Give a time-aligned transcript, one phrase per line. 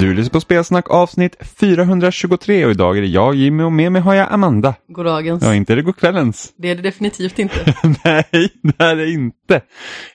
[0.00, 4.02] Du lyssnar på Spelsnack avsnitt 423 och idag är det jag Jimmy och med mig
[4.02, 4.74] har jag Amanda.
[4.88, 5.42] Goddagens.
[5.42, 6.52] Ja, inte är det godkvällens.
[6.56, 7.74] Det är det definitivt inte.
[8.04, 8.24] Nej,
[8.62, 9.54] det är det inte.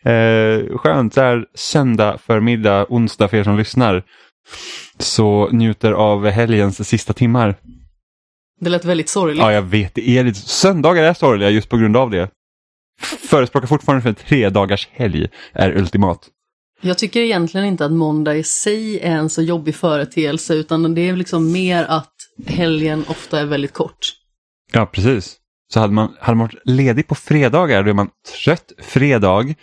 [0.01, 4.03] Eh, skönt så här söndag förmiddag, onsdag för er som lyssnar.
[4.99, 7.55] Så njuter av helgens sista timmar.
[8.59, 9.41] Det lät väldigt sorgligt.
[9.41, 9.95] Ja, jag vet.
[9.95, 10.39] Det är lite...
[10.39, 12.29] Söndagar är sorgliga just på grund av det.
[13.29, 16.29] Förespråkar fortfarande för en tre dagars helg är ultimat.
[16.81, 21.09] Jag tycker egentligen inte att måndag i sig är en så jobbig företeelse utan det
[21.09, 22.13] är liksom mer att
[22.47, 24.13] helgen ofta är väldigt kort.
[24.73, 25.37] Ja, precis.
[25.73, 28.09] Så hade man, hade man varit ledig på fredagar, då är man
[28.43, 29.53] trött fredag,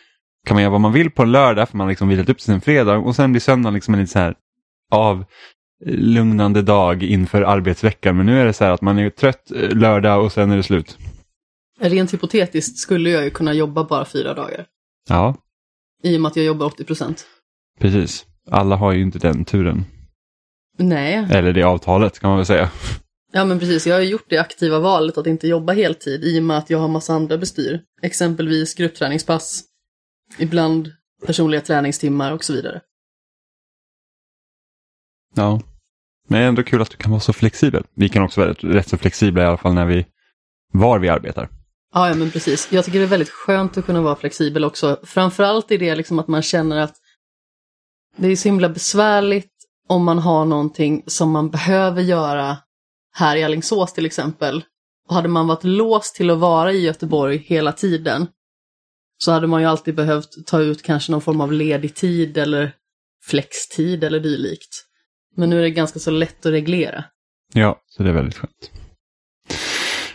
[0.46, 2.40] kan man göra vad man vill på en lördag för man har liksom vilat upp
[2.40, 4.34] sin fredag och sen blir söndagen liksom en lite så här
[4.90, 8.16] avlugnande dag inför arbetsveckan.
[8.16, 10.56] Men nu är det så här att man är trött eh, lördag och sen är
[10.56, 10.98] det slut.
[11.80, 14.66] Rent hypotetiskt skulle jag ju kunna jobba bara fyra dagar.
[15.08, 15.34] Ja,
[16.03, 17.27] I och med att jag jobbar 80 procent.
[17.81, 18.27] precis.
[18.50, 19.84] Alla har ju inte den turen.
[20.78, 22.70] Nej, Eller det avtalet kan man väl säga.
[23.33, 23.86] ja men precis.
[23.86, 26.78] Jag har gjort det aktiva valet att inte jobba heltid i och med att jag
[26.78, 27.83] har massa andra bestyr.
[28.03, 29.62] Exempelvis gruppträningspass,
[30.39, 30.92] ibland
[31.27, 32.80] personliga träningstimmar och så vidare.
[35.34, 35.61] Ja.
[36.28, 37.84] Men det är ändå kul att du kan vara så flexibel.
[37.95, 40.06] Vi kan också vara rätt, rätt så flexibla i alla fall när vi,
[40.73, 41.48] var vi arbetar.
[41.94, 42.72] Ja, ja, men precis.
[42.72, 45.00] Jag tycker det är väldigt skönt att kunna vara flexibel också.
[45.02, 46.96] Framförallt i det liksom att man känner att
[48.16, 49.52] det är så himla besvärligt
[49.88, 52.56] om man har någonting som man behöver göra
[53.14, 54.64] här i Alingsås till exempel.
[55.08, 58.27] Och hade man varit låst till att vara i Göteborg hela tiden
[59.18, 62.74] så hade man ju alltid behövt ta ut kanske någon form av ledig tid eller
[63.24, 64.84] flextid eller dylikt.
[65.36, 67.05] Men nu är det ganska så lätt att reglera.
[67.55, 68.81] Ja, så det är väldigt skönt.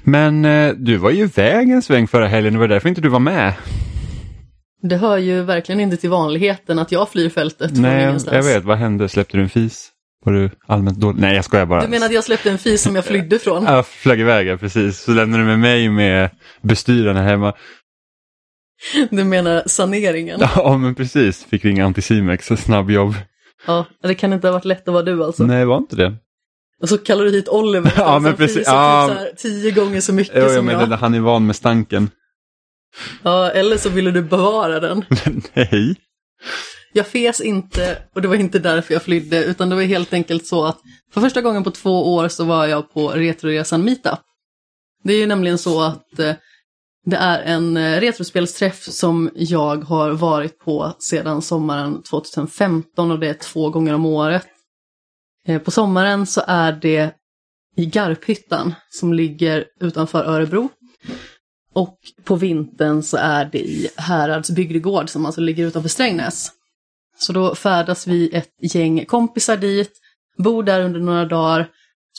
[0.09, 3.09] Men eh, du var ju iväg en sväng förra helgen, det var därför inte du
[3.09, 3.53] var med.
[4.81, 8.63] Det hör ju verkligen inte till vanligheten att jag flyr fältet Nej, jag vet.
[8.63, 9.09] Vad hände?
[9.09, 9.91] Släppte du en fis?
[10.25, 11.21] Var du allmänt dålig?
[11.21, 11.81] Nej, jag skojar bara.
[11.81, 13.63] Du menar att jag släppte en fis som jag flydde från?
[13.63, 14.99] Jag flög iväg, ja, precis.
[14.99, 16.29] Så lämnade du med mig med
[16.61, 17.53] bestyrarna hemma.
[19.09, 20.39] Du menar saneringen?
[20.55, 21.45] Ja, men precis.
[21.45, 23.13] Fick ringa Anticimex, snabbjobb.
[23.67, 25.43] Ja, det kan inte ha varit lätt att vara du alltså.
[25.43, 26.15] Nej, det var inte det.
[26.81, 28.63] Och så kallar du hit Oliver Ja, som men precis.
[28.67, 29.07] Ja.
[29.09, 30.87] typ så här tio gånger så mycket Jo, jag som jag.
[30.87, 32.09] han är van med stanken.
[33.23, 35.05] Ja, eller så ville du bevara den.
[35.53, 35.95] Nej.
[36.93, 40.47] Jag fes inte och det var inte därför jag flydde utan det var helt enkelt
[40.47, 40.79] så att
[41.13, 44.19] för första gången på två år så var jag på Retroresan Meetup.
[45.03, 46.33] Det är ju nämligen så att eh,
[47.05, 53.29] det är en eh, retrospelsträff som jag har varit på sedan sommaren 2015 och det
[53.29, 54.47] är två gånger om året.
[55.47, 57.11] Eh, på sommaren så är det
[57.75, 60.69] i Garphyttan som ligger utanför Örebro.
[61.73, 66.51] Och på vintern så är det i Härads bygdegård som alltså ligger utanför Strängnäs.
[67.19, 69.91] Så då färdas vi ett gäng kompisar dit,
[70.37, 71.69] bor där under några dagar,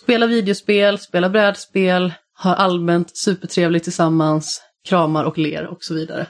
[0.02, 6.26] spelar videospel, spelar brädspel, har allmänt supertrevligt tillsammans, kramar och ler och så vidare.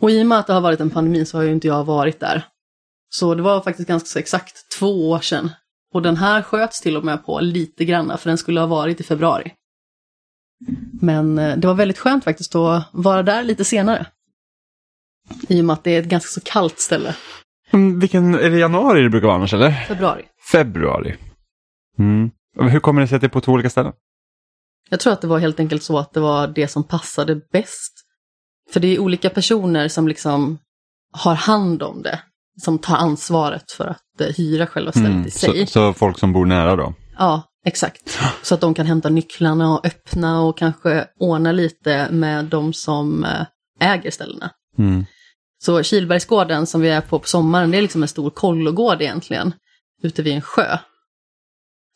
[0.00, 1.84] Och i och med att det har varit en pandemi så har ju inte jag
[1.84, 2.46] varit där.
[3.08, 5.50] Så det var faktiskt ganska exakt två år sedan.
[5.94, 9.00] Och den här sköts till och med på lite granna för den skulle ha varit
[9.00, 9.52] i februari.
[11.00, 14.06] Men eh, det var väldigt skönt faktiskt att vara där lite senare.
[15.48, 17.16] I och med att det är ett ganska så kallt ställe.
[17.70, 19.72] Mm, Vilken, är det januari det brukar vara annars, eller?
[19.72, 20.24] Februari.
[20.52, 21.16] Februari.
[21.98, 22.30] Mm.
[22.60, 23.92] Hur kommer det sig att det är på två olika ställen?
[24.90, 27.92] Jag tror att det var helt enkelt så att det var det som passade bäst.
[28.72, 30.58] För det är olika personer som liksom
[31.12, 32.22] har hand om det.
[32.62, 35.26] Som tar ansvaret för att eh, hyra själva stället Mm.
[35.26, 35.66] i sig.
[35.66, 36.94] Så, så folk som bor nära då?
[37.18, 38.18] Ja, exakt.
[38.42, 43.24] Så att de kan hämta nycklarna och öppna och kanske ordna lite med de som
[43.24, 43.46] eh,
[43.80, 44.50] äger ställena.
[44.78, 45.04] Mm.
[45.64, 49.52] Så Kilbergsgården som vi är på på sommaren, det är liksom en stor kollogård egentligen,
[50.02, 50.78] ute vid en sjö.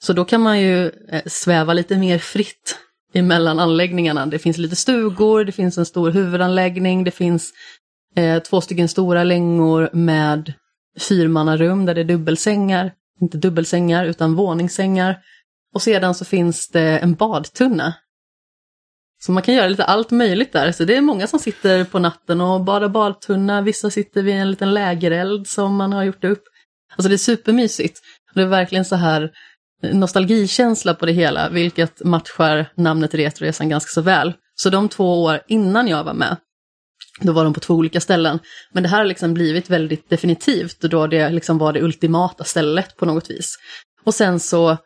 [0.04, 2.78] Så då kan man ju eh, sväva lite mer fritt
[3.14, 4.26] emellan anläggningarna.
[4.26, 7.50] Det finns lite stugor, det finns en stor huvudanläggning, det finns
[8.16, 10.52] eh, två stycken stora längor med
[11.08, 15.18] fyrmannarum där det är dubbelsängar, inte dubbelsängar utan våningssängar.
[15.74, 17.94] Och sedan så finns det en badtunna.
[19.24, 20.72] Så man kan göra lite allt möjligt där.
[20.72, 23.62] Så det är många som sitter på natten och badar badtunna.
[23.62, 26.42] Vissa sitter vid en liten lägereld som man har gjort upp.
[26.96, 28.00] Alltså det är supermysigt.
[28.34, 29.30] Det är verkligen så här
[29.80, 34.32] nostalgikänsla på det hela, vilket matchar namnet Retroresan ganska så väl.
[34.54, 36.36] Så de två år innan jag var med,
[37.20, 38.38] då var de på två olika ställen.
[38.72, 42.96] Men det här har liksom blivit väldigt definitivt då det liksom var det ultimata stället
[42.96, 43.58] på något vis.
[44.04, 44.76] Och sen så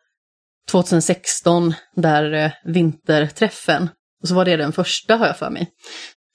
[0.71, 3.89] 2016, där eh, vinterträffen,
[4.23, 5.71] och så var det den första har jag för mig.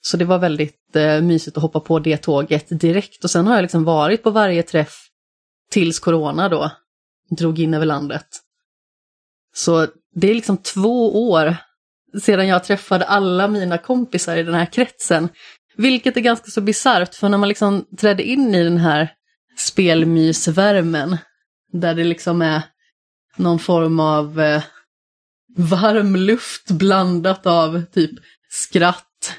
[0.04, 3.54] Så det var väldigt eh, mysigt att hoppa på det tåget direkt och sen har
[3.54, 4.94] jag liksom varit på varje träff
[5.70, 6.70] tills corona då
[7.30, 8.26] drog in över landet.
[9.54, 11.56] Så det är liksom två år
[12.22, 15.28] sedan jag träffade alla mina kompisar i den här kretsen.
[15.76, 19.12] Vilket är ganska så bisarrt, för när man liksom trädde in i den här
[19.56, 21.16] spelmysvärmen,
[21.72, 22.62] där det liksom är
[23.36, 24.62] någon form av eh,
[25.56, 28.10] varm luft blandat av typ
[28.50, 29.34] skratt,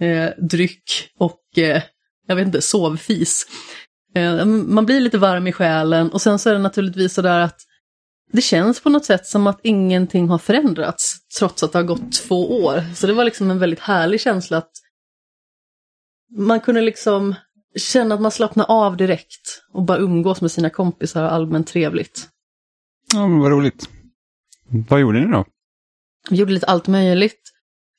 [0.00, 1.82] eh, dryck och eh,
[2.26, 3.46] jag vet inte, sovfis.
[4.14, 7.60] Eh, man blir lite varm i själen och sen så är det naturligtvis sådär att
[8.32, 12.12] det känns på något sätt som att ingenting har förändrats trots att det har gått
[12.12, 12.84] två år.
[12.94, 14.70] Så det var liksom en väldigt härlig känsla att
[16.36, 17.34] man kunde liksom
[17.76, 22.28] känna att man slappnar av direkt och bara umgås med sina kompisar och allmänt trevligt.
[23.14, 23.88] Ja, men vad roligt.
[24.88, 25.44] Vad gjorde ni då?
[26.30, 27.52] Vi gjorde lite allt möjligt.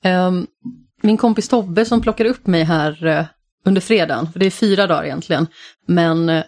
[0.06, 0.48] Um,
[1.02, 3.26] min kompis Tobbe som plockade upp mig här uh,
[3.66, 5.48] under fredagen, för det är fyra dagar egentligen,
[5.88, 6.44] men uh,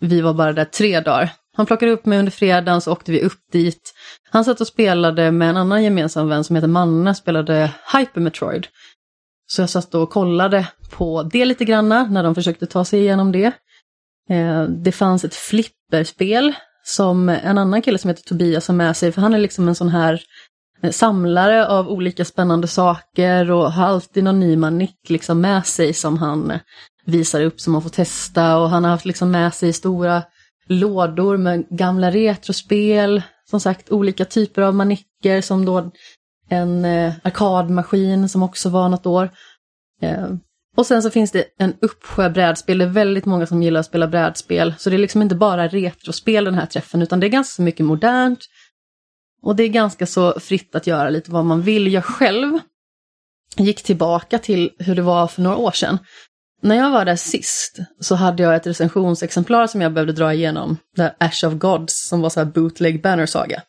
[0.00, 1.30] vi var bara där tre dagar.
[1.56, 3.94] Han plockade upp mig under fredagen, så åkte vi upp dit.
[4.30, 8.66] Han satt och spelade med en annan gemensam vän som heter Manne, spelade Hyper Metroid.
[9.46, 13.32] Så jag satt och kollade på det lite granna när de försökte ta sig igenom
[13.32, 13.52] det.
[14.30, 16.54] Eh, det fanns ett flipperspel
[16.84, 19.74] som en annan kille som heter Tobias har med sig, för han är liksom en
[19.74, 20.22] sån här
[20.82, 25.92] eh, samlare av olika spännande saker och har alltid någon ny manick liksom med sig
[25.92, 26.60] som han eh,
[27.06, 30.22] visar upp som man får testa och han har haft liksom med sig stora
[30.66, 35.90] lådor med gamla retrospel, som sagt olika typer av manicker som då
[36.52, 39.30] en eh, arkadmaskin som också var något år.
[40.02, 40.28] Eh,
[40.76, 43.86] och sen så finns det en uppsjö brädspel, det är väldigt många som gillar att
[43.86, 44.74] spela brädspel.
[44.78, 47.86] Så det är liksom inte bara retrospel den här träffen, utan det är ganska mycket
[47.86, 48.40] modernt.
[49.42, 51.92] Och det är ganska så fritt att göra lite vad man vill.
[51.92, 52.58] Jag själv
[53.56, 55.98] gick tillbaka till hur det var för några år sedan.
[56.62, 60.76] När jag var där sist så hade jag ett recensionsexemplar som jag behövde dra igenom,
[60.96, 63.62] där Ash of Gods, som var så här bootleg banner saga.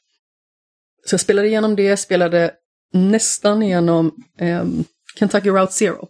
[1.06, 2.52] Så jag spelade igenom det, spelade
[2.94, 4.66] nästan igenom eh,
[5.20, 6.08] Kentucky Route Zero.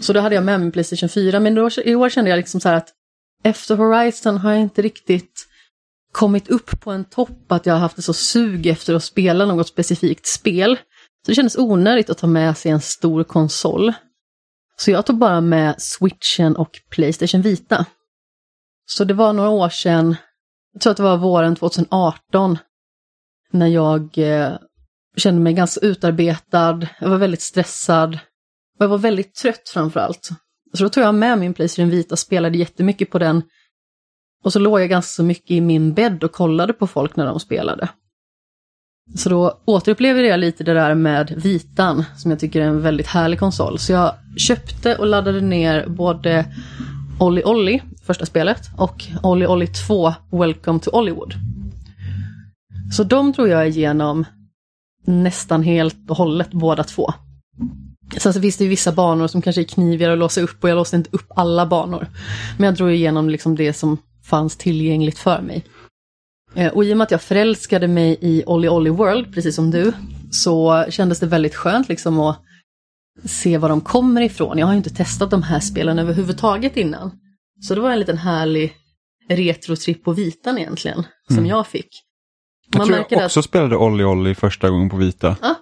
[0.00, 2.60] Så då hade jag med mig Playstation 4, men då, i år kände jag liksom
[2.60, 2.94] så här att
[3.42, 5.46] efter Horizon har jag inte riktigt
[6.12, 9.46] kommit upp på en topp att jag har haft ett så sug efter att spela
[9.46, 10.76] något specifikt spel.
[11.24, 13.92] Så det kändes onödigt att ta med sig en stor konsol.
[14.76, 17.86] Så jag tog bara med switchen och Playstation Vita.
[18.86, 20.16] Så det var några år sedan,
[20.72, 22.58] jag tror att det var våren 2018,
[23.50, 24.52] när jag eh,
[25.16, 28.18] kände mig ganska utarbetad, jag var väldigt stressad
[28.78, 30.30] och jag var väldigt trött framför allt.
[30.72, 33.42] Så då tog jag med min Playstation Vita, spelade jättemycket på den
[34.44, 37.26] och så låg jag ganska så mycket i min bädd och kollade på folk när
[37.26, 37.88] de spelade.
[39.16, 43.06] Så då återupplevde jag lite det där med Vitan, som jag tycker är en väldigt
[43.06, 43.78] härlig konsol.
[43.78, 46.46] Så jag köpte och laddade ner både
[47.20, 51.34] Olli Olli, första spelet, och Olli Olli 2, Welcome to Hollywood.
[52.92, 54.24] Så de tror jag igenom
[55.04, 57.12] nästan helt och hållet båda två.
[58.16, 60.70] Sen så finns det ju vissa banor som kanske är knivigare att låsa upp och
[60.70, 62.06] jag låste inte upp alla banor.
[62.58, 65.64] Men jag drog igenom liksom det som fanns tillgängligt för mig.
[66.54, 69.70] Eh, och i och med att jag förälskade mig i Olly Olly World, precis som
[69.70, 69.92] du,
[70.30, 72.42] så kändes det väldigt skönt liksom att
[73.24, 74.58] se var de kommer ifrån.
[74.58, 77.10] Jag har ju inte testat de här spelen överhuvudtaget innan.
[77.60, 78.76] Så det var en liten härlig
[79.28, 81.50] retrotripp på vitan egentligen, som mm.
[81.50, 81.88] jag fick.
[82.74, 83.44] Man jag tror jag också att...
[83.44, 85.36] spelade Olly Olly första gången på vita.
[85.42, 85.54] Ja.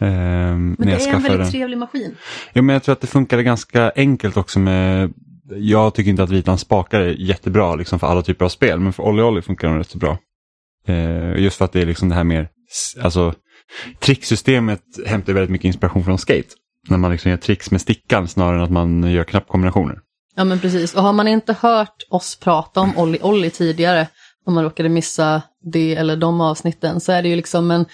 [0.00, 2.16] Ehm, men det är en väldigt trevlig maskin.
[2.52, 5.12] Ja, men jag tror att det funkade ganska enkelt också med
[5.50, 8.92] jag tycker inte att vitan spakar är jättebra liksom för alla typer av spel, men
[8.92, 10.18] för Olly Olly funkar den rätt så bra.
[10.86, 12.48] Eh, just för att det är liksom det här mer,
[13.02, 13.34] alltså
[13.98, 16.48] tricksystemet hämtar väldigt mycket inspiration från skate.
[16.88, 19.98] När man liksom gör tricks med stickan snarare än att man gör knappkombinationer.
[20.34, 24.08] Ja men precis, och har man inte hört oss prata om Olly Olly tidigare,
[24.48, 27.86] om man råkade missa det eller de avsnitten, så är det ju liksom en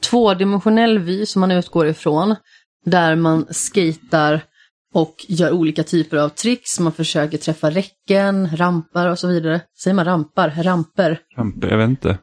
[0.00, 2.36] tvådimensionell vy som man utgår ifrån.
[2.84, 4.40] Där man skatar
[4.94, 6.80] och gör olika typer av tricks.
[6.80, 9.60] Man försöker träffa räcken, rampar och så vidare.
[9.82, 10.50] Säger man rampar?
[10.50, 11.20] Ramper?
[11.36, 12.18] Ramper, jag vet inte.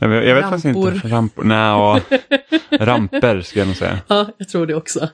[0.00, 1.08] Jag vet, jag vet faktiskt inte.
[1.08, 1.44] Rampor?
[1.44, 2.02] Nej,
[2.70, 3.98] ramper ska jag nog säga.
[4.08, 5.08] Ja, jag tror det också.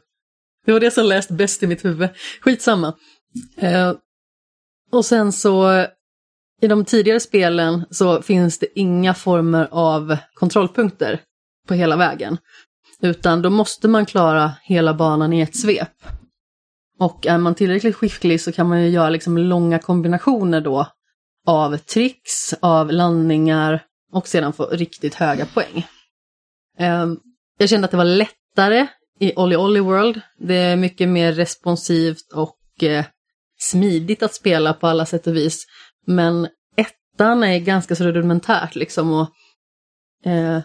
[0.67, 2.09] Det var det som läst bäst i mitt huvud.
[2.41, 2.95] Skitsamma.
[3.57, 3.93] Eh,
[4.93, 5.87] och sen så
[6.61, 11.21] i de tidigare spelen så finns det inga former av kontrollpunkter
[11.69, 12.38] på hela vägen.
[13.03, 16.05] Utan då måste man klara hela banan i ett svep.
[16.99, 20.87] Och är man tillräckligt skicklig så kan man ju göra liksom långa kombinationer då
[21.47, 25.87] av tricks, av landningar och sedan få riktigt höga poäng.
[26.79, 27.19] Ehm,
[27.59, 28.87] jag kände att det var lättare
[29.21, 30.21] i Olly Olly World.
[30.38, 33.05] Det är mycket mer responsivt och eh,
[33.59, 35.67] smidigt att spela på alla sätt och vis.
[36.09, 39.12] Men ettan är ganska så rudimentärt liksom.
[39.12, 39.29] Och,
[40.31, 40.61] eh,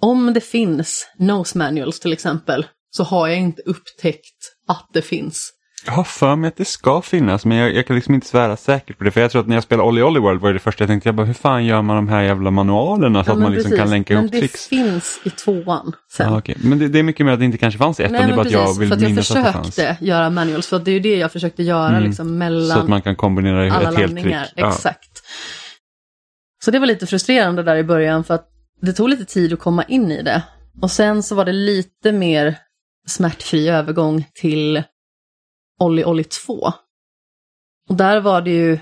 [0.00, 5.52] om det finns nose manuals till exempel så har jag inte upptäckt att det finns.
[5.86, 8.56] Jag har för mig att det ska finnas men jag, jag, kan liksom inte svära
[8.56, 9.10] säkert på det.
[9.10, 10.88] För jag tror att när jag spelade Olly Olly World var det, det första jag
[10.88, 13.52] tänkte, jag bara, hur fan gör man de här jävla manualerna så ja, att man
[13.52, 14.70] liksom kan länka ihop tricks?
[14.70, 16.32] Men det finns i tvåan sen.
[16.32, 16.54] Ah, okay.
[16.58, 18.36] Men det, det, är mycket mer att det inte kanske fanns i ettan, det är
[18.36, 19.78] bara precis, att jag vill att minnas att det fanns.
[19.78, 22.02] Jag försökte göra manuals, för det är ju det jag försökte göra mm.
[22.02, 24.36] liksom mellan Så att man kan kombinera alla ett helt trick.
[24.56, 25.22] Exakt.
[26.64, 28.48] Så det var lite frustrerande där i början för att
[28.80, 30.42] det tog lite tid att komma in i det.
[30.80, 32.56] Och sen så var det lite mer
[33.06, 34.82] smärtfri övergång till
[35.82, 36.72] Olli Olli 2.
[37.88, 38.78] Och där var det ju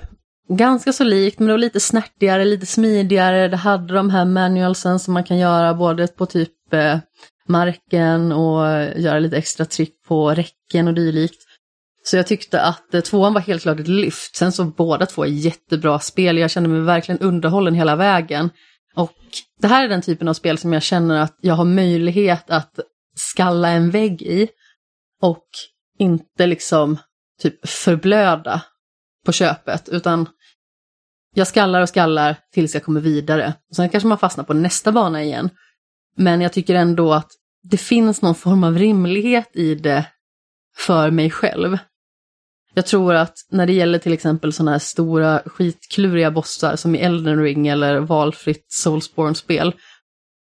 [0.49, 3.49] ganska så likt, men det var lite snärtigare, lite smidigare.
[3.49, 6.99] Det hade de här manualsen som man kan göra både på typ eh,
[7.49, 11.43] marken och eh, göra lite extra tryck på räcken och dylikt.
[12.05, 14.37] Så jag tyckte att eh, tvåan var helt klart ett lyft.
[14.37, 16.39] Sen så båda två är jättebra spel.
[16.39, 18.51] Jag kände mig verkligen underhållen hela vägen.
[18.95, 19.19] Och
[19.61, 22.79] det här är den typen av spel som jag känner att jag har möjlighet att
[23.17, 24.49] skalla en vägg i.
[25.23, 25.47] Och
[26.01, 26.99] inte liksom
[27.43, 28.63] typ förblöda
[29.27, 30.29] på köpet, utan
[31.35, 33.55] jag skallar och skallar tills jag kommer vidare.
[33.77, 35.51] sen kanske man fastnar på nästa bana igen.
[36.17, 37.31] Men jag tycker ändå att
[37.63, 40.07] det finns någon form av rimlighet i det
[40.77, 41.79] för mig själv.
[42.75, 46.99] Jag tror att när det gäller till exempel sådana här stora skitkluriga bossar som i
[46.99, 49.75] Elden Ring eller valfritt Soulsborne-spel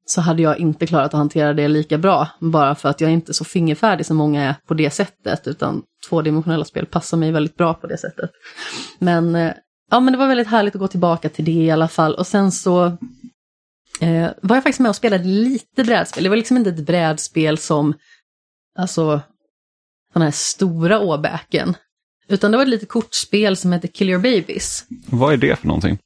[0.05, 2.27] så hade jag inte klarat att hantera det lika bra.
[2.39, 5.47] Bara för att jag är inte så fingerfärdig som många är på det sättet.
[5.47, 8.29] Utan tvådimensionella spel passar mig väldigt bra på det sättet.
[8.99, 9.53] Men, eh,
[9.91, 12.15] ja, men det var väldigt härligt att gå tillbaka till det i alla fall.
[12.15, 12.85] Och sen så
[13.99, 16.23] eh, var jag faktiskt med och spelade lite brädspel.
[16.23, 17.93] Det var liksom inte ett brädspel som,
[18.79, 19.21] alltså,
[20.13, 21.75] sådana här stora åbäken.
[22.27, 24.85] Utan det var ett litet kortspel som heter Kill Your Babies.
[25.05, 25.97] Vad är det för någonting?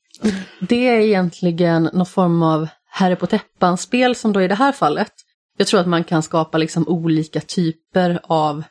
[0.60, 5.12] Det är egentligen någon form av Herre på täppan-spel som då i det här fallet.
[5.58, 8.64] Jag tror att man kan skapa liksom olika typer av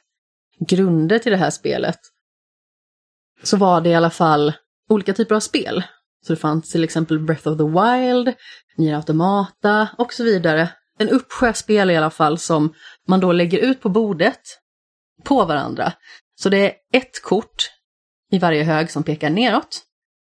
[0.59, 1.99] grunder till det här spelet.
[3.43, 4.53] Så var det i alla fall
[4.89, 5.83] olika typer av spel.
[6.27, 8.35] Så det fanns till exempel Breath of the Wild,
[8.77, 10.69] Nier Automata och så vidare.
[10.99, 12.75] En uppsjö spel i alla fall som
[13.09, 14.41] man då lägger ut på bordet
[15.25, 15.93] på varandra.
[16.35, 17.71] Så det är ett kort
[18.31, 19.86] i varje hög som pekar neråt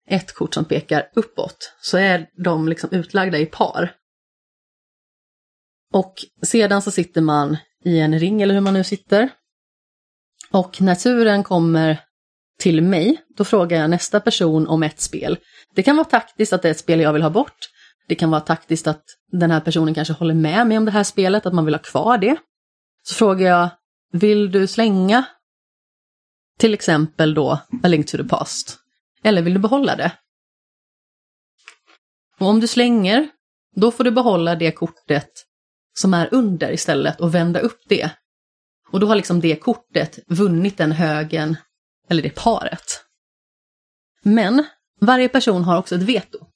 [0.08, 3.94] ett kort som pekar uppåt så är de liksom utlagda i par.
[5.92, 9.28] Och sedan så sitter man i en ring eller hur man nu sitter.
[10.50, 12.00] Och när turen kommer
[12.58, 15.38] till mig, då frågar jag nästa person om ett spel.
[15.74, 17.68] Det kan vara taktiskt att det är ett spel jag vill ha bort.
[18.08, 21.04] Det kan vara taktiskt att den här personen kanske håller med mig om det här
[21.04, 22.36] spelet, att man vill ha kvar det.
[23.02, 23.68] Så frågar jag,
[24.12, 25.24] vill du slänga
[26.58, 27.50] till exempel då
[27.82, 28.78] A Link to the Past?
[29.22, 30.12] Eller vill du behålla det?
[32.38, 33.28] Och om du slänger,
[33.76, 35.30] då får du behålla det kortet
[35.98, 38.10] som är under istället och vända upp det.
[38.90, 41.56] Och då har liksom det kortet vunnit den högen,
[42.08, 43.04] eller det paret.
[44.22, 44.64] Men
[45.00, 46.46] varje person har också ett veto.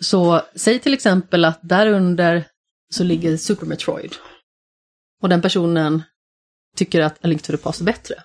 [0.00, 2.48] Så säg till exempel att där under
[2.94, 4.16] så ligger Super Metroid.
[5.22, 6.02] Och den personen
[6.76, 8.22] tycker att A Link to the Past är bättre.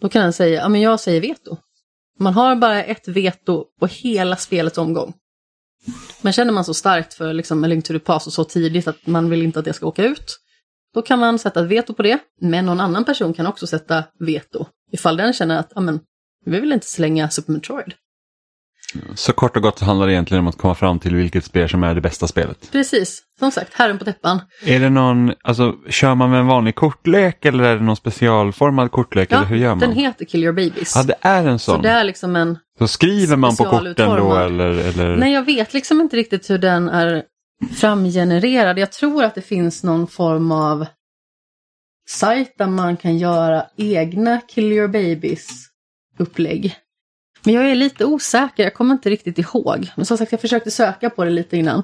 [0.00, 1.56] Då kan han säga, ja men jag säger veto.
[2.18, 5.14] Man har bara ett veto på hela spelets omgång.
[6.22, 9.06] Men känner man så starkt för liksom, en Link to the och så tidigt att
[9.06, 10.38] man vill inte att det ska åka ut,
[10.94, 12.18] då kan man sätta ett veto på det.
[12.40, 14.66] Men någon annan person kan också sätta veto.
[14.92, 16.00] Ifall den känner att, ja men,
[16.44, 17.94] vi vill inte slänga Super Metroid.
[19.14, 21.84] Så kort och gott handlar det egentligen om att komma fram till vilket spel som
[21.84, 22.68] är det bästa spelet.
[22.72, 24.40] Precis, som sagt, herren på täppan.
[24.64, 28.90] Är det någon, alltså kör man med en vanlig kortlek eller är det någon specialformad
[28.90, 29.78] kortlek ja, eller hur gör man?
[29.78, 30.92] den heter Kill Your Babies.
[30.96, 31.76] Ja, det är en sån.
[31.76, 35.16] Så det är liksom en Så skriver man på korten då eller, eller?
[35.16, 37.22] Nej, jag vet liksom inte riktigt hur den är
[37.74, 38.78] framgenererad.
[38.78, 40.86] Jag tror att det finns någon form av
[42.08, 45.48] sajt där man kan göra egna Kill Your Babies
[46.18, 46.76] upplägg.
[47.44, 49.90] Men jag är lite osäker, jag kommer inte riktigt ihåg.
[49.96, 51.82] Men som sagt, jag försökte söka på det lite innan.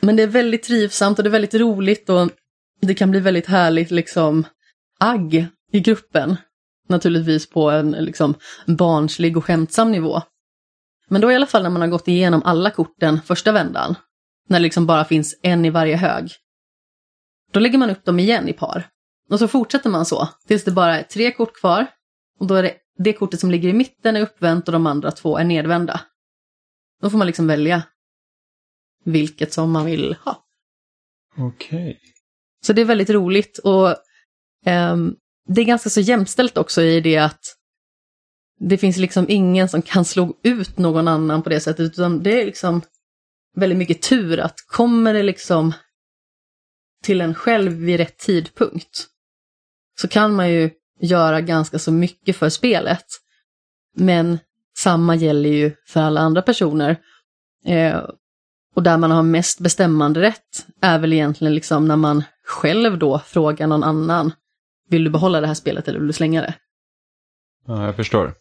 [0.00, 2.30] Men det är väldigt trivsamt och det är väldigt roligt och
[2.80, 4.44] det kan bli väldigt härligt liksom
[5.00, 6.36] agg i gruppen.
[6.88, 8.34] Naturligtvis på en liksom
[8.66, 10.22] barnslig och skämtsam nivå.
[11.08, 13.94] Men då i alla fall när man har gått igenom alla korten första vändan,
[14.48, 16.30] när det liksom bara finns en i varje hög,
[17.52, 18.88] då lägger man upp dem igen i par.
[19.30, 21.86] Och så fortsätter man så tills det bara är tre kort kvar.
[22.38, 25.10] Och då är det det kortet som ligger i mitten är uppvänt och de andra
[25.10, 26.00] två är nedvända.
[27.00, 27.82] Då får man liksom välja
[29.04, 30.44] vilket som man vill ha.
[31.36, 31.90] Okej.
[31.90, 31.96] Okay.
[32.64, 33.88] Så det är väldigt roligt och
[34.66, 35.16] um,
[35.48, 37.56] det är ganska så jämställt också i det att
[38.58, 42.40] det finns liksom ingen som kan slå ut någon annan på det sättet, utan det
[42.40, 42.82] är liksom
[43.56, 45.72] väldigt mycket tur att kommer det liksom
[47.02, 49.06] till en själv vid rätt tidpunkt
[50.00, 50.70] så kan man ju
[51.02, 53.04] göra ganska så mycket för spelet.
[53.96, 54.38] Men
[54.78, 56.96] samma gäller ju för alla andra personer.
[57.66, 58.02] Eh,
[58.74, 63.18] och där man har mest bestämmande rätt är väl egentligen liksom när man själv då
[63.18, 64.32] frågar någon annan.
[64.88, 66.54] Vill du behålla det här spelet eller vill du slänga det?
[67.66, 68.34] Ja, jag förstår.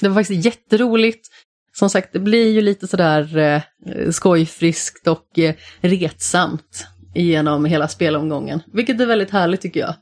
[0.00, 1.28] Det var faktiskt jätteroligt.
[1.72, 3.62] Som sagt, det blir ju lite sådär eh,
[4.10, 8.62] skojfriskt och eh, retsamt genom hela spelomgången.
[8.72, 9.94] Vilket är väldigt härligt tycker jag.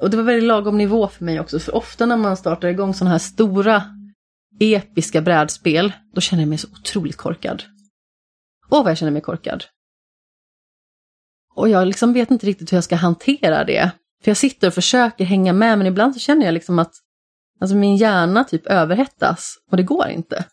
[0.00, 2.94] Och det var väldigt lagom nivå för mig också, för ofta när man startar igång
[2.94, 3.82] sådana här stora
[4.60, 7.62] episka brädspel, då känner jag mig så otroligt korkad.
[8.70, 9.64] Åh, vad jag känner mig korkad.
[11.54, 13.90] Och jag liksom vet inte riktigt hur jag ska hantera det.
[14.22, 16.92] För jag sitter och försöker hänga med, men ibland så känner jag liksom att
[17.60, 20.44] alltså min hjärna typ överhettas och det går inte.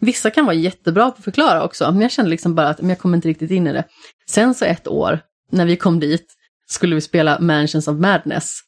[0.00, 2.88] Vissa kan vara jättebra på att förklara också, men jag känner liksom bara att men
[2.88, 3.84] jag kommer inte riktigt in i det.
[4.26, 5.20] Sen så ett år,
[5.50, 6.34] när vi kom dit,
[6.66, 8.60] skulle vi spela Mansions of Madness.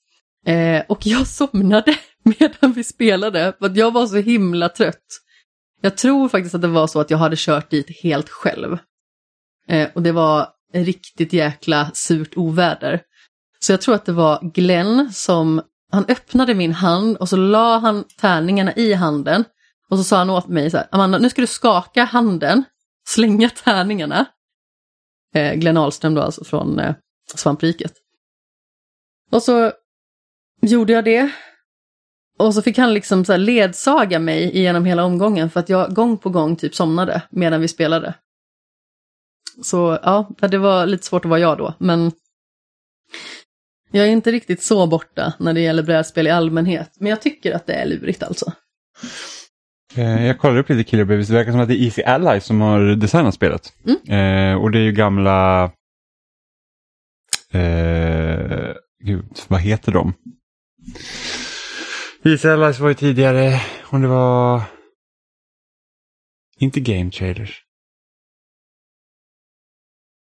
[0.47, 5.21] Eh, och jag somnade medan vi spelade, för att jag var så himla trött.
[5.81, 8.79] Jag tror faktiskt att det var så att jag hade kört dit helt själv.
[9.69, 13.03] Eh, och det var riktigt jäkla surt oväder.
[13.59, 17.79] Så jag tror att det var Glenn som, han öppnade min hand och så la
[17.79, 19.45] han tärningarna i handen.
[19.89, 22.65] Och så sa han åt mig så här, Amanda nu ska du skaka handen,
[23.09, 24.27] slänga tärningarna.
[25.35, 26.95] Eh, Glenn Ahlström då alltså från eh,
[27.35, 27.93] Svampriket.
[29.31, 29.73] Och så
[30.61, 31.31] gjorde jag det.
[32.39, 36.19] Och så fick han liksom så ledsaga mig genom hela omgången för att jag gång
[36.19, 38.15] på gång typ somnade medan vi spelade.
[39.63, 42.13] Så ja, det var lite svårt att vara jag då, men
[43.91, 46.93] jag är inte riktigt så borta när det gäller brädspel i allmänhet.
[46.99, 48.53] Men jag tycker att det är lurigt alltså.
[49.95, 52.41] Eh, jag kollade upp lite Killer Babies, det verkar som att det är Easy Ally
[52.41, 53.73] som har designat spelet.
[53.87, 54.53] Mm.
[54.53, 55.65] Eh, och det är ju gamla...
[57.53, 58.73] Eh,
[59.05, 60.13] gud, vad heter de?
[62.25, 64.63] Easy Allies var ju tidigare, och det var...
[66.59, 67.65] Inte Game Trailers.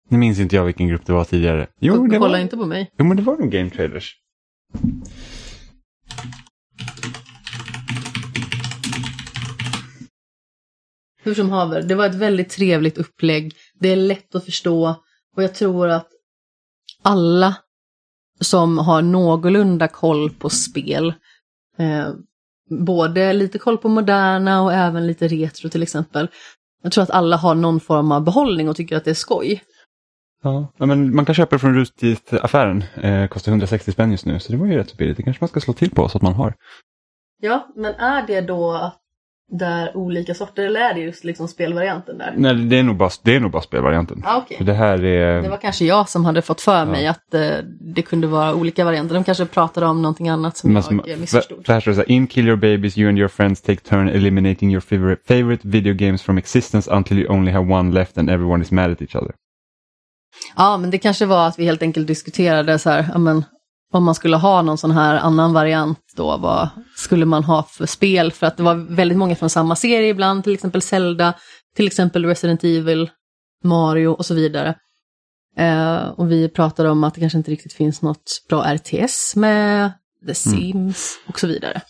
[0.09, 1.67] Nu minns inte jag vilken grupp det var tidigare.
[1.81, 2.39] Jo, det Kolla var...
[2.39, 2.91] inte på mig.
[2.99, 4.17] Jo, men det var nog Game Trailers.
[11.23, 13.53] Hur som haver, det var ett väldigt trevligt upplägg.
[13.75, 15.05] Det är lätt att förstå
[15.37, 16.09] och jag tror att
[17.03, 17.57] alla
[18.41, 21.15] som har någorlunda koll på spel,
[21.79, 22.09] eh,
[22.71, 26.29] både lite koll på moderna och även lite retro till exempel.
[26.83, 29.63] Jag tror att alla har någon form av behållning och tycker att det är skoj.
[30.43, 32.85] Ja, men man kan köpa det från Roostit-affären.
[32.95, 35.17] Eh, kostar 160 spänn just nu, så det var ju rätt så billigt.
[35.17, 36.55] Det kanske man ska slå till på så att man har.
[37.41, 38.93] Ja, men är det då
[39.51, 42.35] där olika sorter eller är det just liksom spelvarianten där?
[42.37, 44.23] Nej, det är nog bara, det är nog bara spelvarianten.
[44.27, 44.41] Ah.
[44.59, 45.43] För Det här är...
[45.43, 48.85] Det var kanske jag som hade fått för mig att eh, det kunde vara olika
[48.85, 49.15] varianter.
[49.15, 51.67] De kanske pratade om någonting annat som Men jag för- missförstod.
[51.67, 53.81] för här står det så här, In Kill Your Babies you and your friends take
[53.81, 58.19] turn eliminating your favorite, favorite video games from existence until you only have one left
[58.19, 59.35] and everyone is mad at each other.
[60.57, 63.45] Ja, men det kanske var att vi helt enkelt diskuterade så här, ja, men,
[63.93, 67.87] om man skulle ha någon sån här annan variant då, vad skulle man ha för
[67.87, 68.33] spel?
[68.33, 71.35] För att det var väldigt många från samma serie ibland, till exempel Zelda,
[71.77, 73.11] till exempel Resident Evil,
[73.65, 74.75] Mario och så vidare.
[75.57, 79.93] Eh, och vi pratade om att det kanske inte riktigt finns något bra RTS med
[80.27, 81.81] The Sims och så vidare.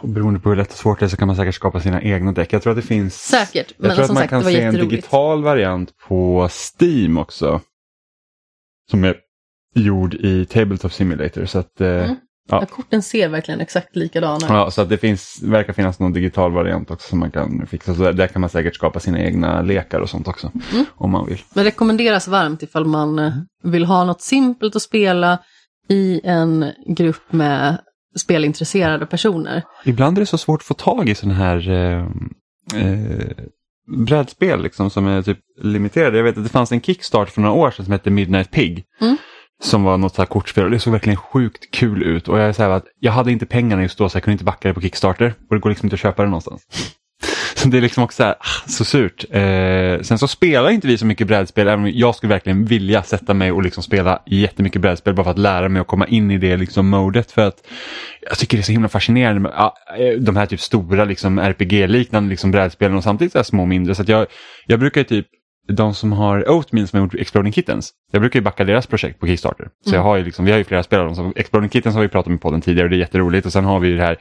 [0.00, 2.02] Och beroende på hur lätt och svårt det är så kan man säkert skapa sina
[2.02, 2.52] egna däck.
[2.52, 3.14] Jag tror att det finns...
[3.14, 7.60] Säkert, Jag men tror att man sagt, kan se en digital variant på Steam också.
[8.90, 9.16] Som är
[9.76, 11.44] gjord i Tabletop Simulator.
[11.46, 12.16] Så att, eh, Mm.
[12.48, 12.58] ja.
[12.60, 14.42] Ja, korten ser verkligen exakt likadana ut.
[14.48, 17.94] Ja, så att det finns, verkar finnas någon digital variant också som man kan fixa.
[17.94, 20.50] Så där, där kan man säkert skapa sina egna lekar och sånt också.
[20.72, 20.84] Mm.
[20.94, 21.38] Om man vill.
[21.54, 25.38] Men rekommenderas varmt ifall man eh, vill ha något simpelt att spela
[25.88, 27.78] i en grupp med
[28.18, 29.62] spelintresserade personer.
[29.84, 32.06] Ibland är det så svårt att få tag i sådana här eh,
[32.82, 33.30] eh,
[33.96, 36.16] brädspel liksom, som är typ limiterade.
[36.16, 38.84] Jag vet att det fanns en Kickstart för några år sedan som hette Midnight Pig.
[39.00, 39.16] Mm.
[39.62, 42.28] Som var något så här kortspel och det såg verkligen sjukt kul ut.
[42.28, 44.32] Och jag, är så här att jag hade inte pengarna just då så jag kunde
[44.32, 45.34] inte backa det på Kickstarter.
[45.48, 46.66] Och det går liksom inte att köpa det någonstans.
[47.54, 49.24] Så det är liksom också så, här, ah, så surt.
[49.30, 53.02] Eh, sen så spelar inte vi så mycket brädspel, även om jag skulle verkligen vilja
[53.02, 56.30] sätta mig och liksom spela jättemycket brädspel bara för att lära mig att komma in
[56.30, 57.32] i det liksom modet.
[57.32, 57.66] För att
[58.28, 61.38] jag tycker det är så himla fascinerande med ah, eh, de här typ stora liksom
[61.38, 63.94] RPG-liknande liksom brädspelen och samtidigt så här små och mindre.
[63.94, 64.26] Så att jag,
[64.66, 65.26] jag brukar ju typ
[65.68, 67.90] de som har Oatmeal som har gjort Exploding Kittens.
[68.12, 69.68] Jag brukar ju backa deras projekt på Kickstarter.
[69.86, 71.14] Så jag har ju liksom, vi har ju flera spelare.
[71.14, 73.46] Som, Exploding Kittens har vi pratat om i podden tidigare och det är jätteroligt.
[73.46, 74.16] Och sen har vi det här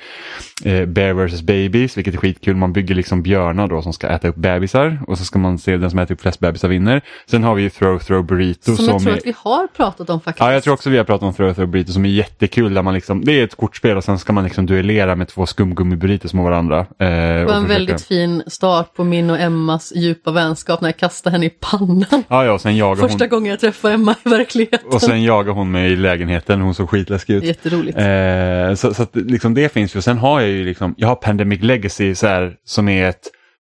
[0.65, 2.55] eh, Bear vs Babies, vilket är skitkul.
[2.55, 4.99] Man bygger liksom björnar då som ska äta upp bebisar.
[5.07, 7.01] Och så ska man se den som äter upp flest bebisar vinner.
[7.29, 8.75] Sen har vi ju Throw Throw Burrito.
[8.75, 10.39] Som jag tror är, att vi har pratat om faktiskt.
[10.45, 12.73] Ja, jag tror också vi har pratat om Throw Throw Burrito som är jättekul.
[12.73, 15.45] Där man liksom, det är ett kortspel och sen ska man liksom duellera med två
[15.45, 16.79] skumgummi-burritos mot varandra.
[16.79, 20.89] Eh, Det var en försöka- väldigt fin start på min och Emmas djupa vänskap när
[20.89, 22.23] jag kastade henne i pannan.
[22.27, 24.89] Ja, ja, och sen jagar Första hon, gången jag träffade Emma i verkligheten.
[24.91, 26.61] och sen jagar hon mig i lägenheten.
[26.61, 27.43] Hon såg skitläskig ut.
[27.43, 27.97] Jätteroligt.
[27.97, 29.97] Eh, så så att, liksom, det finns ju.
[29.97, 33.31] Och sen har jag ju liksom, jag har Pandemic Legacy så här, som är ett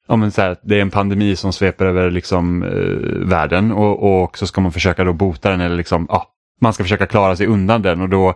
[0.08, 4.24] Ja, men så här, det är en pandemi som sveper över liksom, eh, världen och,
[4.24, 6.28] och så ska man försöka då bota den eller liksom, ja,
[6.62, 8.34] man ska försöka klara sig undan den och då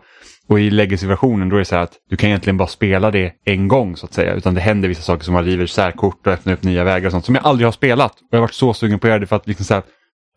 [0.49, 3.33] och i legacy-versionen då är det så här att du kan egentligen bara spela det
[3.45, 6.33] en gång så att säga utan det händer vissa saker som man river särkort och
[6.33, 8.11] öppnar upp nya vägar och sånt som jag aldrig har spelat.
[8.11, 9.83] Och jag har varit så sugen på att göra det för att liksom så här,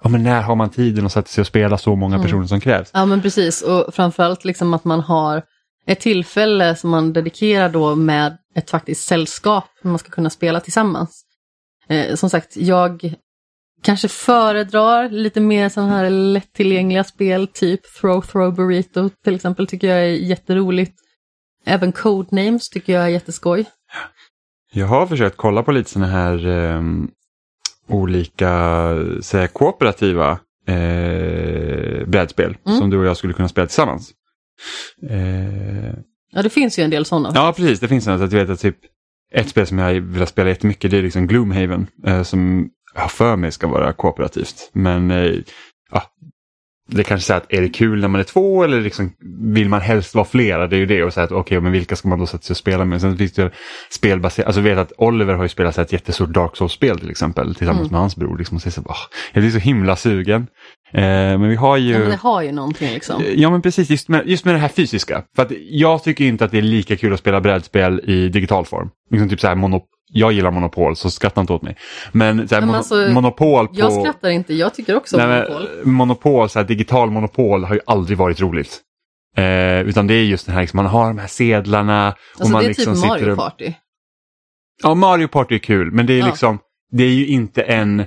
[0.02, 2.60] ja men när har man tiden att sätta sig och spela så många personer som
[2.60, 2.90] krävs?
[2.94, 5.42] Ja men precis och framförallt liksom att man har
[5.86, 11.24] ett tillfälle som man dedikerar då med ett faktiskt sällskap man ska kunna spela tillsammans.
[11.88, 13.14] Eh, som sagt, jag
[13.82, 19.86] kanske föredrar lite mer sådana här lättillgängliga spel, typ Throw Throw Burrito till exempel, tycker
[19.88, 20.92] jag är jätteroligt.
[21.66, 23.64] Även Codenames tycker jag är jätteskoj.
[24.72, 27.08] Jag har försökt kolla på lite sådana här ehm,
[27.88, 28.88] olika
[29.20, 30.30] säga, kooperativa
[30.68, 32.78] eh, brädspel Mm.
[32.78, 34.10] som du och jag skulle kunna spela tillsammans.
[35.10, 35.94] Eh,
[36.34, 37.30] Ja, det finns ju en del sådana.
[37.34, 37.80] ja, precis.
[37.80, 38.20] Det finns något.
[38.20, 38.76] att Jag vet att typ
[39.34, 43.36] ett spel som jag vill spela jättemycket det är liksom Gloomhaven eh, som har för
[43.36, 44.70] mig ska vara kooperativt.
[44.72, 45.30] Men eh,
[45.92, 46.02] ja,
[46.90, 49.12] det kanske säger att är det kul när man är två eller liksom,
[49.52, 50.66] vill man helst vara flera?
[50.66, 52.54] Det är ju det och säga att okej, men vilka ska man då sätta sig
[52.54, 53.00] och spela med?
[53.00, 53.50] Sen finns det
[53.90, 57.10] spelbaserat, alltså jag vet att Oliver har ju spelat så ett jättestort Dark Souls-spel till
[57.10, 57.92] exempel tillsammans Mm.
[57.92, 58.38] med hans bror.
[58.38, 58.96] Liksom, och säger så, "Åh,
[59.32, 60.46] jag blir så himla sugen.
[60.92, 61.92] Eh, men vi har ju...
[61.92, 63.22] Ja, men det har ju någonting liksom.
[63.34, 65.22] Ja men precis, just med, just med det här fysiska.
[65.36, 68.64] För att jag tycker inte att det är lika kul att spela brädspel i digital
[68.64, 68.88] form.
[69.10, 71.76] Liksom typ så här monop jag gillar Monopol så skratta inte åt mig.
[72.12, 73.74] Men, så här, Men alltså, Monopol på...
[73.76, 75.68] Jag skrattar inte, jag tycker också Nej, Monopol.
[75.84, 78.80] men, monopol, så här, digital monopol har ju aldrig varit roligt.
[79.36, 82.08] Eh, utan det är just det här, liksom, man har de här sedlarna.
[82.08, 83.72] och Alltså man det är liksom typ Mario och- Party.
[84.82, 86.26] Ja, Mario Party är kul, men det är Ja.
[86.26, 86.58] liksom,
[86.92, 88.04] det är ju inte en,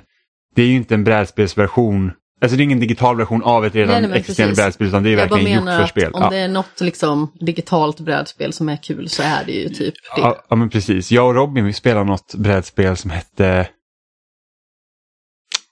[0.54, 2.12] det är ju inte en brädspelsversion.
[2.40, 5.08] Alltså det är ingen digital version av ett redan Nej, nej, existerande brädspel utan det
[5.08, 6.12] är Jag verkligen gjort för spel.
[6.12, 6.30] om Ja.
[6.30, 10.20] det är något liksom digitalt brädspel som är kul så är det ju typ det.
[10.20, 11.12] Ja, ja men precis.
[11.12, 13.68] Jag och Robin vi spelade något brädspel som hette...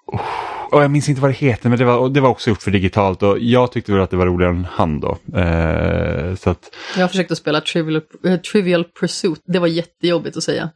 [0.07, 0.21] Oh,
[0.75, 2.63] oh, jag minns inte vad det heter men det var, och det var också gjort
[2.63, 5.19] för digitalt och jag tyckte väl att det var roligare än han då.
[5.35, 10.37] Eh, så att, Jag har försökt att spela Trivial, eh, Trivial Pursuit, det var jättejobbigt
[10.37, 10.71] att säga.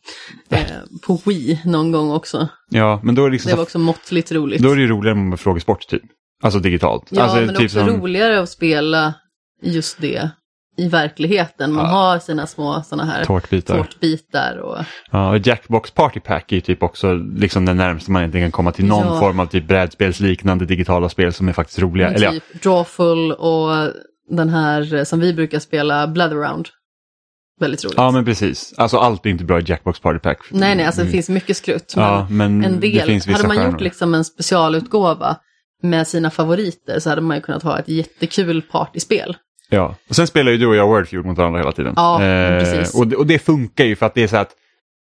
[0.50, 0.60] Eh,
[1.06, 2.48] på Wii någon gång också.
[2.70, 4.62] ja, men då är det liksom Det var också måttligt roligt.
[4.62, 6.02] då är det ju roligare med frågesport typ.
[6.42, 7.06] Alltså digitalt.
[7.10, 9.14] Ja, alltså, men det är också som- roligare att spela
[9.62, 10.30] just det
[10.78, 11.72] i verkligheten.
[11.72, 11.90] Man Ja.
[11.90, 13.76] har sina små sådana här Tårtbitar.
[13.76, 14.78] tårtbitar och
[15.10, 18.52] Ja, och Jackbox Party Pack är ju typ också liksom det närmaste man egentligen kan
[18.52, 19.20] komma till någon Ja.
[19.20, 22.08] form av typ brädspelsliknande digitala spel som är faktiskt roliga.
[22.10, 23.92] Eller ja, typ Drawful och
[24.30, 26.68] den här som vi brukar spela, Blatherround.
[27.60, 27.94] Väldigt roligt.
[27.96, 28.74] ja, men precis.
[28.76, 30.38] Alltså allt är inte bra i Jackbox Party Pack.
[30.50, 31.12] Nej, nej, alltså det Mm.
[31.12, 31.92] finns mycket skrutt.
[31.96, 33.72] Men Ja, men en det del, finns vissa hade man stjärnor.
[33.72, 35.36] gjort liksom en specialutgåva
[35.82, 39.36] med sina favoriter så hade man ju kunnat ha ett jättekul partyspel.
[39.70, 41.92] Ja, och sen spelar ju du och jag Wordfeud mot varandra hela tiden.
[41.96, 42.16] Ja,
[42.60, 42.94] precis.
[42.94, 44.50] Och det, och det funkar ju för att det är så att...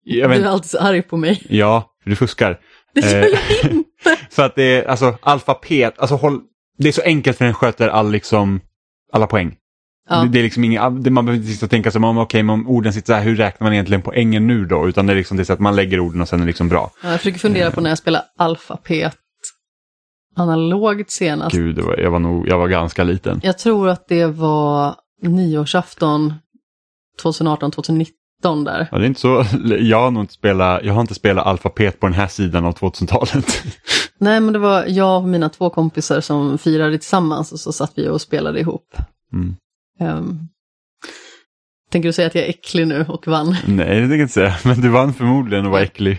[0.06, 1.43] Du är alltid så arg på mig.
[1.50, 2.60] Ja, för du fuskar.
[2.93, 3.26] Det gör Eh,
[3.63, 3.84] jag inte.
[4.32, 6.39] För att det är alltså alfabet, alltså håll,
[6.78, 8.60] det är så enkelt för den sköter all liksom,
[9.13, 9.56] alla poäng.
[10.10, 10.15] Ja.
[10.15, 12.43] Det, det är liksom inga, det- man behöver inte sitta och tänka sig om, okej,
[12.43, 14.88] men om orden sitter så här, hur räknar man egentligen poängen nu då?
[14.88, 16.47] Utan det är liksom det är så att man lägger orden och sen är det
[16.47, 16.91] liksom bra.
[17.04, 19.13] Ja, Jag försöker fundera på när jag spelar alfapet
[20.36, 21.56] analogt senast.
[21.56, 23.39] Gud, var, jag var nog, jag var ganska liten.
[23.44, 26.34] Jag tror att det var nyårsafton
[27.24, 28.12] 2018-2019
[28.65, 28.88] där.
[28.91, 29.46] Ja, det är inte så,
[29.80, 32.74] jag har nog inte spelat, jag har inte spelat alfabet på den här sidan av
[32.74, 33.63] 2000-talet.
[34.17, 37.91] Nej, men det var jag och mina två kompisar som firade tillsammans och så satt
[37.96, 38.96] vi och spelade ihop.
[39.34, 39.56] Mm.
[40.00, 40.48] Ehm,
[41.91, 43.56] tänker du säga att jag är äcklig nu och vann?
[43.67, 46.12] Nej, det tänker jag inte säga, men du vann förmodligen och var äcklig.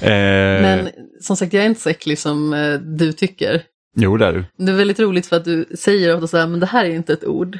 [0.00, 0.88] Eh, Men
[1.20, 3.62] som sagt, jag är inte så äcklig som eh, du tycker.
[3.96, 4.44] Jo, det är du.
[4.58, 6.90] Det är väldigt roligt för att du säger ofta så här, men det här är
[6.90, 7.58] inte ett ord.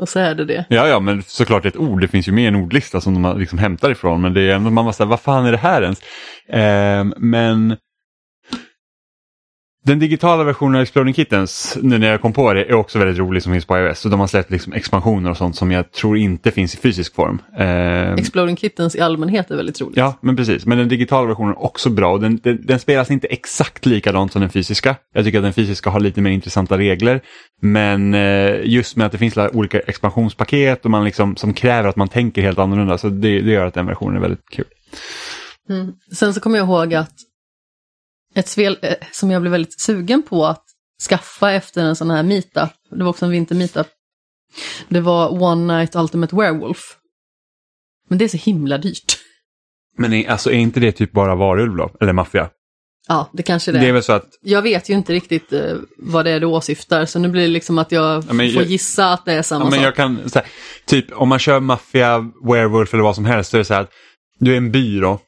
[0.00, 0.64] Och så är det det.
[0.68, 2.00] Ja, ja, men såklart ett ord.
[2.00, 4.20] Det finns ju med en ordlista som de liksom hämtar ifrån.
[4.20, 6.00] Men det är ändå, man var så här, vad fan är det här ens?
[6.48, 7.76] Eh, men
[9.86, 13.18] Den digitala versionen av Exploding Kittens, nu när jag kom på det, är också väldigt
[13.18, 13.98] rolig som finns på iOS.
[13.98, 17.14] Så de har släppt liksom expansioner och sånt som jag tror inte finns i fysisk
[17.14, 17.42] form.
[17.58, 19.96] Eh, Exploding Kittens i allmänhet är väldigt roligt.
[19.96, 20.66] Ja, men precis.
[20.66, 24.32] Men den digitala versionen är också bra och den, den, den spelas inte exakt likadant
[24.32, 24.96] som den fysiska.
[25.14, 27.20] Jag tycker att den fysiska har lite mer intressanta regler.
[27.62, 31.96] Men eh, just med att det finns olika expansionspaket och man liksom, som kräver att
[31.96, 34.66] man tänker helt annorlunda så det, det gör att den versionen är väldigt kul.
[35.70, 35.92] Mm.
[36.14, 37.14] Sen så kommer jag ihåg att
[38.38, 40.64] ett spel eh, som jag blev väldigt sugen på att
[41.08, 43.86] skaffa efter en sån här meetup, det var också en vinter-meetup,
[44.88, 46.96] det var One Night Ultimate Werewolf.
[48.08, 49.18] Men det är så himla dyrt.
[49.96, 51.90] Men är, alltså, är inte det typ bara varulv då?
[52.00, 52.50] Eller maffia?
[53.08, 53.82] Ja, det kanske det är.
[53.82, 54.28] Det är väl så att...
[54.40, 57.48] Jag vet ju inte riktigt uh, vad det är du åsyftar, så nu blir det
[57.48, 58.64] liksom att jag ja, får jag...
[58.64, 59.86] gissa att det är samma ja, men sak.
[59.86, 60.46] Jag kan, här,
[60.84, 63.80] typ om man kör maffia, werewolf eller vad som helst, så är det så här
[63.80, 63.92] att
[64.38, 65.18] du är en by då, mm.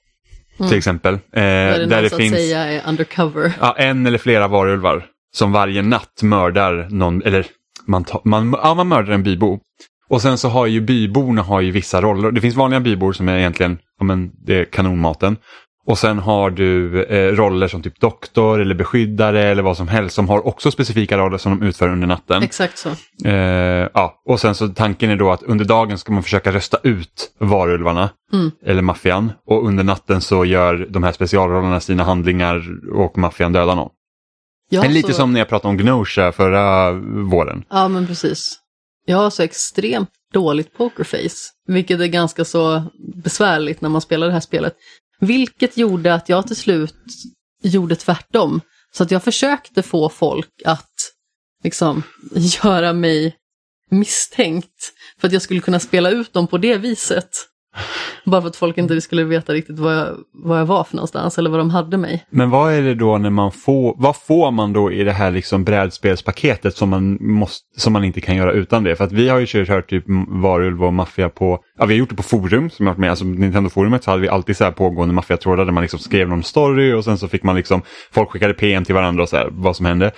[0.68, 1.14] Till exempel.
[1.14, 3.52] Eh, där det, det finns säga undercover.
[3.60, 7.46] Ja, en eller flera varulvar som varje natt mördar någon, eller
[7.86, 9.58] man, ta, man, ja, man mördar en bybo.
[10.08, 12.30] Och sen så har ju byborna har ju vissa roller.
[12.30, 15.36] Det finns vanliga bybor som är egentligen, ja men det är kanonmaten.
[15.86, 20.14] Och sen har du eh, roller som typ doktor eller beskyddare eller vad som helst
[20.14, 22.42] som har också specifika roller som de utför under natten.
[22.42, 22.88] Exakt så.
[23.28, 24.22] Eh, ja.
[24.26, 28.10] Och sen så tanken är då att under dagen ska man försöka rösta ut varulvarna
[28.32, 28.50] mm.
[28.66, 33.74] eller maffian och under natten så gör de här specialrollerna sina handlingar och maffian dödar
[33.74, 33.90] någon.
[34.70, 35.14] Ja, lite så...
[35.14, 36.92] som när jag pratade om Gnosha förra
[37.30, 37.64] våren.
[37.70, 38.58] Ja men precis.
[39.06, 42.82] Jag har så extremt dåligt pokerface, vilket är ganska så
[43.24, 44.74] besvärligt när man spelar det här spelet.
[45.20, 46.94] Vilket gjorde att jag till slut
[47.62, 48.60] gjorde tvärtom.
[48.92, 50.94] Så att jag försökte få folk att
[51.64, 52.02] liksom
[52.34, 53.36] göra mig
[53.90, 54.92] misstänkt.
[55.18, 57.30] För att jag skulle kunna spela ut dem på det viset.
[58.24, 61.38] Bara för att folk inte skulle veta riktigt vad jag, vad jag var för någonstans
[61.38, 62.24] eller vad de hade mig.
[62.30, 65.30] Men vad är det då när man får, vad får man då i det här
[65.30, 68.96] liksom brädspelspaketet som man, måste, som man inte kan göra utan det?
[68.96, 72.10] För att vi har ju kört typ Varulv och Maffia på, ja vi har gjort
[72.10, 74.70] det på forum som jag varit med, alltså Nintendo-forumet så hade vi alltid så här
[74.70, 78.30] pågående maffiatrådar där man liksom skrev någon story och sen så fick man liksom, folk
[78.30, 80.12] skickade PM till varandra och så här, vad som hände.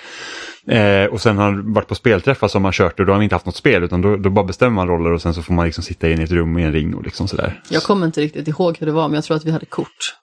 [0.68, 3.22] Eh, och sen har han varit på spelträffar som man kört och då har han
[3.22, 5.54] inte haft något spel utan då, då bara bestämmer man roller och sen så får
[5.54, 7.62] man liksom sitta in i ett rum i en ring och liksom sådär.
[7.68, 10.16] Jag kommer inte riktigt ihåg hur det var men jag tror att vi hade kort.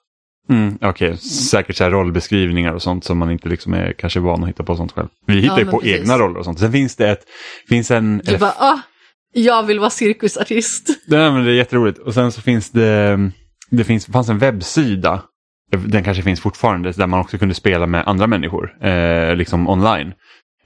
[0.48, 1.16] Mm, Okej, okay.
[1.16, 4.76] säkert så rollbeskrivningar och sånt som man inte liksom är kanske van att hitta på
[4.76, 5.08] sånt själv.
[5.26, 6.00] Vi hittar ja, ju på precis.
[6.00, 6.58] egna roller och sånt.
[6.58, 7.24] Sen finns det ett,
[7.68, 8.22] finns en...
[8.24, 8.78] Du bara, ah,
[9.32, 10.88] jag vill vara cirkusartist.
[11.06, 11.98] Nej men det är jätteroligt.
[11.98, 13.18] Och sen så finns det,
[13.70, 15.22] det finns, fanns en webbsida
[15.76, 20.12] den kanske finns fortfarande, där man också kunde spela med andra människor, eh, liksom online.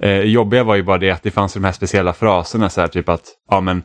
[0.01, 2.89] Eh, jobbiga var ju bara det att det fanns de här speciella fraserna, så här,
[2.89, 3.83] typ att, ja men,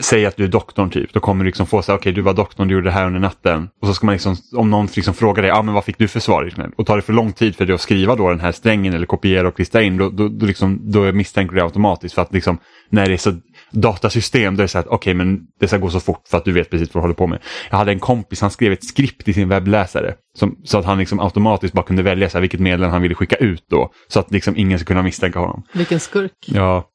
[0.00, 2.12] säg att du är doktorn typ, då kommer du liksom få så här, okej okay,
[2.12, 3.68] du var doktorn, du gjorde det här under natten.
[3.80, 6.08] Och så ska man liksom, om någon liksom frågar dig, ja men vad fick du
[6.08, 6.44] för svar?
[6.44, 8.94] Liksom, och tar det för lång tid för dig att skriva då den här strängen
[8.94, 12.22] eller kopiera och klistra in, då, då, då, liksom, då misstänker du det automatiskt för
[12.22, 12.58] att liksom,
[12.90, 13.32] när det är så
[13.70, 16.38] datasystem, då är det så att okej okay, men det ska gå så fort för
[16.38, 17.38] att du vet precis vad du håller på med.
[17.70, 20.98] Jag hade en kompis, han skrev ett skript i sin webbläsare som, så att han
[20.98, 23.92] liksom automatiskt bara kunde välja så här, vilket meddelande han ville skicka ut då.
[24.08, 25.62] Så att liksom ingen skulle kunna misstänka honom.
[25.72, 26.32] Vilken skurk.
[26.46, 26.88] Ja,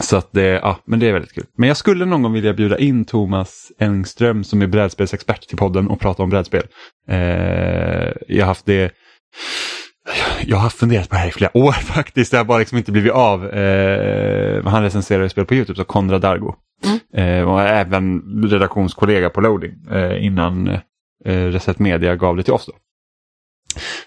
[0.00, 1.46] så att det, ja, men det är väldigt kul.
[1.56, 5.88] Men jag skulle någon gång vilja bjuda in Thomas Engström som är brädspelsexpert till podden
[5.88, 6.66] och prata om brädspel.
[7.08, 7.18] Eh,
[8.28, 8.92] jag har haft det
[10.46, 12.30] jag har funderat på det här i flera år faktiskt.
[12.30, 13.48] Det har bara liksom inte blivit av.
[13.48, 16.54] Eh, han recenserar spel på Youtube, så Konrad Dargo.
[16.84, 16.98] Mm.
[17.14, 20.68] Eh, och även redaktionskollega på Loading eh, innan
[21.24, 22.66] eh, Reset Media gav det till oss.
[22.66, 22.72] Då.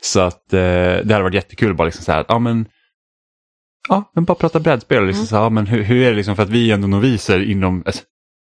[0.02, 0.60] Så att eh,
[1.04, 2.66] det hade varit jättekul bara liksom så här, ja men
[3.90, 5.06] Ja, men bara prata brädspel.
[5.06, 5.28] Liksom, mm.
[5.28, 7.84] så, ja, men hur, hur, är det liksom för att vi är ändå noviser inom,
[7.86, 8.04] alltså,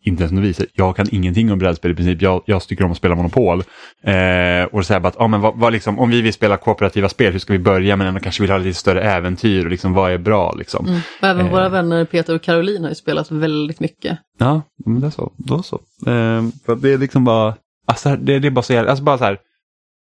[0.03, 2.23] inte ens noviser, jag kan ingenting om brädspel i princip.
[2.23, 3.59] Jag, jag tycker om att spela Monopol.
[4.03, 7.09] Eh, och så här, att, ja, men vad, vad liksom, om vi vill spela kooperativa
[7.09, 7.97] spel, hur ska vi börja?
[7.97, 10.53] Men ändå kanske vill ha lite större äventyr och liksom, vad är bra?
[10.53, 10.87] Liksom.
[10.87, 11.01] Mm.
[11.23, 14.19] Även eh, våra vänner Peter och Caroline har ju spelat väldigt mycket.
[14.39, 15.33] Ja, men det är så.
[15.37, 15.77] Då så.
[16.07, 17.55] Eh, för det är liksom bara,
[17.87, 19.39] alltså, det, det är bara så jävla, alltså bara så här,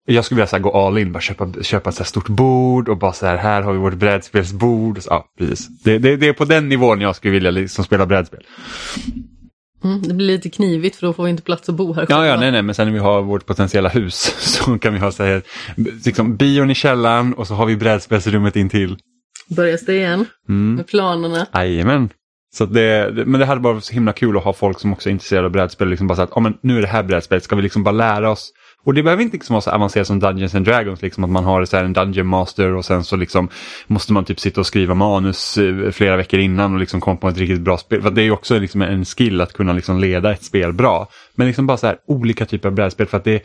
[0.04, 2.88] jag skulle vilja så här, gå all in, bara köpa, köpa ett så stort bord
[2.88, 4.98] och bara så här, här har vi vårt brädspelsbord.
[5.06, 5.68] ja, precis.
[5.84, 8.40] Det, det, det, är på den nivån jag skulle vilja liksom spela brädspel.
[9.84, 12.06] Mm, det blir lite knivigt för då får vi inte plats att bo här.
[12.08, 14.98] Ja, ja, nej, nej, men sen när vi har vårt potentiella hus så kan vi
[14.98, 15.42] ha så här,
[16.04, 18.96] liksom, bion i källaren och så har vi brädspelsrummet intill.
[19.48, 20.74] Börjas det igen mm.
[20.74, 21.46] med planerna?
[21.54, 22.08] Jajamän.
[22.54, 25.08] Så det, men det hade bara varit så himla kul att ha folk som också
[25.08, 25.88] är intresserade av brädspel.
[25.88, 27.92] Liksom bara så att, ja, men nu är det här brädspelet, ska vi liksom bara
[27.92, 28.52] lära oss
[28.84, 31.44] och det behöver inte liksom vara så avancerat som Dungeons and Dragons, liksom att man
[31.44, 33.48] har så en Dungeon Master och sen så liksom
[33.86, 37.28] måste man typ sitta och skriva manus eh, flera veckor innan och liksom komma på
[37.28, 38.02] ett riktigt bra spel.
[38.02, 41.08] För det är ju också liksom en skill att kunna liksom leda ett spel bra.
[41.34, 43.42] Men liksom bara så här olika typer av brädspel för att det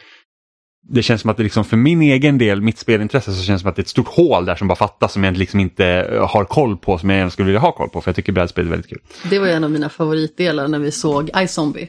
[0.90, 3.62] det känns som att det liksom för min egen del, mitt spelintresse, så känns det
[3.62, 5.86] som att det är ett stort hål där som bara fattas som jag liksom inte
[5.86, 8.32] eh, har koll på, som jag gärna skulle vilja ha koll på, för jag tycker
[8.32, 9.00] brädspel är väldigt kul.
[9.30, 11.88] Det var en av mina favoritdelar när vi såg iZombie.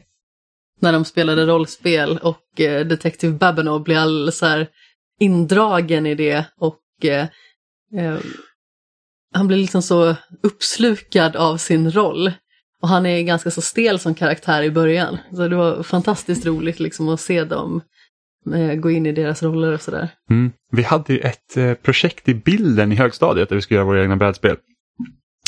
[0.80, 4.68] När de spelade rollspel och eh, Detective Babinov blev alldeles så här
[5.20, 7.26] indragen i det och eh,
[7.94, 8.18] eh,
[9.34, 12.32] han blir liksom så uppslukad av sin roll.
[12.82, 15.18] Och han är ganska så stel som karaktär i början.
[15.32, 17.82] Så det var fantastiskt roligt liksom att se dem
[18.54, 20.08] eh, gå in i deras roller och sådär.
[20.30, 20.52] Mm.
[20.72, 24.02] Vi hade ju ett eh, projekt i bilden i högstadiet där vi skulle göra våra
[24.02, 24.56] egna brädspel.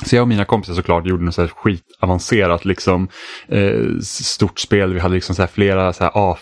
[0.04, 3.08] Så jag och mina kompisar såklart gjorde något så här skitavancerat liksom,
[3.48, 4.92] eh, stort spel.
[4.92, 6.36] Vi hade liksom så flera så A,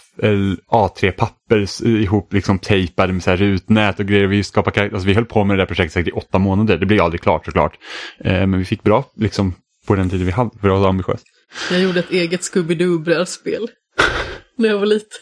[0.70, 4.26] A3-papper ihop liksom tejpade med så rutnät och grejer.
[4.26, 6.78] Vi, skapade, alltså, vi höll på med det där projektet i åtta månader.
[6.78, 7.72] Det blev aldrig klart såklart.
[8.20, 9.54] Eh, men vi fick bra liksom,
[9.86, 11.24] på den tiden vi hade, för det var ambitiöst.
[11.70, 13.68] Jag gjorde ett eget Scooby-Doo-brädspel
[14.56, 15.18] när jag var liten.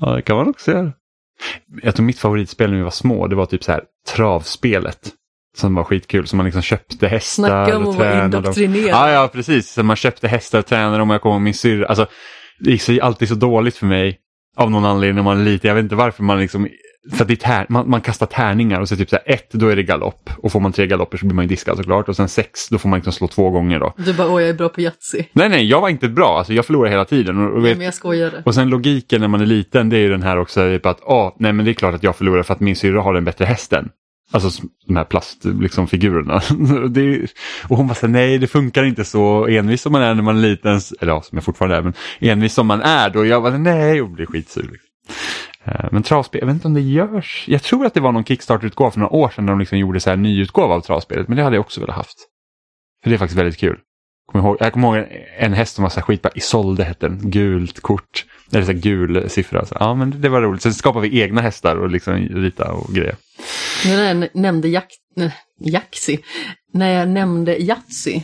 [0.00, 0.92] Ja, det kan man också göra.
[1.82, 3.82] Jag tror mitt favoritspel när vi var små, det var typ så här
[4.14, 5.12] travspelet.
[5.56, 8.90] Som var skitkul, så man liksom köpte hästar Snacka om och att vara indoktrinerad.
[8.90, 9.72] Ja, ja, precis.
[9.72, 11.86] Så man köpte hästar och tränade dem och jag kommer ihåg min syrra.
[11.86, 12.06] Alltså,
[12.60, 14.18] det gick så, alltid så dåligt för mig
[14.56, 15.68] av någon anledning när man är liten.
[15.68, 16.68] Jag vet inte varför man liksom
[17.12, 19.68] för det är tär, man, man kastar tärningar och så typ så här, ett då
[19.68, 22.16] är det galopp och får man tre galopper så blir man ju diskad såklart och
[22.16, 23.94] sen sex då får man liksom slå två gånger då.
[23.96, 25.24] Du bara, åh jag är bra på Yatzy.
[25.32, 27.38] Nej nej, jag var inte bra, alltså jag förlorade hela tiden.
[27.38, 28.42] Och, och, Nej, vet, men jag skojade.
[28.46, 31.02] och sen logiken när man är liten det är ju den här också typ att,
[31.02, 33.24] ah, nej men det är klart att jag förlorar för att min syrra har den
[33.24, 33.88] bättre hästen.
[34.30, 35.62] Alltså de här plastfigurerna.
[35.62, 36.42] Liksom, figurerna.
[36.88, 37.32] det
[37.68, 40.22] och hon bara så här, nej det funkar inte så envis som man är när
[40.22, 40.80] man är liten.
[41.00, 43.26] Eller ja, som jag fortfarande är, men envis som man är då.
[43.26, 44.62] Jag bara nej och blir skitsur.
[44.62, 44.88] Liksom.
[45.64, 47.44] Eh, men travspel, jag vet inte om det görs.
[47.48, 50.00] Jag tror att det var någon Kickstarter-utgåva för några år sedan när de liksom gjorde
[50.00, 51.28] så här nyutgåva av travspelet.
[51.28, 52.18] Men det hade jag också velat haft.
[53.02, 53.78] För det är faktiskt väldigt kul.
[54.32, 55.06] Kommer ihåg, jag kommer ihåg en,
[55.38, 56.30] en häst som var så här skitbra.
[56.34, 57.30] Isolde hette den.
[57.30, 58.24] Gult kort.
[58.52, 59.66] Eller så här gul siffra.
[59.66, 60.62] Så, ja men det var roligt.
[60.62, 63.16] Sen skapade vi egna hästar och liksom rita och grejer.
[63.84, 64.92] Nu när jag nämnde jak
[66.72, 68.20] när jag nämnde Yatzy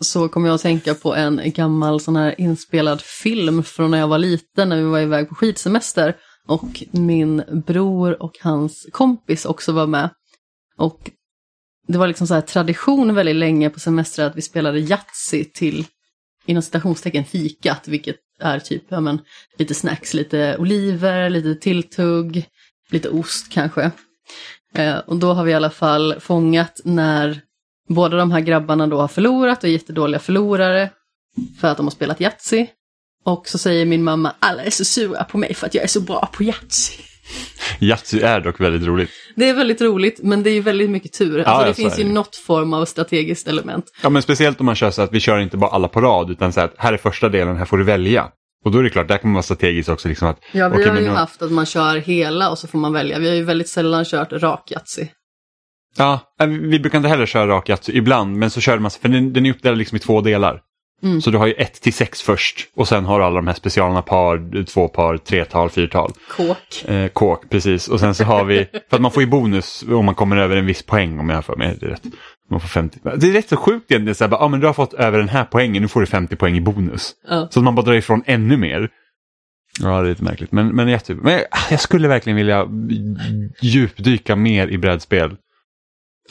[0.00, 4.08] så kom jag att tänka på en gammal sån här inspelad film från när jag
[4.08, 9.72] var liten när vi var iväg på skidsemester och min bror och hans kompis också
[9.72, 10.10] var med.
[10.76, 11.10] Och
[11.88, 15.86] det var liksom så här tradition väldigt länge på semestrar att vi spelade Yatzy till
[16.46, 19.20] inom citationstecken fikat, vilket är typ ja, men,
[19.58, 22.44] lite snacks, lite oliver, lite tilltugg,
[22.90, 23.90] lite ost kanske.
[24.74, 27.40] Eh, och då har vi i alla fall fångat när
[27.88, 30.90] båda de här grabbarna då har förlorat och är jättedåliga förlorare
[31.60, 32.66] för att de har spelat Yatzy.
[33.24, 35.88] Och så säger min mamma, alla är så sura på mig för att jag är
[35.88, 37.02] så bra på Yatzy.
[37.80, 39.10] Yatzy är dock väldigt roligt.
[39.36, 41.38] Det är väldigt roligt, men det är ju väldigt mycket tur.
[41.38, 42.12] Alltså, ja, det så finns ju det.
[42.12, 43.84] något form av strategiskt element.
[44.02, 46.30] Ja men speciellt om man kör så att vi kör inte bara alla på rad
[46.30, 48.28] utan så att här är första delen, här får du välja.
[48.64, 50.08] Och då är det klart, där kommer man vara strategiskt också.
[50.08, 52.68] Liksom att, Ja, vi okej, har ju nu- haft att man kör hela och så
[52.68, 53.18] får man välja.
[53.18, 55.06] Vi har ju väldigt sällan kört rak Yatzy.
[55.96, 59.08] Ja, äh, vi brukar inte heller köra rak Yatzy ibland, men så kör man, för
[59.08, 60.60] den, den är uppdelad liksom i två delar.
[61.02, 61.20] Mm.
[61.20, 63.54] Så du har ju 1 till 6 först och sen har du alla de här
[63.54, 66.12] specialerna par, två par, tretal, fyrtal.
[66.36, 66.84] Kåk.
[66.84, 67.88] Eh, kåk, precis.
[67.88, 70.56] Och sen så har vi, för att man får ju bonus om man kommer över
[70.56, 72.02] en viss poäng om jag har för mig det rätt.
[72.50, 73.00] Man får 50.
[73.16, 75.18] Det är rätt så sjukt egentligen, så här, bara, ah, men du har fått över
[75.18, 77.14] den här poängen, nu får du 50 poäng i bonus.
[77.28, 77.48] Ja.
[77.50, 78.90] Så att man bara drar ifrån ännu mer.
[79.80, 80.52] Ja, det är lite märkligt.
[80.52, 81.14] Men, men, jätte...
[81.14, 82.66] men ah, jag skulle verkligen vilja
[83.62, 85.36] djupdyka mer i brädspel.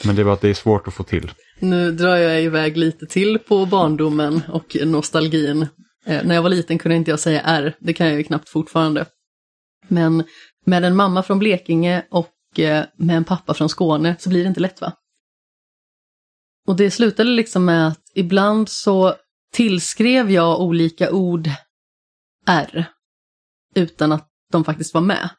[0.04, 1.30] Men det är bara att det är svårt att få till.
[1.58, 5.66] Nu drar jag iväg lite till på barndomen och nostalgin.
[6.06, 8.48] Eh, när jag var liten kunde inte jag säga R, det kan jag ju knappt
[8.48, 9.06] fortfarande.
[9.88, 10.24] Men
[10.66, 14.48] med en mamma från Blekinge och eh, med en pappa från Skåne så blir det
[14.48, 14.92] inte lätt va?
[16.70, 19.14] Och det slutade liksom med att ibland så
[19.52, 21.48] tillskrev jag olika ord
[22.46, 22.84] R
[23.74, 25.30] utan att de faktiskt var med.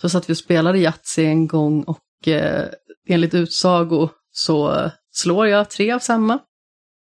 [0.00, 2.68] Så satt vi och spelade Yatzy en gång och eh,
[3.08, 6.38] enligt utsago så slår jag tre av samma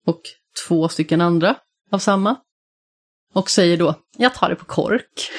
[0.06, 0.22] och
[0.68, 1.56] två stycken andra
[1.92, 2.36] av samma.
[3.34, 5.30] Och säger då, jag tar det på kork.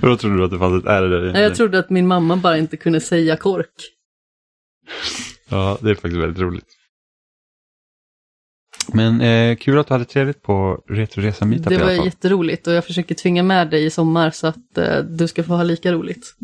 [0.02, 2.58] Då trodde du att det fanns ett R där Jag trodde att min mamma bara
[2.58, 3.94] inte kunde säga kork.
[5.48, 6.64] Ja, det är faktiskt väldigt roligt.
[8.92, 12.84] Men eh, kul att du hade trevligt på Retroresa Meetup Det var jätteroligt och jag
[12.84, 16.34] försöker tvinga med dig i sommar så att eh, du ska få ha lika roligt.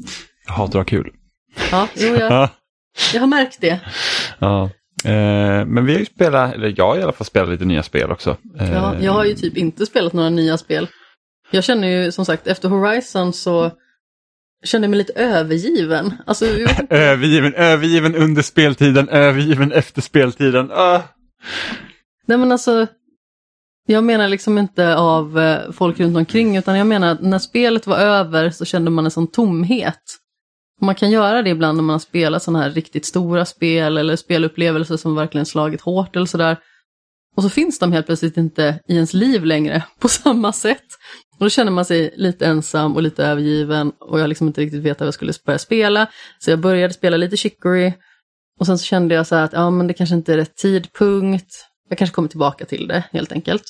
[0.47, 1.13] Jag hatar att ha kul.
[1.71, 2.49] Ja, jo, jag, Ja.
[3.13, 3.81] jag har märkt det.
[4.39, 4.71] ja.
[5.05, 7.83] Eh, men vi har ju spelat, eller jag har i alla fall spelat lite nya
[7.83, 8.37] spel också.
[8.61, 10.89] Eh, Ja, jag har ju typ inte spelat några nya spel.
[11.51, 13.71] Jag känner ju som sagt efter Horizon så
[14.73, 16.13] jag mig lite övergiven.
[16.27, 16.45] Alltså.
[16.91, 20.71] Övergiven, övergiven under speltiden, övergiven efter speltiden.
[20.73, 21.03] Ah.
[22.27, 22.87] nej men alltså,
[23.87, 27.87] Jag menar liksom inte av eh, folk runt omkring utan jag menar att när spelet
[27.87, 30.03] var över så kände man en sån tomhet.
[30.81, 34.17] Man kan göra det ibland när man har spelat sådana här riktigt stora spel eller
[34.17, 36.57] spelupplevelser som verkligen slagit hårt eller sådär.
[37.37, 40.87] Och så finns de helt plötsligt inte i ens liv längre på samma sätt.
[41.39, 44.83] Och då känner man sig lite ensam och lite övergiven och jag liksom inte riktigt
[44.83, 46.07] vet vad jag skulle börja spela.
[46.39, 47.93] Så jag började spela lite Chicory
[48.61, 50.57] och sen så kände jag så här att ja, men det kanske inte är rätt
[50.57, 51.67] tidpunkt.
[51.89, 53.63] Jag kanske kommer tillbaka till det helt enkelt.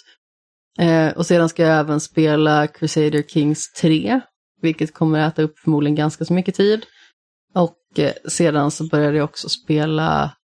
[0.78, 4.20] Eh, och sedan ska jag även spela Crusader Kings 3,
[4.60, 6.86] vilket kommer att äta upp förmodligen ganska så mycket tid.
[7.54, 10.36] Och eh, sedan så började jag också spela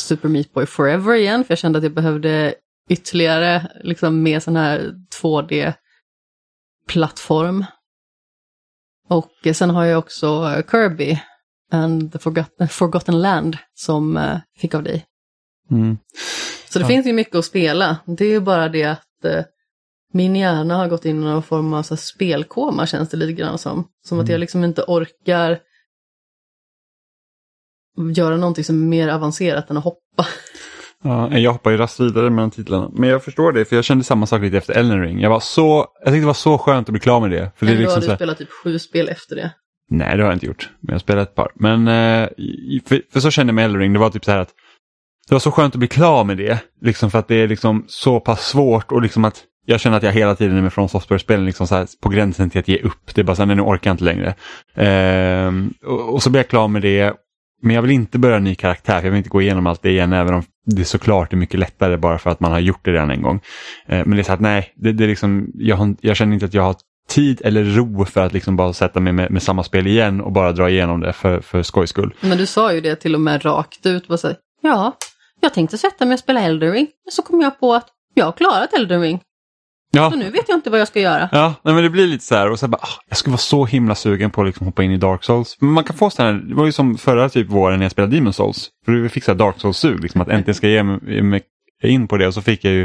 [0.00, 2.54] Super Meat Boy Forever igen, för jag kände att jag behövde
[2.88, 4.94] ytterligare liksom mer sån här
[6.86, 7.64] 2D-plattform.
[9.08, 11.18] Och eh, sen har jag också eh, Kirby
[11.72, 15.04] and the Forgotten, Forgotten Land som uh, fick av dig.
[15.70, 15.98] Mm.
[16.68, 16.88] Så det Ja.
[16.88, 17.96] finns ju mycket att spela.
[18.06, 19.40] Det är ju bara det att uh,
[20.12, 23.58] min hjärna har gått in i någon form av så spelkoma känns det lite grann
[23.58, 23.88] som.
[24.06, 24.32] Som att Mm.
[24.32, 25.58] jag liksom inte orkar
[28.14, 30.26] göra någonting som är mer avancerat än att hoppa.
[31.02, 32.90] Ja, jag hoppar ju raskt vidare mellan titlarna.
[32.92, 35.20] Men jag förstår det, för jag kände samma sak lite efter Elden Ring.
[35.20, 37.52] Jag, var så, jag tyckte det var så skönt att bli klar med det.
[37.56, 39.50] För det Ändå liksom har du här, spelat typ sju spel efter det.
[39.90, 40.70] Nej, det har jag inte gjort.
[40.80, 41.52] Men jag har spelat ett par.
[41.54, 42.28] Men eh,
[42.86, 44.50] för, för så kände jag med Elden Ring, det var typ så här att
[45.28, 46.58] det var så skönt att bli klar med det.
[46.80, 50.02] Liksom för att det är liksom så pass svårt och liksom att jag känner att
[50.02, 52.78] jag hela tiden är med från software-spelen liksom så här på gränsen till att ge
[52.78, 53.14] upp.
[53.14, 54.34] Det är bara så här, nej, nu orkar jag inte längre.
[54.74, 57.14] Ehm, och, och så blir jag klar med det.
[57.62, 59.82] Men jag vill inte börja en ny karaktär, för jag vill inte gå igenom allt
[59.82, 62.84] det igen, även om det såklart är mycket lättare bara för att man har gjort
[62.84, 63.40] det redan en gång.
[63.86, 66.46] Eh, men det är så att nej, det, det är liksom, jag, jag känner inte
[66.46, 66.76] att jag har
[67.08, 70.32] tid eller ro för att liksom bara sätta mig med, med samma spel igen och
[70.32, 72.14] bara dra igenom det för, för skojs skull.
[72.20, 74.08] Men du sa ju det till och med rakt ut.
[74.08, 74.96] Bara så här, ja,
[75.40, 76.86] jag tänkte sätta mig och spela Elden Ring.
[77.04, 79.20] Men så kom jag på att jag har klarat Elden Ring.
[79.92, 81.28] Ja, Så nu vet jag inte vad jag ska göra.
[81.32, 83.32] ja nej, men det blir lite så här och så här bara, ah, jag skulle
[83.32, 85.56] vara så himla sugen på att liksom hoppa in i Dark Souls.
[85.60, 87.92] Men man kan få sådana här, det var ju som förra typ våren när jag
[87.92, 88.70] spelade Demon Souls.
[88.84, 91.42] För du fick så Dark Souls-sug, liksom att äntligen ska jag ge mig
[91.82, 92.82] in på det och så fick jag ju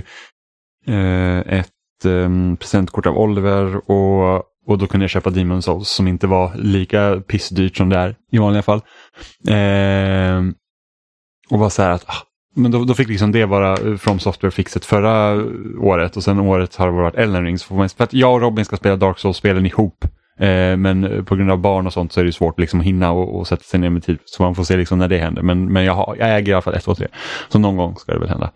[0.87, 6.07] eh, ett eh, presentkort av Oliver och, och då kunde jag köpa Demon Souls som
[6.07, 8.81] inte var lika pissdyrt som det är i vanliga fall.
[9.47, 10.43] Eh,
[11.49, 12.23] och var så här att, ah,
[12.55, 15.43] men då, då fick liksom det vara eh, From Software-fixet förra
[15.79, 17.57] året och sen året har det varit Elden Ring.
[17.69, 20.05] Man, för att jag och Robin ska spela Dark Souls-spelen ihop.
[20.39, 22.85] Eh, men eh, på grund av barn och sånt så är det svårt liksom att
[22.85, 24.17] hinna och, och sätta sig ner med tid.
[24.25, 25.41] Så man får se liksom när det händer.
[25.41, 27.07] Men, men jag, har, jag äger i alla fall 1, 2, 3.
[27.49, 28.51] Så någon gång ska det väl hända.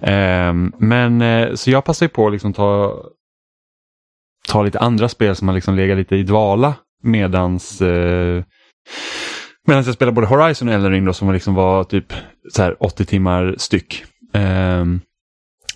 [0.00, 2.94] Eh, men eh, så jag passar ju på att liksom ta,
[4.48, 8.42] ta lite andra spel som har liksom legat lite i dvala medans eh,
[9.66, 12.12] Medan jag spelade både Horizon och Elden Ring då, som liksom var typ
[12.52, 14.04] så här 80 timmar styck.
[14.32, 15.00] Ehm,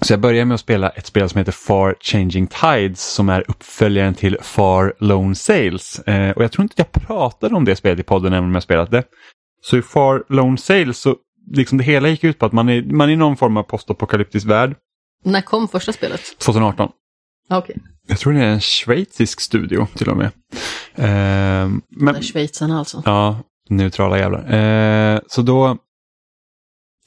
[0.00, 3.44] så jag började med att spela ett spel som heter Far Changing Tides som är
[3.48, 5.98] uppföljaren till Far Lone Sales.
[5.98, 8.54] Eh, och jag tror inte att jag pratade om det spelet i podden även om
[8.54, 9.04] jag spelat det.
[9.62, 11.16] Så i Far Lone Sales så
[11.50, 13.62] liksom det hela gick ut på att man är, man är i någon form av
[13.62, 14.76] postapokalyptisk värld.
[15.24, 16.20] När kom första spelet?
[16.38, 16.90] 2018.
[17.50, 17.76] Ah, Okej,
[18.08, 20.30] Jag tror det är en schweizisk studio till och med.
[20.94, 22.22] Ehm, men, okay.
[22.22, 23.02] schweizarna alltså.
[23.04, 23.38] Ja,
[23.70, 24.54] neutrala jävlar.
[24.54, 25.78] Eh, så då,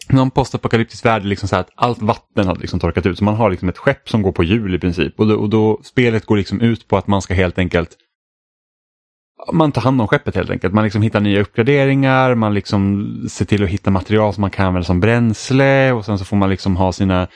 [0.09, 3.17] någon postapokalyptisk värld, är liksom så här att allt vatten har liksom torkat ut.
[3.17, 5.19] Så man har liksom ett skepp som går på hjul i princip.
[5.19, 7.97] Och då, och då spelet går liksom ut på att man ska helt enkelt
[9.53, 10.73] man tar hand om skeppet helt enkelt.
[10.73, 14.65] Man liksom hittar nya uppgraderingar, man liksom ser till att hitta material som man kan
[14.65, 17.27] använda som bränsle och sen så får man liksom ha sina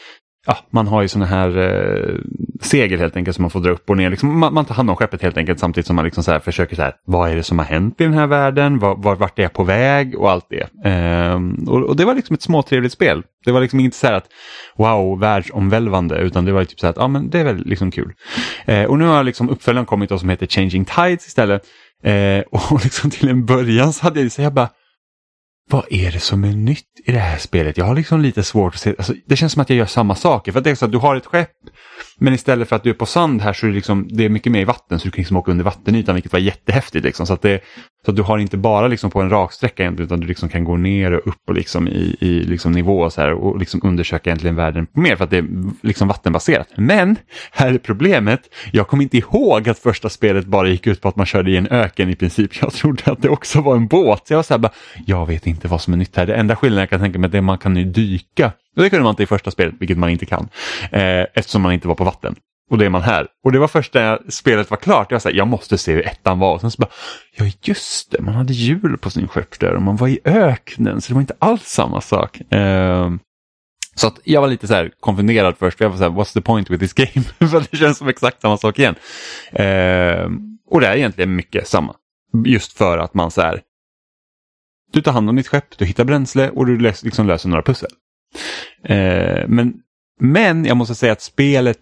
[0.45, 2.15] Ja, man har ju sådana här eh,
[2.61, 4.09] segel helt enkelt som man får dra upp och ner.
[4.09, 6.39] Liksom, man, man tar hand om skeppet helt enkelt samtidigt som man liksom så här
[6.39, 8.79] försöker så här, vad är det som har hänt i den här världen?
[8.79, 10.19] Var, var, vart är jag på väg?
[10.19, 10.89] Och allt det.
[10.89, 13.23] Ehm, och, och det var liksom ett småtrevligt spel.
[13.45, 14.27] Det var liksom inte så här att
[14.75, 17.91] wow, världsomvälvande, utan det var typ så här att ja, men det är väl liksom
[17.91, 18.13] kul.
[18.65, 21.61] Eh, och nu har liksom uppföljaren kommit då som heter Changing Tides istället.
[22.03, 24.69] Eh, och liksom till en början så hade jag ju så jag bara
[25.69, 27.77] vad är det som är nytt i det här spelet?
[27.77, 28.95] Jag har liksom lite svårt att se.
[28.97, 30.51] Alltså, det känns som att jag gör samma saker.
[30.51, 31.51] För att det är så att du har ett skepp,
[32.19, 34.29] men istället för att du är på sand här så är det, liksom, det är
[34.29, 34.99] mycket mer i vatten.
[34.99, 37.05] Så du kan liksom åka under vattenytan, vilket var jättehäftigt.
[37.05, 37.27] Liksom.
[37.27, 37.61] Så, att det,
[38.05, 40.63] så att du har inte bara liksom på en raksträcka egentligen, utan du liksom kan
[40.63, 43.81] gå ner och upp och liksom i, i liksom nivå och, så här, och liksom
[43.83, 45.45] undersöka egentligen världen mer för att det är
[45.81, 46.67] liksom vattenbaserat.
[46.75, 47.15] Men
[47.51, 48.41] här är problemet,
[48.71, 51.57] jag kommer inte ihåg att första spelet bara gick ut på att man körde i
[51.57, 52.51] en öken i princip.
[52.61, 54.27] Jag trodde att det också var en båt.
[54.27, 54.71] Så jag var så här, bara,
[55.05, 56.25] jag vet inte vad som är nytt här.
[56.25, 58.51] Det enda skillnaden jag kan tänka mig är att man kan ju dyka.
[58.75, 60.49] Och det kunde man inte i första spelet, vilket man inte kan.
[60.91, 62.35] Eh, eftersom man inte var på vatten.
[62.71, 63.27] Och det är man här.
[63.43, 66.39] Och det var först när spelet var klart, jag sa jag måste se hur ettan
[66.39, 66.53] var.
[66.53, 66.89] Och sen så bara,
[67.37, 71.07] ja just det, man hade hjul på sin skeppsdörr och man var i öknen, så
[71.07, 72.51] det var inte alls samma sak.
[72.51, 73.11] Eh,
[73.95, 76.33] Så att jag var lite så här konfunderad först, för jag var så här, what's
[76.33, 77.25] the point with this game?
[77.51, 78.95] för det känns som exakt samma sak igen.
[79.51, 80.29] Eh,
[80.67, 81.95] och det är egentligen mycket samma.
[82.45, 83.61] Just för att man så här,
[84.93, 87.89] du tar hand om ditt skepp, du hittar bränsle och du liksom löser några pussel.
[88.83, 89.73] Eh, men,
[90.19, 91.79] men jag måste säga att spelet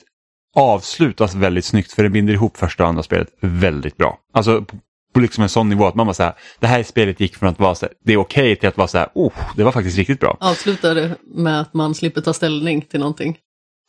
[0.56, 4.18] avslutas väldigt snyggt för det binder ihop första och andra spelet väldigt bra.
[4.34, 4.78] Alltså på,
[5.14, 7.60] på liksom en sån nivå att man bara säger det här spelet gick från att
[7.60, 9.72] vara så här, det är okej okay, till att vara så här, oh, det var
[9.72, 10.38] faktiskt riktigt bra.
[10.40, 13.38] Avslutar det med att man slipper ta ställning till någonting.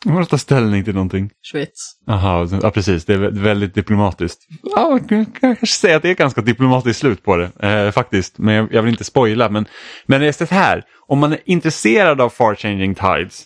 [0.04, 1.30] Man måste ta ställning till någonting.
[1.52, 1.98] Schweiz.
[2.06, 3.04] Jaha, ja precis.
[3.04, 4.40] Det är väldigt diplomatiskt.
[4.62, 8.38] Ja, jag kan kanske säga att det är ganska diplomatiskt slut på det eh, faktiskt.
[8.38, 9.48] Men jag, jag, vill inte spoila.
[9.48, 9.66] Men,
[10.06, 13.44] men det är så här, om man är intresserad av Far Changing Tides,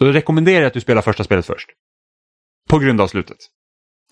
[0.00, 1.68] då rekommenderar jag att du spelar första spelet först.
[2.72, 3.36] På grund av slutet.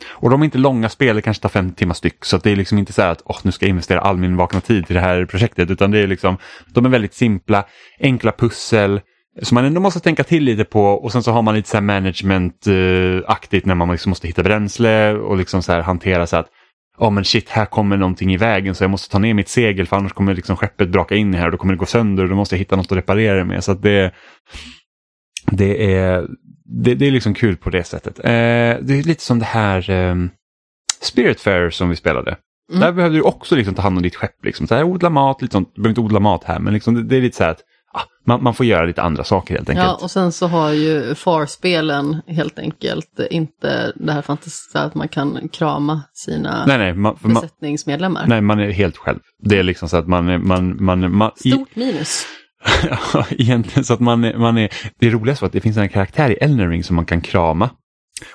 [0.09, 2.25] Och de är inte långa spel, det kanske tar fem timmar styck.
[2.25, 4.37] Så det är liksom inte så här att oh, nu ska jag investera all min
[4.37, 5.71] vakna tid till det här projektet.
[5.71, 6.37] Utan det är liksom,
[6.69, 7.65] de är väldigt simpla,
[8.01, 9.01] enkla pussel
[9.43, 11.77] som man ändå måste tänka till lite på och sen så har man lite så
[11.77, 16.49] här management-aktigt när man liksom måste hitta bränsle och liksom så här hantera så att
[16.99, 19.49] ja oh, men shit, här kommer någonting i vägen så jag måste ta ner mitt
[19.49, 22.23] segel för annars kommer liksom skeppet braka in här och då kommer det gå sönder
[22.23, 23.65] och då måste jag hitta något att reparera det med.
[23.65, 24.15] Så att det,
[25.51, 26.27] det, är,
[26.71, 28.19] det, det är liksom kul på det sättet.
[28.19, 28.33] Eh,
[28.81, 30.15] det är lite som det här eh,
[31.01, 32.37] Spiritfarer som vi spelade.
[32.71, 32.81] Mm.
[32.81, 34.45] Där behövde du också liksom ta hand om ditt skepp.
[34.45, 34.67] Liksom.
[34.67, 35.73] Så här, odla mat, lite sånt.
[35.75, 37.61] du behöver inte odla mat här men liksom, det, det är lite så här att
[37.93, 39.87] ah, man, man, får göra lite andra saker helt enkelt.
[39.87, 45.09] Ja, och sen så har ju FAR-spelen helt enkelt inte det här fantastiska att man
[45.09, 48.27] kan krama sina nej, nej, man, besättningsmedlemmar.
[48.27, 49.19] nej, man är helt själv.
[49.43, 50.47] Det är liksom så att man...
[50.47, 52.27] man, man, man Stort minus.
[53.13, 54.69] ja, egentligen så att man, man är...
[54.99, 57.21] Det är roligast för att det finns en karaktär i Elden Ring som man kan
[57.21, 57.71] krama.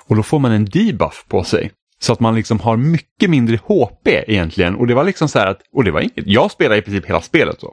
[0.06, 1.70] Och då får man en debuff på sig.
[1.98, 4.76] Så att man liksom har mycket mindre HP egentligen.
[4.76, 7.06] Och det var liksom så här att, och det var inget, jag spelade i princip
[7.06, 7.72] hela spelet så.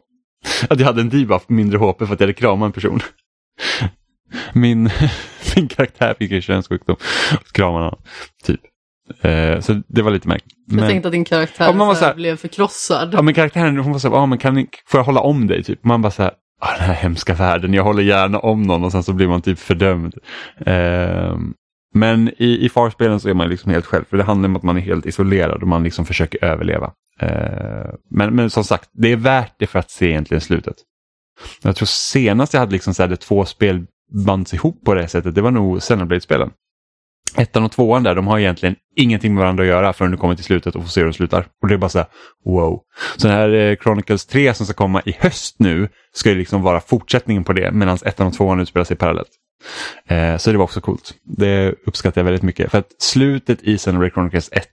[0.70, 3.00] Att jag hade en debuff på mindre HP för att jag hade kramat en person.
[4.54, 4.90] Min,
[5.56, 6.96] min karaktär fick en könssjukdom.
[7.52, 8.00] Kramade honom,
[8.44, 8.62] typ.
[9.22, 10.54] Eh, så det var lite märkligt.
[10.72, 13.14] Jag tänkte att din karaktär ja, man så här, blev förkrossad.
[13.14, 15.64] Ja men karaktären hon var så här, ah, men kan, får jag hålla om dig?
[15.64, 15.84] Typ.
[15.86, 16.32] Man bara så här,
[16.64, 19.42] ah, den här hemska världen, jag håller gärna om någon och sen så blir man
[19.42, 20.14] typ fördömd.
[20.66, 21.38] Eh,
[21.96, 24.64] men i, i farspelen så är man liksom helt själv, för det handlar om att
[24.64, 26.92] man är helt isolerad och man liksom försöker överleva.
[27.20, 30.76] Eh, men, men som sagt, det är värt det för att se egentligen slutet.
[31.62, 33.86] Jag tror senast jag hade liksom så här, två spel
[34.26, 36.52] bands ihop på det sättet, det var nog Xenoblade-spelen.
[37.38, 40.36] Ettan och tvåan där, de har egentligen ingenting med varandra att göra förrän du kommer
[40.36, 41.48] till slutet och får se hur de slutar.
[41.62, 42.08] Och det är bara så här,
[42.46, 42.82] wow.
[43.18, 46.62] Så den här eh, Chronicles 3 som ska komma i höst nu ska ju liksom
[46.62, 49.30] vara fortsättningen på det medan ettan och tvåan utspelar sig parallellt.
[50.08, 51.14] Eh, så det var också coolt.
[51.24, 52.72] Det uppskattar jag väldigt mycket.
[52.72, 54.68] För att slutet i Xenoblade Chronicles 1,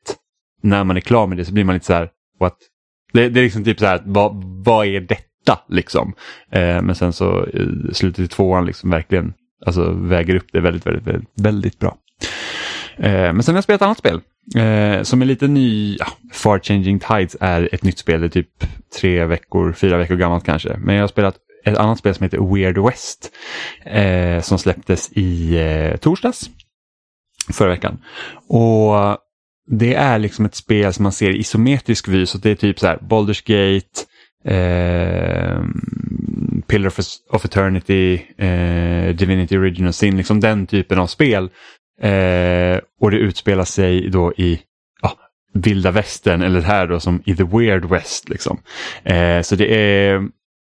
[0.62, 2.08] när man är klar med det så blir man lite så här,
[2.40, 2.56] what?
[3.12, 6.12] Det, det är liksom typ så här, vad, vad är detta liksom?
[6.52, 9.32] Eh, men sen så eh, slutet i tvåan liksom verkligen
[9.66, 11.96] alltså, väger upp det väldigt, väldigt, väldigt, väldigt bra.
[13.02, 14.20] Eh, men sen har jag spelat ett annat spel
[14.56, 15.96] eh, som är lite ny.
[15.98, 18.64] Ja, Far Changing Tides är ett nytt spel, det är typ
[19.00, 20.76] tre veckor, fyra veckor gammalt kanske.
[20.76, 23.30] Men jag har spelat ett annat spel som heter Weird West
[23.84, 26.50] eh, som släpptes i eh, torsdags
[27.52, 27.98] förra veckan.
[28.48, 29.18] Och
[29.66, 32.78] det är liksom ett spel som man ser i isometrisk vy, så det är typ
[32.78, 34.00] så här Baldur's Gate,
[34.44, 35.62] eh,
[36.66, 36.98] Pillar of,
[37.30, 41.50] of Eternity, eh, Divinity Original Sin, liksom den typen av spel.
[42.02, 44.60] Eh, och det utspelar sig då i
[45.02, 45.12] ja,
[45.54, 48.28] vilda västern eller här då som i the weird west.
[48.28, 48.60] Liksom.
[49.04, 50.28] Eh, så det är,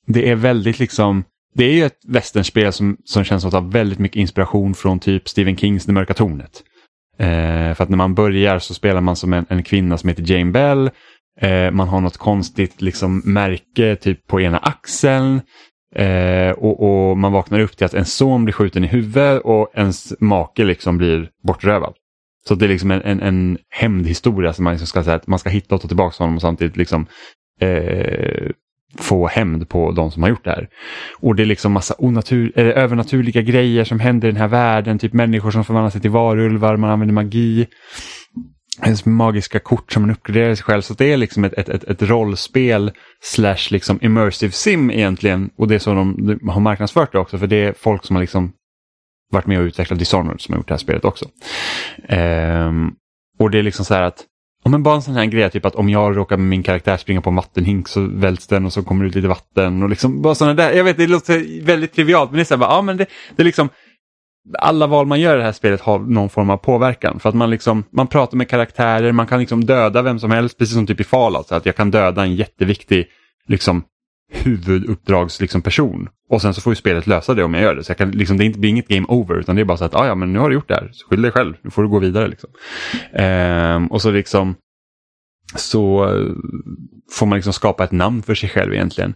[0.08, 1.24] det är väldigt liksom
[1.56, 5.00] det är ju ett västernspel som, som känns som att ha väldigt mycket inspiration från
[5.00, 6.64] typ Stephen Kings Det mörka tornet.
[7.20, 10.32] Eh, för att när man börjar så spelar man som en, en kvinna som heter
[10.32, 10.90] Jane Bell.
[11.42, 15.42] Eh, man har något konstigt liksom, märke typ på ena axeln.
[15.96, 19.72] Eh, och, och, man vaknar upp till att en son blir skjuten i huvudet och
[19.74, 21.94] ens make liksom blir bortrövad.
[22.48, 25.40] Så det är liksom en, en, en hämndhistoria som man liksom ska säga att man
[25.40, 27.08] ska hitta och ta tillbaka honom och samtidigt liksom
[27.62, 28.52] eh,
[28.98, 30.70] få hämnd på de som har gjort det här.
[31.20, 35.00] Och det är liksom massa onatur eller övernaturliga grejer som händer i den här världen.
[35.00, 37.68] Typ människor som förvandlar sig till varulvar, man använder magi.
[39.06, 40.82] Magiska kort som man uppgraderar sig själv.
[40.82, 45.50] Så det är liksom ett, ett, ett, ett rollspel slash liksom immersive sim egentligen.
[45.58, 47.38] Och det är så de, de har marknadsfört det också.
[47.38, 48.54] För det är folk som har liksom
[49.32, 51.26] varit med och utvecklat Dishonored som har gjort det här spelet också.
[52.10, 52.96] Um,
[53.40, 54.26] och det är liksom så här att
[54.64, 56.98] om en bara en sån här grej, typ att om jag råkar med min karaktär
[56.98, 59.84] springa på en vattenhink så välts den och så kommer det ut lite vatten.
[59.84, 62.54] och liksom bara sådana där, Jag vet, det låter väldigt trivialt, men det är så
[62.54, 63.06] här, bara, ja men det,
[63.36, 63.70] det är liksom
[64.60, 67.20] alla val man gör i det här spelet har någon form av påverkan.
[67.20, 70.58] För att man, liksom, man pratar med karaktärer, man kan liksom döda vem som helst,
[70.58, 71.48] precis som typ i Fallout.
[71.48, 73.08] Så att jag kan döda en jätteviktig
[73.48, 73.84] liksom,
[74.34, 75.44] huvuduppdragsperson.
[75.44, 76.10] Liksom, person.
[76.30, 77.84] och sen så får ju spelet lösa det om jag gör det.
[77.84, 79.96] Så jag kan, liksom, det blir inget game over utan det är bara så att
[79.96, 81.90] ah, ja, men nu har du gjort det här, skyll dig själv, nu får du
[81.90, 82.28] gå vidare.
[82.28, 82.50] Liksom.
[83.14, 84.56] Ehm, och så liksom
[85.56, 86.32] så eh,
[87.12, 89.14] får man liksom skapa ett namn för sig själv egentligen.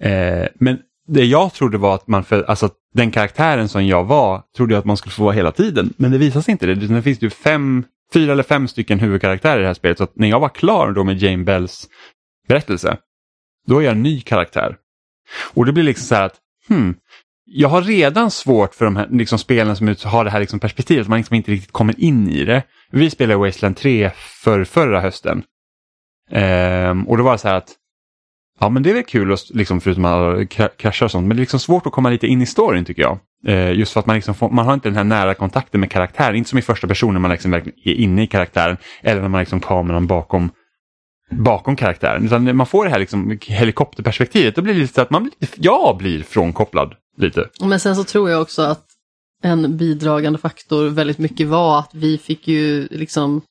[0.00, 4.42] Ehm, men det jag trodde var att man, för, alltså den karaktären som jag var,
[4.56, 5.94] trodde jag att man skulle få vara hela tiden.
[5.96, 6.74] Men det visar sig inte det.
[6.74, 9.98] Det finns ju fem, fyra eller fem stycken huvudkaraktärer i det här spelet.
[9.98, 11.88] Så när jag var klar då med Jane Bells
[12.48, 12.96] berättelse,
[13.66, 14.76] då är jag en ny karaktär.
[15.54, 16.36] Och det blir liksom så här att,
[16.68, 16.94] hmm,
[17.44, 21.08] jag har redan svårt för de här liksom, spelen som har det här liksom, perspektivet,
[21.08, 22.62] man liksom inte riktigt kommer in i det.
[22.90, 25.42] Vi spelade Wasteland 3 för förra hösten.
[26.30, 27.72] Ehm, och då var det så här att,
[28.60, 30.44] ja men det är väl kul, att, liksom, förutom alla
[30.76, 33.02] kraschar och sånt, men det är liksom svårt att komma lite in i storyn tycker
[33.02, 33.18] jag.
[33.46, 35.90] Eh, just för att man, liksom får, man har inte den här nära kontakten med
[35.90, 39.28] karaktären, inte som i första personen man liksom verkligen är inne i karaktären, eller när
[39.28, 40.50] man liksom kameran bakom
[41.30, 42.26] bakom karaktären.
[42.26, 44.56] Utan man får det här liksom helikopterperspektivet.
[44.56, 47.48] Då blir det lite så att man blir, jag blir frånkopplad lite.
[47.60, 48.84] Men sen så tror jag också att
[49.42, 53.42] en bidragande faktor väldigt mycket var att vi fick ju liksom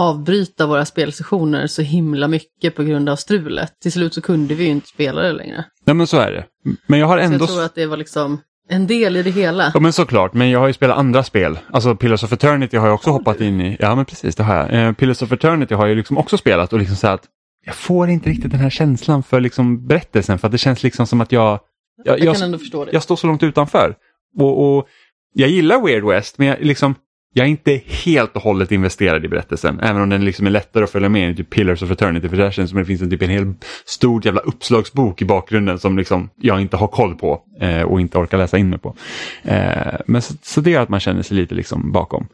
[0.00, 3.72] avbryta våra spelsessioner så himla mycket på grund av strulet.
[3.82, 5.64] Till slut så kunde vi ju inte spela det längre.
[5.84, 6.44] Nej men så är det.
[6.86, 7.38] Men jag har ändå...
[7.38, 9.70] Så jag tror att det var liksom en del i det hela.
[9.74, 11.58] Ja men såklart, men jag har ju spelat andra spel.
[11.72, 13.76] Alltså Pillars of Eternity har jag också hoppat in i.
[13.80, 14.86] Ja men precis, det har jag.
[14.86, 17.24] Eh, Pillars of Eternity har jag liksom också spelat och liksom så att
[17.66, 21.06] jag får inte riktigt den här känslan för liksom berättelsen för att det känns liksom
[21.06, 21.60] som att jag...
[22.04, 22.36] Jag, jag,
[22.72, 22.88] jag.
[22.92, 23.94] Jag står så långt utanför.
[24.38, 24.88] Och, och
[25.34, 26.94] jag gillar Weird West men jag liksom
[27.32, 30.84] jag är inte helt och hållet investerad i berättelsen, även om den liksom är lättare
[30.84, 33.10] att följa med i typ Pillars of Eternity, för där känns som det finns en,
[33.10, 33.54] typ en hel
[33.84, 38.18] stor jävla uppslagsbok i bakgrunden som liksom jag inte har koll på eh, och inte
[38.18, 38.96] orkar läsa in mig på.
[39.42, 42.26] Eh, men så, så, det gör att man känner sig lite liksom bakom.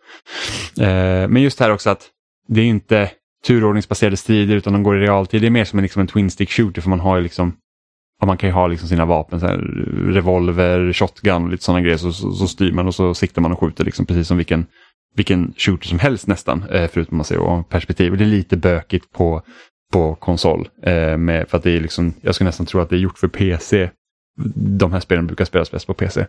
[0.80, 2.09] Eh, men just här också att
[2.49, 3.11] det är inte
[3.47, 5.40] turordningsbaserade strider utan de går i realtid.
[5.40, 7.57] Det är mer som en, liksom en twin stick shooter för man har ju liksom
[8.20, 9.57] och man kan ju ha liksom sina vapen, så här,
[10.12, 11.97] revolver, shotgun och lite sådana grejer.
[11.97, 14.66] Så, så, så, styr man och så siktar man och skjuter liksom, precis som vilken
[15.16, 18.16] vilken shooter som helst nästan, eh, förutom man ser perspektiv.
[18.16, 19.42] Det är lite bökigt på,
[19.92, 20.68] på konsol.
[20.82, 23.18] Eh, med, för att det är liksom, jag skulle nästan tro att det är gjort
[23.18, 23.90] för PC.
[24.56, 26.20] De här spelen brukar spelas bäst på PC.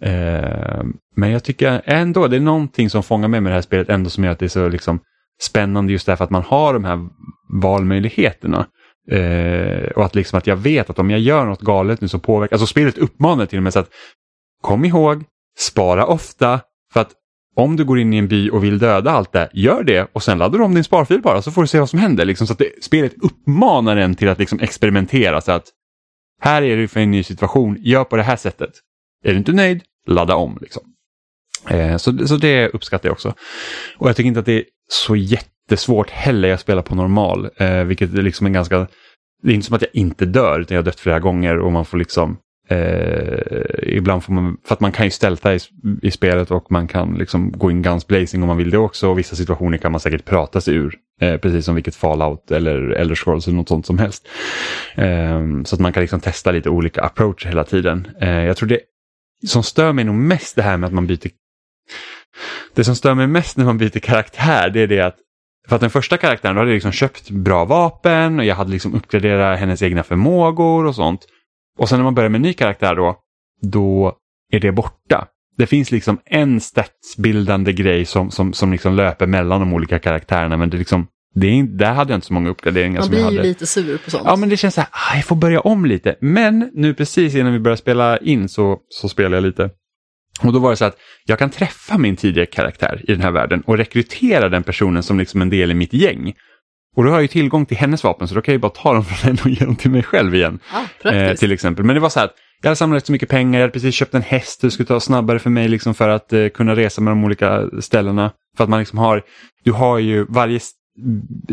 [0.00, 0.82] Eh,
[1.16, 4.10] men jag tycker ändå, det är någonting som fångar med med det här spelet ändå
[4.10, 5.00] som gör att det är så liksom
[5.42, 7.08] spännande just därför att man har de här
[7.62, 8.66] valmöjligheterna.
[9.96, 12.56] Och att liksom att jag vet att om jag gör något galet nu så påverkar,
[12.56, 13.90] alltså spelet uppmanar till och med så att
[14.62, 15.24] kom ihåg,
[15.58, 16.60] spara ofta,
[16.92, 17.14] för att
[17.56, 20.22] om du går in i en by och vill döda allt det, gör det och
[20.22, 22.24] sen laddar du om din sparfil bara så får du se vad som händer.
[22.24, 25.40] Liksom, så att det, spelet uppmanar en till att liksom experimentera.
[25.40, 25.64] Så att
[26.40, 28.70] här är du för en ny situation, gör på det här sättet.
[29.24, 30.58] Är du inte nöjd, ladda om.
[30.60, 30.82] Liksom.
[31.68, 33.34] Eh, så, så det uppskattar jag också.
[33.96, 36.48] Och jag tycker inte att det är så jättesvårt heller.
[36.48, 38.86] Jag spelar på normal, eh, vilket är liksom en ganska...
[39.42, 41.72] Det är inte som att jag inte dör, utan jag har dött flera gånger och
[41.72, 42.38] man får liksom
[42.70, 43.38] Eh,
[43.82, 45.58] ibland får man, för att man kan ju stälta i,
[46.02, 49.08] i spelet och man kan liksom gå in guns blazing om man vill det också.
[49.08, 50.94] Och vissa situationer kan man säkert prata sig ur.
[51.20, 54.28] Eh, precis som vilket Fallout eller Elder Scrolls eller något sånt som helst.
[54.94, 58.08] Eh, så att man kan liksom testa lite olika approach hela tiden.
[58.20, 58.80] Eh, jag tror det
[59.46, 61.30] som stör mig nog mest det här med att man byter
[62.74, 65.16] det som stör mig mest när man byter karaktär det är det att
[65.68, 68.70] för att den första karaktären då hade jag liksom köpt bra vapen och jag hade
[68.70, 71.26] liksom uppgraderat hennes egna förmågor och sånt.
[71.78, 73.16] Och sen när man börjar med en ny karaktär då,
[73.62, 74.16] då
[74.52, 75.26] är det borta.
[75.56, 80.56] Det finns liksom en statsbildande grej som, som, som liksom löper mellan de olika karaktärerna
[80.56, 83.00] men det liksom, det är, där hade jag inte så många uppgraderingar.
[83.00, 84.22] Man som jag blir ju lite sur på sånt.
[84.26, 86.16] Ja men det känns så här, ah, jag får börja om lite.
[86.20, 89.70] Men nu precis innan vi börjar spela in så, så spelar jag lite.
[90.42, 93.30] Och då var det så att jag kan träffa min tidigare karaktär i den här
[93.30, 96.34] världen och rekrytera den personen som liksom en del i mitt gäng.
[96.96, 98.72] Och då har jag ju tillgång till hennes vapen så då kan jag ju bara
[98.72, 100.58] ta dem från henne och ge dem till mig själv igen.
[101.02, 101.84] Ah, eh, till exempel.
[101.84, 103.94] Men det var så här att jag hade samlat så mycket pengar, jag hade precis
[103.94, 107.00] köpt en häst, det skulle ta snabbare för mig liksom för att eh, kunna resa
[107.00, 108.32] med de olika ställena.
[108.56, 109.22] För att man liksom har,
[109.64, 110.60] du har ju varje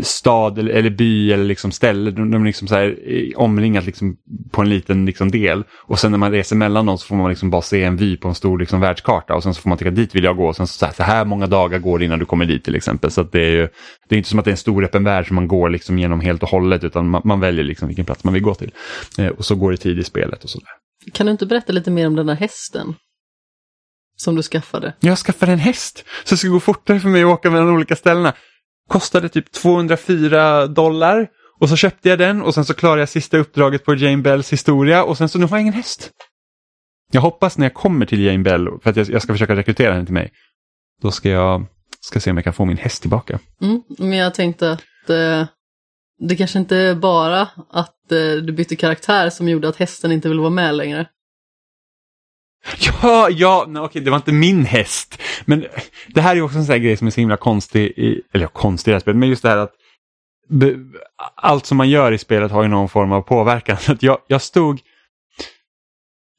[0.01, 2.97] stad eller, eller by eller liksom ställe, de, de är liksom så här,
[3.35, 4.17] omringat liksom
[4.51, 5.63] på en liten liksom del.
[5.73, 8.17] Och sen när man reser mellan dem så får man liksom bara se en vy
[8.17, 10.47] på en stor liksom världskarta och sen så får man tycka dit vill jag gå
[10.47, 12.75] och sen så här, så här många dagar går det innan du kommer dit till
[12.75, 13.11] exempel.
[13.11, 13.67] Så det är ju,
[14.09, 15.99] det är inte som att det är en stor öppen värld som man går liksom
[15.99, 18.71] genom helt och hållet utan man, man väljer liksom vilken plats man vill gå till.
[19.17, 20.69] Eh, och så går det tid i spelet och sådär.
[21.13, 22.95] Kan du inte berätta lite mer om den där hästen?
[24.15, 24.93] Som du skaffade?
[24.99, 27.95] Jag skaffade en häst så det ska gå fortare för mig att åka mellan olika
[27.95, 28.33] ställena.
[28.87, 31.27] Kostade typ 204 dollar
[31.59, 34.53] och så köpte jag den och sen så klarade jag sista uppdraget på Jane Bells
[34.53, 36.11] historia och sen så nu har jag ingen häst.
[37.11, 39.93] Jag hoppas när jag kommer till Jane Bell, för att jag, jag ska försöka rekrytera
[39.93, 40.31] henne till mig,
[41.01, 41.65] då ska jag
[41.99, 43.39] ska se om jag kan få min häst tillbaka.
[43.61, 45.45] Mm, men jag tänkte att eh,
[46.27, 50.29] Det kanske inte är bara att eh, du bytte karaktär som gjorde att hästen inte
[50.29, 51.07] vill vara med längre.
[52.79, 55.19] Ja, ja, nej, okej, det var inte min häst.
[55.45, 55.65] Men
[56.07, 58.45] det här är också en sån här grej som är så himla konstig, i, eller
[58.45, 59.73] ja, konstig i det här spelet, men just det här att
[60.49, 60.75] be,
[61.35, 63.77] allt som man gör i spelet har ju någon form av påverkan.
[63.81, 64.79] Så att jag, jag stod,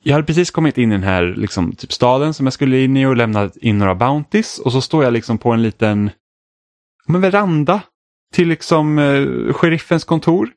[0.03, 2.96] jag hade precis kommit in i den här liksom, typ staden som jag skulle in
[2.96, 6.11] i och lämnat in några bounties och så står jag liksom på en liten
[7.07, 7.80] men veranda
[8.34, 10.51] till liksom eh, sheriffens kontor.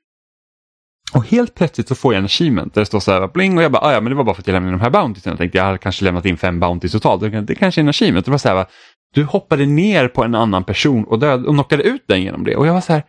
[1.13, 3.63] Och helt plötsligt så får jag en achievement där det står så här bling och
[3.63, 5.31] jag bara, ah, ja men det var bara för att jag lämnade de här bountiesen.
[5.31, 7.47] Jag tänkte jag hade kanske lämnat in fem bounties totalt.
[7.47, 8.25] Det kanske är en achievement.
[8.25, 8.65] Det var så här,
[9.13, 12.55] du hoppade ner på en annan person och, död, och knockade ut den genom det.
[12.55, 13.03] Och jag var så här,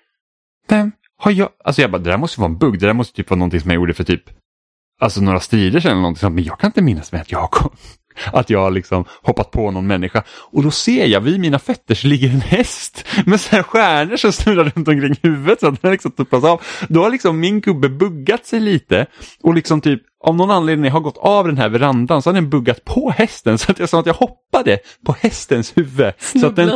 [0.69, 1.49] vem har jag?
[1.65, 2.81] Alltså jag bara, det där måste vara en bugg.
[2.81, 4.23] Det där måste typ vara någonting som jag gjorde för typ,
[5.01, 6.35] alltså några strider eller någonting.
[6.35, 7.49] Men jag kan inte minnas med att jag har
[8.33, 10.23] att jag har liksom hoppat på någon människa.
[10.53, 14.17] Och då ser jag vid mina fötter så ligger en häst med så här stjärnor
[14.17, 16.63] som snurrar runt omkring huvudet så att den liksom tuppas av.
[16.89, 19.07] Då har liksom min gubbe buggat sig lite
[19.43, 22.51] och liksom typ av någon anledning har gått av den här verandan så har den
[22.51, 26.13] buggat på hästen så att jag sa att jag hoppade på hästens huvud.
[26.19, 26.69] Så att, den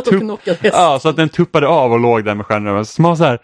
[0.61, 0.75] häst.
[0.77, 2.85] ja, så att den tuppade av och låg där med stjärnorna.
[2.85, 3.39] Så man var så här,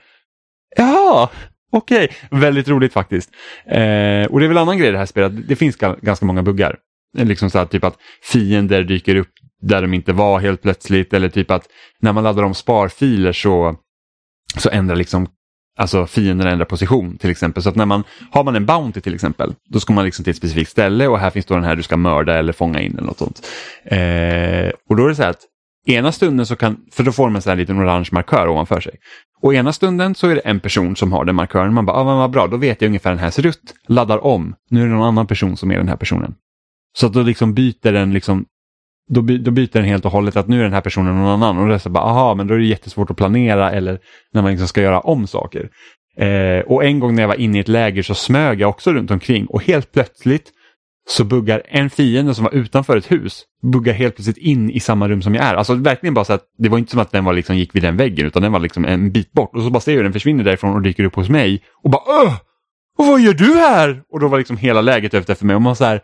[0.76, 1.30] ja,
[1.72, 3.30] okej, väldigt roligt faktiskt.
[3.66, 6.00] Eh, och det är väl en annan grej i det här spelet, det finns ga-
[6.02, 6.76] ganska många buggar.
[7.18, 11.14] Eh, liksom så här, typ att fiender dyker upp där de inte var helt plötsligt
[11.14, 11.68] eller typ att
[12.00, 13.76] när man laddar om sparfiler så,
[14.58, 15.28] så ändrar liksom
[15.78, 17.64] Alltså fienden ändrar position till exempel.
[17.64, 20.32] Så att när man har man en Bounty till exempel, då ska man liksom till
[20.32, 22.98] ett specifikt ställe och här finns då den här du ska mörda eller fånga in
[22.98, 23.48] eller något sånt.
[23.84, 25.46] Eh, och då är det så här att
[25.88, 28.80] ena stunden så kan, för då får man så här en liten orange markör ovanför
[28.80, 28.94] sig.
[29.42, 31.74] Och ena stunden så är det en person som har den markören.
[31.74, 33.74] Man bara, ah, men vad bra, då vet jag ungefär hur den här ser ut.
[33.88, 36.36] Laddar om, nu är det någon annan person som är den här personen.
[36.94, 38.46] Så att då liksom byter den liksom
[39.10, 41.44] då, by, då byter den helt och hållet att nu är den här personen någon
[41.44, 44.00] annan och då är så bara, aha, men då är det jättesvårt att planera eller
[44.34, 45.70] när man liksom ska göra om saker.
[46.18, 48.94] Eh, och en gång när jag var inne i ett läger så smög jag också
[48.94, 50.52] runt omkring och helt plötsligt
[51.10, 55.10] så buggar en fiende som var utanför ett hus, buggar helt plötsligt in i samma
[55.10, 55.56] rum som jag är.
[55.56, 57.84] Alltså verkligen bara så att det var inte som att den var liksom, gick vid
[57.84, 60.04] den väggen utan den var liksom en bit bort och så bara ser jag hur
[60.04, 62.34] den försvinner därifrån och dyker upp hos mig och bara Öh!
[62.98, 64.04] Och vad gör du här?
[64.12, 66.02] Och då var liksom hela läget efter för mig och man så här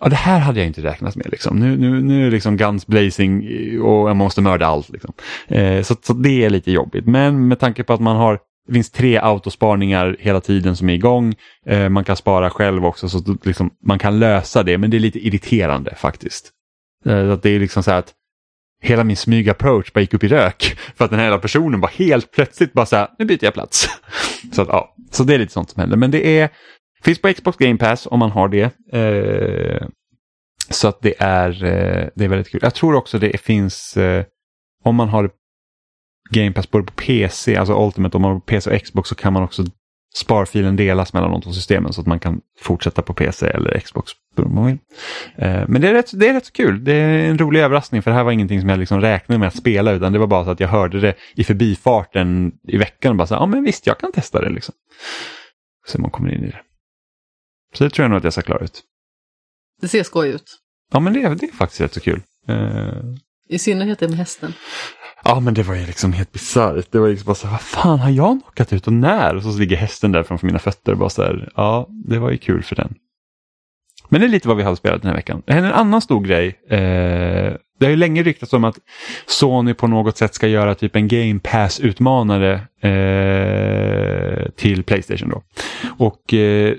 [0.00, 1.26] Ja, det här hade jag inte räknat med.
[1.30, 1.58] Liksom.
[1.58, 3.42] Nu, nu, nu är det liksom guns blazing
[3.80, 4.88] och jag måste mörda allt.
[4.88, 5.12] Liksom.
[5.48, 7.06] Eh, så, så det är lite jobbigt.
[7.06, 10.94] Men med tanke på att man har det finns tre autosparningar hela tiden som är
[10.94, 11.34] igång.
[11.66, 15.00] Eh, man kan spara själv också så liksom, man kan lösa det men det är
[15.00, 16.50] lite irriterande faktiskt.
[17.06, 18.12] Eh, att det är liksom så här att
[18.82, 21.90] hela min smyg-approach bara gick upp i rök för att den här hela personen bara
[21.94, 23.88] helt plötsligt bara så här, nu byter jag plats.
[24.52, 25.96] så, att, ja, så det är lite sånt som händer.
[25.96, 26.48] Men det är
[27.04, 28.92] Finns på Xbox Game Pass om man har det.
[28.92, 29.86] Eh,
[30.70, 32.60] så att det är, eh, det är väldigt kul.
[32.62, 34.24] Jag tror också det finns, eh,
[34.84, 35.30] om man har
[36.30, 39.32] Game Pass både på PC, alltså Ultimate, om man har PC och Xbox så kan
[39.32, 39.64] man också
[40.16, 44.12] sparfilen delas mellan de två systemen så att man kan fortsätta på PC eller Xbox.
[45.36, 46.84] Eh, men det är, rätt, det är rätt så kul.
[46.84, 49.48] Det är en rolig överraskning för det här var ingenting som jag liksom räknade med
[49.48, 53.10] att spela utan det var bara så att jag hörde det i förbifarten i veckan
[53.10, 54.74] och bara så ja men visst jag kan testa det liksom.
[55.86, 56.60] Så man kommer in i det.
[57.74, 58.82] Så det tror jag nog att jag ska klara ut.
[59.80, 60.58] Det ser skoj ut.
[60.92, 62.20] Ja men det, är- det är faktiskt rätt så kul.
[62.48, 62.92] Eh,
[63.48, 64.52] I synnerhet det med hästen.
[65.24, 66.86] Ja men det var ju liksom helt bisarrt.
[66.92, 69.36] Det var liksom bara så här, vad fan har jag knockat ut och när?
[69.36, 72.30] Och så ligger hästen där framför mina fötter och bara så här, ja det var
[72.30, 72.94] ju kul för den.
[74.08, 75.42] Men det är lite vad vi har spelat den här veckan.
[75.46, 76.46] En annan stor grej.
[76.68, 77.54] Eh,
[77.84, 78.78] det har ju länge ryktats om att
[79.26, 85.42] Sony på något sätt ska göra typ en Game Pass-utmanare eh, till Playstation då.
[85.98, 86.74] Och eh,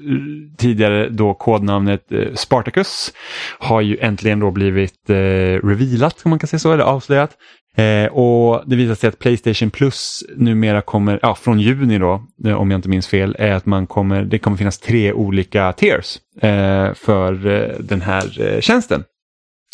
[0.57, 3.13] tidigare då kodnamnet eh, Spartacus
[3.59, 7.31] har ju äntligen då blivit eh, revealat, om man kan säga så, eller avslöjat.
[7.77, 12.53] Eh, och det visar sig att Playstation Plus numera kommer, ja från juni då, eh,
[12.53, 16.17] om jag inte minns fel, är att man kommer, det kommer finnas tre olika tiers
[16.41, 19.03] eh, för eh, den här eh, tjänsten.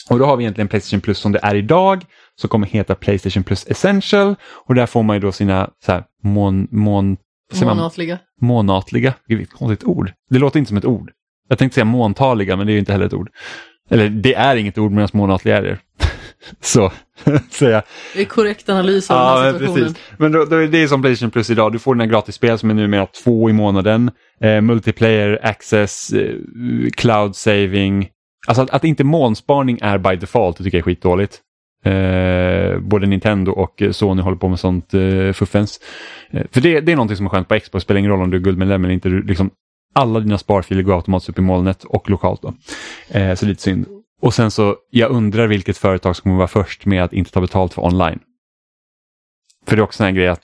[0.10, 3.44] Och då har vi egentligen Playstation Plus som det är idag, som kommer heta Playstation
[3.44, 4.36] Plus Essential.
[4.66, 7.18] Och där får man ju då sina så här, mån, mån,
[7.50, 7.78] vad säger man?
[7.78, 8.20] Månatliga.
[8.42, 10.12] månatliga, vilket konstigt ord.
[10.30, 11.12] Det låter inte som ett ord.
[11.50, 13.30] Jag tänkte säga måntaliga, men det är ju inte heller ett ord.
[13.90, 15.78] Eller det är inget ord medan månatliga är det.
[16.62, 16.92] Så,
[17.52, 17.84] säga.
[18.14, 19.94] Det är korrekt analys av den Ja, här men situationen.
[19.94, 20.04] precis.
[20.18, 21.72] Men då, då är det som Playstation Plus idag.
[21.72, 24.12] Du får dina gratisspel som är numera två i månaden.
[24.42, 26.36] Eh, multiplayer, access, eh,
[26.98, 28.10] cloud saving.
[28.48, 31.42] Alltså att, att inte molnsparning är by default, det tycker jag är skitdåligt.
[31.86, 35.80] Eh, både Nintendo och Sony håller på med sånt eh, fuffens.
[36.30, 38.32] Eh, för det, det är någonting som är skönt på Xbox, spelar ingen roll om
[38.32, 39.10] du är guldmedlem eller inte.
[39.10, 39.50] Du, liksom,
[39.94, 42.42] alla dina sparfiler går automatiskt upp i molnet och lokalt.
[42.42, 42.54] Då.
[43.10, 43.86] Eh, så lite synd.
[44.22, 47.42] Och sen så, jag undrar vilket företag som kommer vara först med att inte ta
[47.42, 48.20] betalt för online.
[49.66, 50.42] För det är också en grej att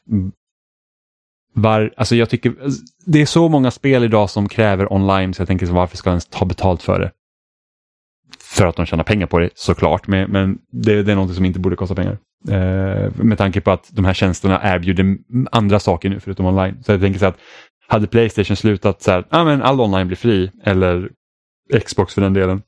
[1.54, 2.56] var, alltså jag tycker,
[3.06, 6.10] det är så många spel idag som kräver online så jag tänker så varför ska
[6.10, 7.12] jag ens ta betalt för det?
[8.58, 11.46] För att de tjänar pengar på det såklart, men, men det, det är något som
[11.46, 12.18] inte borde kosta pengar.
[12.50, 15.18] Eh, med tanke på att de här tjänsterna erbjuder
[15.52, 16.84] andra saker nu förutom online.
[16.84, 17.38] Så jag tänker så att
[17.88, 21.10] hade Playstation slutat så här, ah, men all online blir fri, eller
[21.86, 22.62] Xbox för den delen,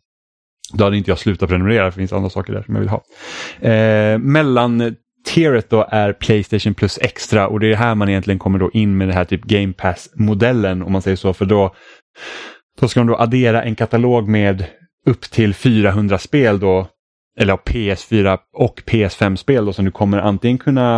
[0.73, 2.89] då hade inte jag slutat prenumerera, för det finns andra saker där som jag vill
[2.89, 3.03] ha.
[3.69, 8.59] Eh, mellan tieret då är Playstation plus extra och det är här man egentligen kommer
[8.59, 11.75] då in med det här typ Game Pass-modellen om man säger så, för då,
[12.79, 14.65] då ska de då addera en katalog med
[15.09, 16.87] upp till 400 spel då,
[17.39, 20.97] eller PS4 och PS5-spel då som du kommer antingen kunna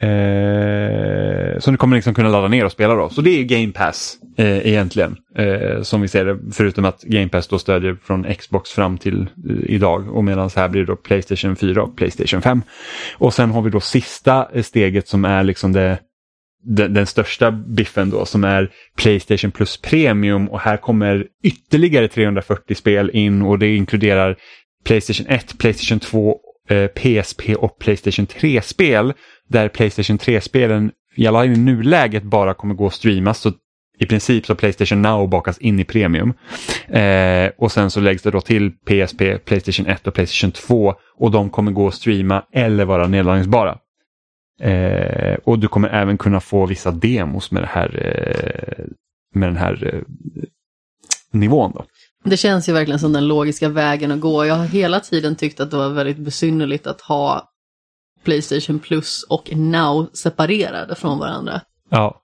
[0.00, 3.08] eh, som du kommer liksom kunna ladda ner och spela då.
[3.08, 7.28] Så det är Game Pass eh, egentligen, eh, som vi ser det, förutom att Game
[7.28, 10.96] Pass då stödjer från Xbox fram till eh, idag och medan här blir det då
[10.96, 12.62] Playstation 4 och Playstation 5.
[13.14, 15.98] Och sen har vi då sista eh, steget som är liksom det
[16.64, 22.74] den, den, största biffen då som är Playstation Plus Premium och här kommer ytterligare 340
[22.74, 24.36] spel in och det inkluderar
[24.84, 26.38] Playstation 1, Playstation 2,
[26.68, 29.12] eh, PSP och Playstation 3-spel.
[29.48, 33.38] Där Playstation 3-spelen i alla i nuläget bara kommer gå att streamas.
[33.38, 33.52] Så
[33.98, 36.32] i princip så Playstation Now bakas in i Premium.
[36.88, 41.30] Eh, och sen så läggs det då till PSP, Playstation 1 och Playstation 2 och
[41.30, 43.78] de kommer gå att streama eller vara nedladdningsbara.
[44.60, 48.84] Eh, och du kommer även kunna få vissa demos med, det här, eh,
[49.34, 50.02] med den här eh,
[51.30, 51.72] nivån.
[51.74, 51.84] Då.
[52.24, 54.46] Det känns ju verkligen som den logiska vägen att gå.
[54.46, 57.48] Jag har hela tiden tyckt att det var väldigt besynnerligt att ha
[58.24, 61.60] Playstation Plus och Now separerade från varandra.
[61.88, 62.20] Ja.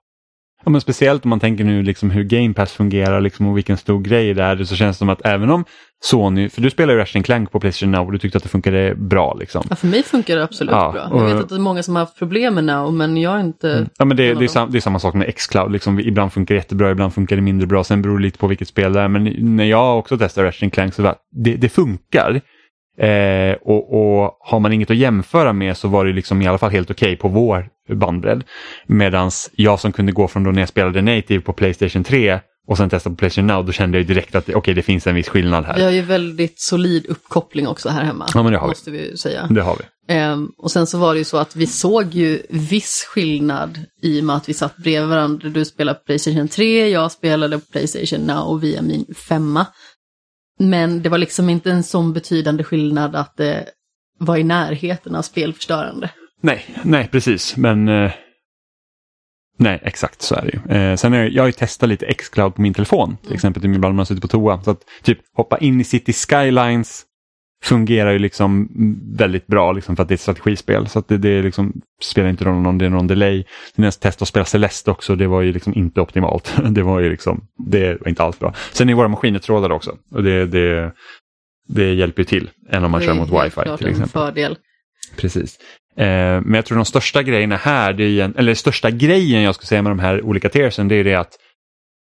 [0.65, 3.77] Ja, men speciellt om man tänker nu liksom hur Game Pass fungerar liksom och vilken
[3.77, 5.65] stor grej det är så känns det som att även om
[6.03, 8.49] Sony, för du spelar ju Ratchet Clank på Playstation Now och du tyckte att det
[8.49, 9.33] funkade bra.
[9.33, 9.63] Liksom.
[9.69, 11.19] Ja, för mig funkar det absolut ja, bra.
[11.19, 13.39] Jag vet att det är många som har haft problem med Now men jag är
[13.39, 13.71] inte...
[13.71, 13.89] Mm.
[13.97, 16.55] Ja, men det, det, är sam, det är samma sak med Xcloud, liksom, ibland funkar
[16.55, 19.01] det jättebra, ibland funkar det mindre bra, sen beror det lite på vilket spel det
[19.01, 19.07] är.
[19.07, 22.41] Men när jag också testar Ratchet Clank så var det, det funkar.
[22.97, 26.57] Eh, och, och, har man inget att jämföra med så var det liksom i alla
[26.57, 28.43] fall helt okej okay på vår bandbredd.
[28.85, 32.77] Medan jag som kunde gå från då när jag spelade native på Playstation 3 och
[32.77, 35.15] sen testa på Playstation Now, då kände jag direkt att okej, okay, det finns en
[35.15, 35.75] viss skillnad här.
[35.75, 38.27] Vi har ju väldigt solid uppkoppling också här hemma.
[38.33, 39.11] Ja, men det har måste vi.
[39.11, 39.47] vi säga.
[39.49, 40.13] Det har vi.
[40.13, 44.21] Um, och sen så var det ju så att vi såg ju viss skillnad i
[44.21, 45.49] och med att vi satt bredvid varandra.
[45.49, 49.65] Du spelade på Playstation 3, jag spelade på Playstation Now via min femma.
[50.59, 53.65] Men det var liksom inte en sån betydande skillnad att det
[54.19, 56.09] var i närheten av spelförstörande.
[56.45, 57.57] Nej, nej precis.
[57.57, 58.11] Men eh,
[59.57, 60.77] nej, exakt så är det ju.
[60.77, 63.17] Eh, sen är jag har ju testat lite Xcloud på min telefon.
[63.17, 63.35] Till mm.
[63.35, 64.61] exempel ibland när man sitter på toa.
[64.63, 67.05] Så att typ hoppa in i City Skylines
[67.63, 68.69] fungerar ju liksom
[69.17, 70.87] väldigt bra liksom för att det är ett strategispel.
[70.87, 73.43] Så att det, det liksom, spelar inte någon, någon, det är någon delay.
[73.75, 76.53] När jag testade att spela Celeste också, det var ju liksom inte optimalt.
[76.69, 78.53] Det var ju liksom, det var inte alls bra.
[78.71, 79.97] Sen är våra maskiner trådade också.
[80.11, 80.91] Och det, det,
[81.67, 84.09] det hjälper ju till än om man kör mot wifi till exempel.
[84.09, 84.57] Fördel.
[85.15, 85.57] Precis.
[85.97, 89.67] Eh, men jag tror de största grejerna här, det är, eller största grejen jag skulle
[89.67, 91.37] säga med de här olika tiersen, det är det att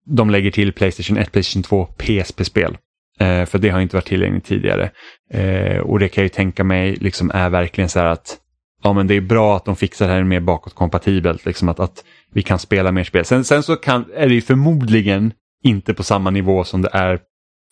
[0.06, 2.78] de lägger till Playstation 1, Playstation 2, PSP-spel.
[3.20, 4.92] Eh, för det har inte varit tillgängligt tidigare.
[5.34, 8.38] Eh, och det kan jag ju tänka mig liksom är verkligen så här att
[8.84, 11.46] ja, men det är bra att de fixar det här mer bakåtkompatibelt.
[11.46, 13.26] Liksom att, att vi kan spela mer spel.
[13.26, 15.34] Sen, sen så kan, är det ju förmodligen
[15.64, 17.20] inte på samma nivå som det är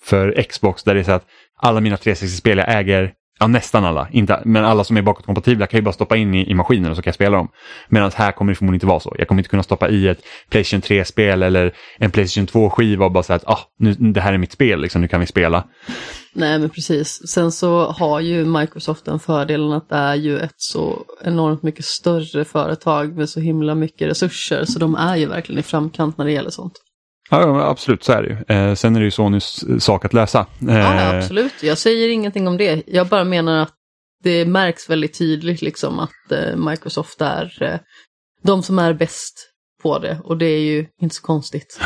[0.03, 1.25] för Xbox där det är så att
[1.57, 4.07] alla mina 360-spel jag äger Ja, nästan alla.
[4.11, 6.97] Inte, men alla som är bakåtkompatibla kan ju bara stoppa in i, i maskinen och
[6.97, 7.47] så kan jag spela dem.
[7.89, 9.15] Medan här kommer det förmodligen inte vara så.
[9.17, 10.19] Jag kommer inte kunna stoppa i ett
[10.49, 14.37] Playstation 3-spel eller en Playstation 2-skiva och bara säga att ah, nu, det här är
[14.37, 15.67] mitt spel, liksom, nu kan vi spela.
[16.33, 17.27] Nej, men precis.
[17.27, 21.85] Sen så har ju Microsoft den fördelen att det är ju ett så enormt mycket
[21.85, 24.65] större företag med så himla mycket resurser.
[24.65, 26.73] Så de är ju verkligen i framkant när det gäller sånt.
[27.29, 28.55] Ja, absolut så är det ju.
[28.55, 30.45] Eh, sen är det ju Sonys sak att lösa.
[30.69, 31.63] Eh, ja, absolut.
[31.63, 32.83] Jag säger ingenting om det.
[32.87, 33.73] Jag bara menar att
[34.23, 37.79] det märks väldigt tydligt liksom att eh, Microsoft är eh,
[38.43, 39.51] de som är bäst
[39.83, 41.79] på det och det är ju inte så konstigt.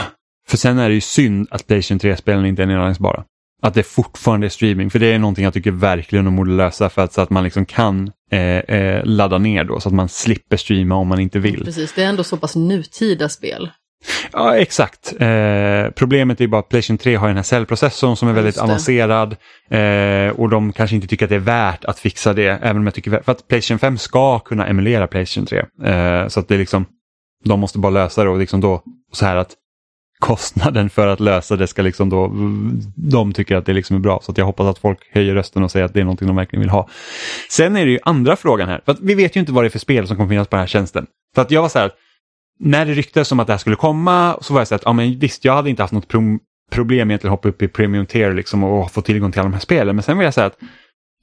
[0.47, 3.23] För sen är det ju synd att Playstation 3-spelen inte är nedladdningsbara.
[3.61, 6.89] Att det fortfarande är streaming, för det är någonting jag tycker verkligen de borde lösa
[6.89, 10.09] för att, så att man liksom kan eh, eh, ladda ner då så att man
[10.09, 11.65] slipper streama om man inte vill.
[11.65, 13.71] Precis, det är ändå så pass nutida spel.
[14.31, 15.13] Ja, exakt.
[15.19, 19.35] Eh, problemet är bara att Playstation 3 har den här cellprocessorn som är väldigt avancerad
[19.69, 22.47] eh, och de kanske inte tycker att det är värt att fixa det.
[22.47, 25.59] Även om jag tycker för att Playstation 5 ska kunna emulera Playstation 3.
[25.93, 26.85] Eh, så att det är liksom,
[27.45, 28.83] de måste bara lösa det och liksom då
[29.13, 29.55] så här att
[30.19, 32.31] kostnaden för att lösa det ska liksom då,
[32.95, 34.19] de tycker att det liksom är bra.
[34.23, 36.35] Så att jag hoppas att folk höjer rösten och säger att det är någonting de
[36.35, 36.89] verkligen vill ha.
[37.49, 39.69] Sen är det ju andra frågan här, för vi vet ju inte vad det är
[39.69, 41.05] för spel som kommer finnas på den här tjänsten.
[41.35, 41.91] För att jag var så här,
[42.59, 44.93] när det ryktades om att det här skulle komma så var jag så att ja,
[44.93, 46.39] men visst, jag hade inte haft något pro
[46.71, 49.53] problem egentligen att hoppa upp i premium tier liksom och få tillgång till alla de
[49.53, 49.95] här spelen.
[49.95, 50.57] Men sen vill jag säga att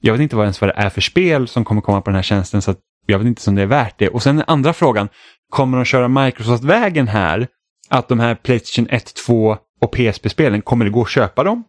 [0.01, 2.15] jag vet inte vad ens vad det är för spel som kommer komma på den
[2.15, 2.75] här tjänsten så
[3.05, 4.09] jag vet inte om det är värt det.
[4.09, 5.09] Och sen den andra frågan,
[5.49, 7.47] kommer de köra Microsoft-vägen här?
[7.89, 11.63] Att de här Playstation 1, 2 och PSP-spelen, kommer det gå att köpa dem?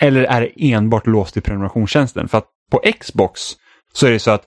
[0.00, 2.28] Eller är det enbart låst i prenumerationstjänsten?
[2.28, 3.40] För att på Xbox
[3.92, 4.44] så är det så att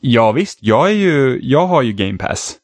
[0.00, 2.58] ja visst, jag, är ju, jag har ju Game Pass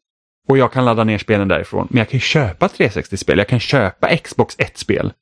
[0.48, 1.86] och jag kan ladda ner spelen därifrån.
[1.90, 5.12] Men jag kan ju köpa 360-spel, jag kan köpa Xbox 1-spel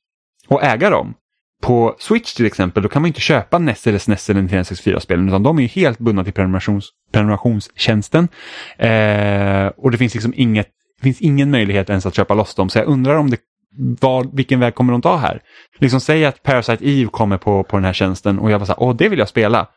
[0.47, 1.13] och äga dem.
[1.61, 5.43] På Switch till exempel, då kan man inte köpa NES eller SNES eller 364-spelen utan
[5.43, 8.27] de är ju helt bundna till prenumerations, prenumerationstjänsten.
[8.77, 10.67] Eh, och det finns liksom inget,
[10.97, 12.69] det finns ingen möjlighet ens att köpa loss dem.
[12.69, 13.37] Så jag undrar om det
[14.01, 15.41] vad, vilken väg kommer de ta här?
[15.79, 18.71] Liksom säg att Parasite Eve kommer på, på den här tjänsten och jag bara så
[18.71, 19.67] här, åh det vill jag spela.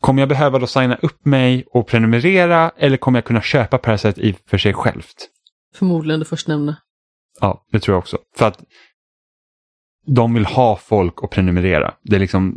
[0.00, 4.20] Kommer jag behöva då signa upp mig och prenumerera eller kommer jag kunna köpa Parasite
[4.28, 5.28] Eve för sig självt?
[5.74, 6.76] Förmodligen det förstnämnda.
[7.40, 8.18] Ja, det tror jag också.
[8.36, 8.58] För att
[10.06, 11.94] de vill ha folk att prenumerera.
[12.02, 12.54] Det är liksom,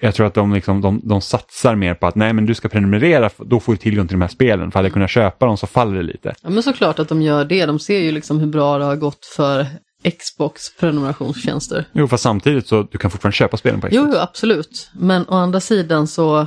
[0.00, 2.68] jag tror att de, liksom, de, de satsar mer på att nej men du ska
[2.68, 4.70] prenumerera, då får du tillgång till de här spelen.
[4.70, 6.34] För hade jag kunnat köpa dem så faller det lite.
[6.42, 7.66] Ja men såklart att de gör det.
[7.66, 9.66] De ser ju liksom hur bra det har gått för
[10.18, 11.84] Xbox prenumerationstjänster.
[11.92, 14.04] Jo, fast samtidigt så du kan fortfarande köpa spelen på Xbox.
[14.06, 14.90] Jo, jo, absolut.
[14.94, 16.46] Men å andra sidan så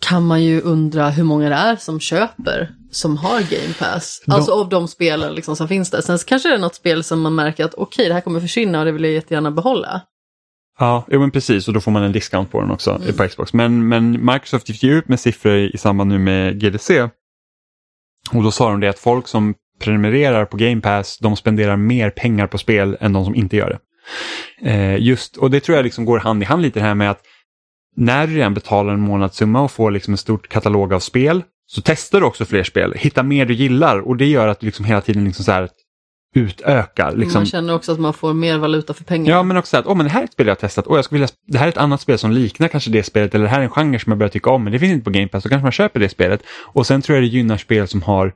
[0.00, 4.22] kan man ju undra hur många det är som köper som har Game Pass.
[4.26, 4.32] De...
[4.32, 6.00] Alltså av de spelen liksom som finns där.
[6.00, 8.40] Sen kanske det är något spel som man märker att okej, okay, det här kommer
[8.40, 10.00] försvinna och det vill jag jättegärna behålla.
[10.78, 13.16] Ja, jo, men precis och då får man en discount på den också mm.
[13.16, 13.52] på Xbox.
[13.52, 17.08] Men, men Microsoft gick ut med siffror i samband nu med GDC.
[18.32, 22.10] Och då sa de det att folk som prenumererar på Game Pass, de spenderar mer
[22.10, 23.78] pengar på spel än de som inte gör det.
[24.70, 27.10] Eh, just, och det tror jag liksom går hand i hand lite det här med
[27.10, 27.22] att
[28.00, 31.82] när du redan betalar en månadssumma och får liksom en stor katalog av spel så
[31.84, 34.84] testar du också fler spel, hitta mer du gillar och det gör att du liksom
[34.84, 35.68] hela tiden liksom så här
[36.34, 37.16] utökar.
[37.16, 37.38] Liksom.
[37.38, 39.30] Man känner också att man får mer valuta för pengarna.
[39.30, 40.98] Ja, men också att oh, men det här är ett spel jag har testat och
[40.98, 43.44] jag skulle vilja, det här är ett annat spel som liknar kanske det spelet eller
[43.44, 45.10] det här är en genre som jag börjar tycka om men det finns inte på
[45.10, 46.42] Game Pass så kanske man köper det spelet.
[46.62, 48.32] Och sen tror jag det gynnar spel som har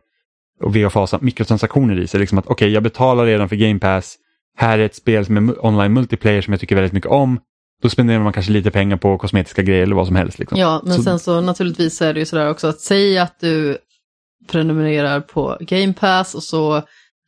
[0.62, 2.20] och VFA mikrotransaktioner i sig.
[2.20, 4.16] Liksom att okej, okay, jag betalar redan för Game Pass.
[4.56, 7.38] Här är ett spel som är online multiplayer som jag tycker väldigt mycket om.
[7.82, 10.38] Då spenderar man kanske lite pengar på kosmetiska grejer eller vad som helst.
[10.38, 10.58] Liksom.
[10.58, 11.02] Ja, men så...
[11.02, 13.78] sen så naturligtvis är det ju sådär också att säga att du
[14.46, 16.82] prenumererar på Game Pass och så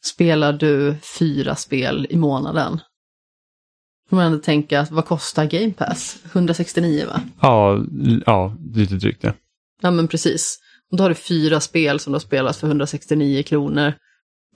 [0.05, 2.73] spelar du fyra spel i månaden.
[4.07, 6.17] Då får man ändå tänka, vad kostar Game Pass?
[6.33, 7.21] 169 va?
[7.41, 7.85] Ja,
[8.27, 9.35] ja lite drygt det.
[9.83, 10.59] Ja men precis.
[10.91, 13.93] Och då har du fyra spel som du har spelat för 169 kronor.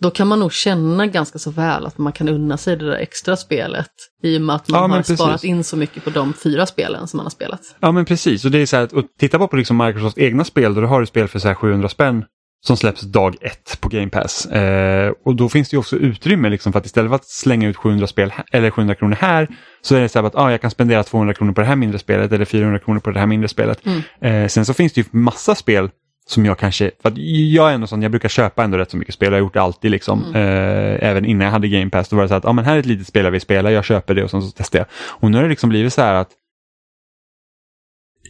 [0.00, 2.96] Då kan man nog känna ganska så väl att man kan unna sig det där
[2.96, 3.90] extra spelet.
[4.22, 5.18] I och med att man ja, har precis.
[5.18, 7.60] sparat in så mycket på de fyra spelen som man har spelat.
[7.80, 10.44] Ja men precis, och det är så här att titta på, på liksom Microsofts egna
[10.44, 12.24] spel då du har du spel för så 700 spänn
[12.66, 14.46] som släpps dag ett på Game Pass.
[14.46, 17.76] Eh, och då finns det också utrymme liksom för att istället för att slänga ut
[17.76, 19.48] 700, spel, eller 700 kronor här
[19.82, 21.76] så är det så här att ah, jag kan spendera 200 kronor på det här
[21.76, 23.86] mindre spelet eller 400 kronor på det här mindre spelet.
[23.86, 24.02] Mm.
[24.20, 25.90] Eh, sen så finns det ju massa spel
[26.26, 27.12] som jag kanske, för
[27.54, 29.54] jag är ändå sån, jag brukar köpa ändå rätt så mycket spel, jag har gjort
[29.54, 30.24] det alltid liksom.
[30.24, 30.34] Mm.
[30.34, 32.64] Eh, även innan jag hade Game Pass, då var det så att, ja ah, men
[32.64, 34.78] här är ett litet spel jag vill spela, jag köper det och sen så testar
[34.78, 34.86] jag.
[34.92, 36.30] Och nu har det liksom blivit så här att,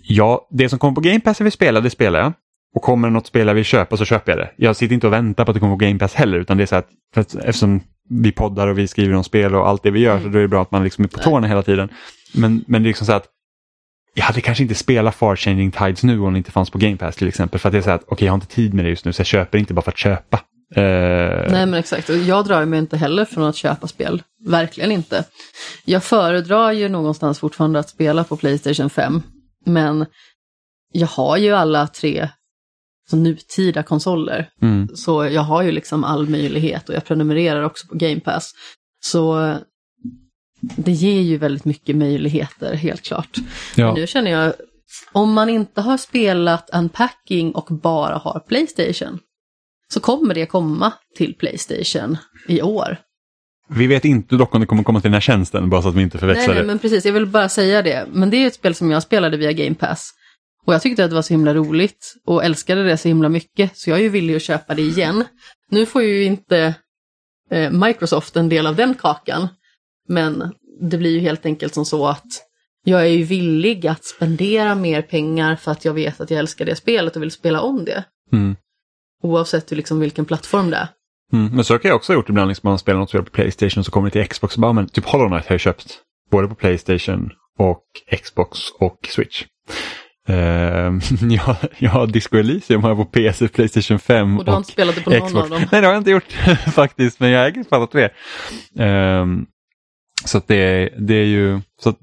[0.02, 2.32] ja, det som kommer på Game Pass jag vill spela, det spelar jag.
[2.74, 4.50] Och kommer det något spel jag vill köpa så köper jag det.
[4.56, 6.64] Jag sitter inte och väntar på att det kommer på Game Pass heller, utan det
[6.64, 9.82] är så att, för att eftersom vi poddar och vi skriver om spel och allt
[9.82, 10.22] det vi gör, mm.
[10.22, 11.88] så då är det bra att man liksom är på tårna hela tiden.
[12.34, 13.26] Men, men det är liksom så att
[14.14, 16.96] jag hade kanske inte spelat Far Changing Tides nu om det inte fanns på Game
[16.96, 17.60] Pass till exempel.
[17.60, 19.12] För att jag säger att okej, okay, jag har inte tid med det just nu
[19.12, 20.40] så jag köper inte bara för att köpa.
[20.76, 20.82] Uh...
[21.50, 24.22] Nej men exakt, och jag drar mig inte heller från att köpa spel.
[24.46, 25.24] Verkligen inte.
[25.84, 29.22] Jag föredrar ju någonstans fortfarande att spela på Playstation 5.
[29.66, 30.06] Men
[30.92, 32.28] jag har ju alla tre
[33.10, 34.48] så nutida konsoler.
[34.62, 34.88] Mm.
[34.94, 38.52] Så jag har ju liksom all möjlighet och jag prenumererar också på Game Pass.
[39.00, 39.54] Så
[40.60, 43.36] det ger ju väldigt mycket möjligheter, helt klart.
[43.76, 43.86] Ja.
[43.86, 44.52] Men nu känner jag,
[45.12, 49.18] om man inte har spelat Unpacking och bara har Playstation,
[49.92, 52.16] så kommer det komma till Playstation
[52.48, 52.96] i år.
[53.68, 55.94] Vi vet inte dock om det kommer komma till den här tjänsten, bara så att
[55.94, 58.06] vi inte förväxlar nej, nej, men precis, jag vill bara säga det.
[58.12, 60.14] Men det är ett spel som jag spelade via Game Pass.
[60.66, 63.78] Och jag tyckte att det var så himla roligt och älskade det så himla mycket,
[63.78, 65.24] så jag är ju villig att köpa det igen.
[65.70, 66.74] Nu får ju inte
[67.50, 69.48] eh, Microsoft en del av den kakan,
[70.10, 72.26] men det blir ju helt enkelt som så att
[72.84, 76.64] jag är ju villig att spendera mer pengar för att jag vet att jag älskar
[76.64, 78.04] det spelet och vill spela om det.
[78.32, 78.56] Mm.
[79.22, 80.88] Oavsett liksom vilken plattform det är.
[81.32, 83.84] Mm, men så har jag också gjort ibland, liksom, man spelar något spel på Playstation
[83.84, 85.98] så kommer det till Xbox och bara, men typ Hollow Knight har jag köpt
[86.30, 87.84] både på Playstation och
[88.22, 89.44] Xbox och Switch.
[90.28, 90.36] Uh,
[91.30, 94.94] jag, jag har Disco Elysium har på PC, Playstation 5 och du har inte spelat
[94.94, 95.44] det på någon Xbox.
[95.44, 95.62] av dem?
[95.72, 96.32] Nej det har jag inte gjort
[96.74, 98.08] faktiskt men jag äger alla tre.
[98.78, 99.46] Um,
[100.24, 101.98] så att det, det är ju, så att,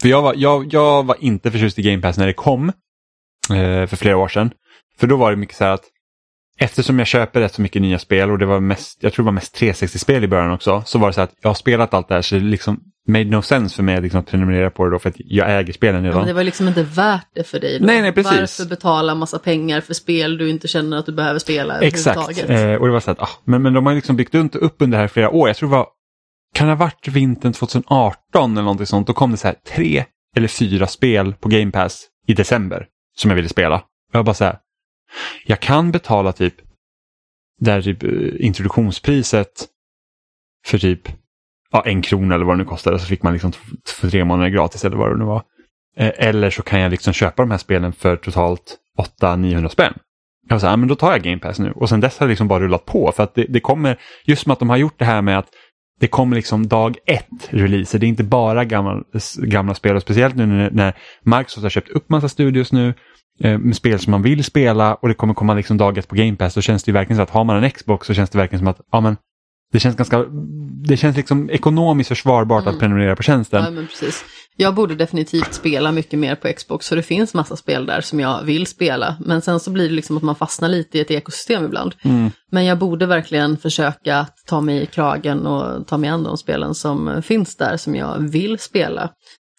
[0.00, 2.68] för jag var, jag, jag var inte förtjust i Game Pass när det kom
[3.50, 4.50] uh, för flera år sedan.
[4.98, 5.84] För då var det mycket så här att
[6.58, 9.26] eftersom jag köper rätt så mycket nya spel och det var mest, jag tror det
[9.26, 12.08] var mest 360-spel i början också, så var det så att jag har spelat allt
[12.08, 14.90] det här så det liksom made no sense för mig liksom att prenumerera på det
[14.90, 16.12] då för att jag äger spelen redan.
[16.12, 17.86] Ja, men det var liksom inte värt det för dig då.
[17.86, 18.32] Nej, nej, precis.
[18.32, 22.74] Varför betala massa pengar för spel du inte känner att du behöver spela Exakt, eh,
[22.74, 25.02] och det var så att, ah, men, men de har liksom byggt upp under det
[25.02, 25.48] här flera år.
[25.48, 25.86] Jag tror det var,
[26.54, 30.04] kan det ha varit vintern 2018 eller någonting sånt, då kom det så här tre
[30.36, 32.86] eller fyra spel på Game Pass i december
[33.16, 33.76] som jag ville spela.
[33.76, 34.58] Och jag bara så här,
[35.46, 36.54] jag kan betala typ,
[37.60, 39.66] där typ eh, introduktionspriset
[40.66, 41.08] för typ
[41.70, 43.52] ja, en krona eller vad det nu kostade så fick man liksom
[44.00, 45.42] för tre månader gratis eller vad det nu var.
[45.96, 48.78] Eh, eller så kan jag liksom köpa de här spelen för totalt
[49.20, 49.94] 800-900 spänn.
[50.48, 52.26] Jag var så här, men då tar jag Game Pass nu och sen dess har
[52.26, 54.76] det liksom bara rullat på för att det, det kommer, just som att de har
[54.76, 55.48] gjort det här med att
[56.00, 57.98] det kommer liksom dag ett releaser.
[57.98, 59.02] Det är inte bara gamla,
[59.36, 62.94] gamla spel och speciellt nu när, när Microsoft har köpt upp massa studios nu
[63.40, 66.14] eh, med spel som man vill spela och det kommer komma liksom dag ett på
[66.14, 66.54] Game Pass.
[66.54, 68.58] Då känns det ju verkligen så att har man en Xbox så känns det verkligen
[68.58, 69.16] som att ja, men
[69.74, 70.24] det känns ganska,
[70.88, 72.74] det känns liksom ekonomiskt försvarbart mm.
[72.74, 73.64] att prenumerera på tjänsten.
[73.64, 74.24] Ja, men precis.
[74.56, 78.20] Jag borde definitivt spela mycket mer på Xbox för det finns massa spel där som
[78.20, 79.16] jag vill spela.
[79.20, 81.94] Men sen så blir det liksom att man fastnar lite i ett ekosystem ibland.
[82.02, 82.30] Mm.
[82.50, 86.74] Men jag borde verkligen försöka ta mig i kragen och ta mig an de spelen
[86.74, 89.10] som finns där som jag vill spela.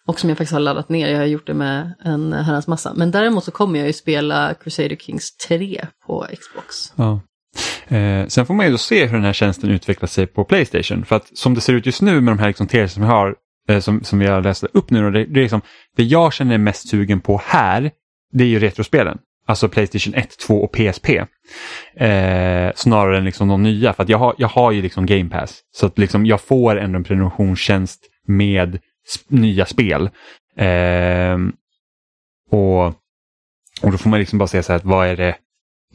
[0.06, 2.92] Och som jag faktiskt har laddat ner, jag har gjort det med en herrans massa.
[2.94, 6.92] Men däremot så kommer jag ju spela Crusader Kings 3 på Xbox.
[6.96, 7.20] Ja.
[7.88, 11.04] Eh, sen får man ju då se hur den här tjänsten utvecklar sig på Playstation.
[11.04, 13.34] För att som det ser ut just nu med de här liksom som jag har,
[13.68, 15.10] eh, som, som vi har läst upp nu, då.
[15.10, 15.60] det, det, är liksom,
[15.96, 17.90] det jag känner är mest sugen på här,
[18.32, 19.18] det är ju retrospelen.
[19.48, 21.10] Alltså Playstation 1, 2 och PSP.
[21.96, 25.30] Eh, snarare än liksom de nya, för att jag har, jag har ju liksom Game
[25.30, 25.60] Pass.
[25.76, 28.78] Så att liksom jag får ändå en prenumerationstjänst med
[29.14, 30.10] sp nya spel.
[30.56, 31.38] Eh,
[32.50, 32.86] och,
[33.82, 35.36] och då får man liksom bara säga så här, att vad är det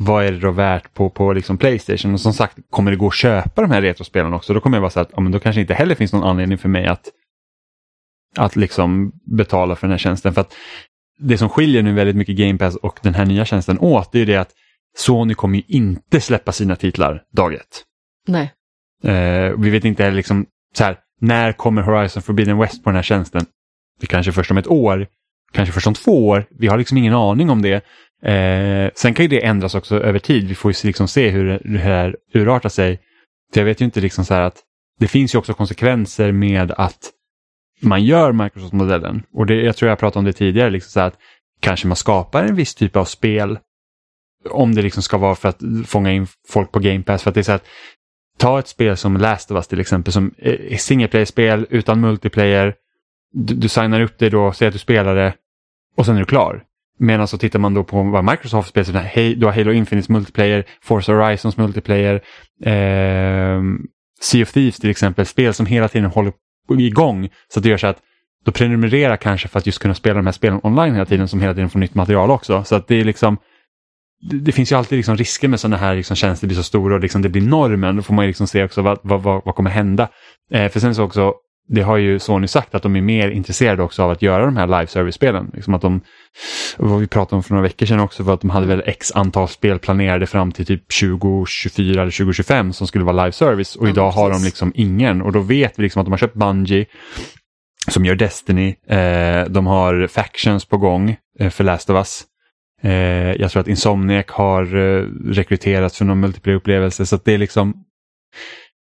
[0.05, 2.13] vad är det då värt på, på liksom Playstation?
[2.13, 4.53] Och som sagt, kommer det gå att köpa de här retrospelen också?
[4.53, 6.57] Då kommer jag vara så att ja, men då kanske inte heller finns någon anledning
[6.57, 7.09] för mig att,
[8.37, 10.33] att liksom betala för den här tjänsten.
[10.33, 10.53] För att
[11.19, 14.19] Det som skiljer nu väldigt mycket Game Pass och den här nya tjänsten åt, det
[14.19, 14.51] är det att
[14.97, 17.83] Sony kommer ju inte släppa sina titlar dag ett.
[18.27, 18.53] Nej.
[19.03, 20.45] Eh, vi vet inte liksom
[20.77, 23.45] så här, när kommer Horizon Forbidden West på den här tjänsten?
[23.99, 25.07] Det kanske först om ett år,
[25.51, 26.45] kanske först om två år.
[26.59, 27.85] Vi har liksom ingen aning om det.
[28.25, 30.47] Eh, sen kan ju det ändras också över tid.
[30.47, 32.99] Vi får ju liksom se hur det här urartar sig.
[33.53, 34.63] För jag vet ju inte liksom så här att
[34.99, 37.11] det finns ju också konsekvenser med att
[37.81, 39.23] man gör Microsoft-modellen.
[39.33, 41.17] Och det, jag tror jag pratade om det tidigare, liksom så att
[41.59, 43.59] kanske man skapar en viss typ av spel
[44.49, 47.23] om det liksom ska vara för att fånga in folk på Game Pass.
[47.23, 47.65] För att det är så att
[48.37, 52.75] ta ett spel som Last of Us till exempel som är singleplayer-spel utan multiplayer.
[53.33, 55.33] Du, du signar upp dig då, säger att du spelar det
[55.97, 56.63] och sen är du klar.
[57.01, 60.65] Medan så alltså, tittar man då på vad Microsoft spelar, du har Halo Infinite multiplayer,
[60.81, 62.15] Forza Horizons multiplayer,
[62.65, 63.61] eh,
[64.21, 66.33] Sea of Thieves till exempel, spel som hela tiden håller
[66.79, 67.29] igång.
[67.53, 67.99] Så det gör så att
[68.45, 71.41] då prenumererar kanske för att just kunna spela de här spelen online hela tiden som
[71.41, 72.63] hela tiden får nytt material också.
[72.63, 73.37] Så att det är liksom
[74.29, 76.95] det, det finns ju alltid liksom risker med sådana här liksom tjänster blir så stora
[76.95, 77.95] och liksom det blir normen.
[77.95, 80.09] Då får man liksom se också vad, vad, vad, vad kommer hända.
[80.51, 81.33] Eh, för sen så också
[81.67, 84.57] det har ju Sony sagt att de är mer intresserade också av att göra de
[84.57, 85.51] här live service-spelen.
[85.53, 86.01] Liksom att de,
[86.77, 89.11] vad vi pratade om för några veckor sedan också var att de hade väl x
[89.15, 93.87] antal spel planerade fram till typ 2024 eller 2025 som skulle vara live service och
[93.87, 94.21] ja, idag precis.
[94.21, 96.85] har de liksom ingen och då vet vi liksom att de har köpt Bungie
[97.87, 98.75] som gör Destiny.
[98.87, 102.23] Eh, de har Factions på gång eh, för Last of Us.
[102.83, 102.91] Eh,
[103.41, 107.83] jag tror att Insomniac har eh, rekryterats för någon multiplayer-upplevelse så att det är liksom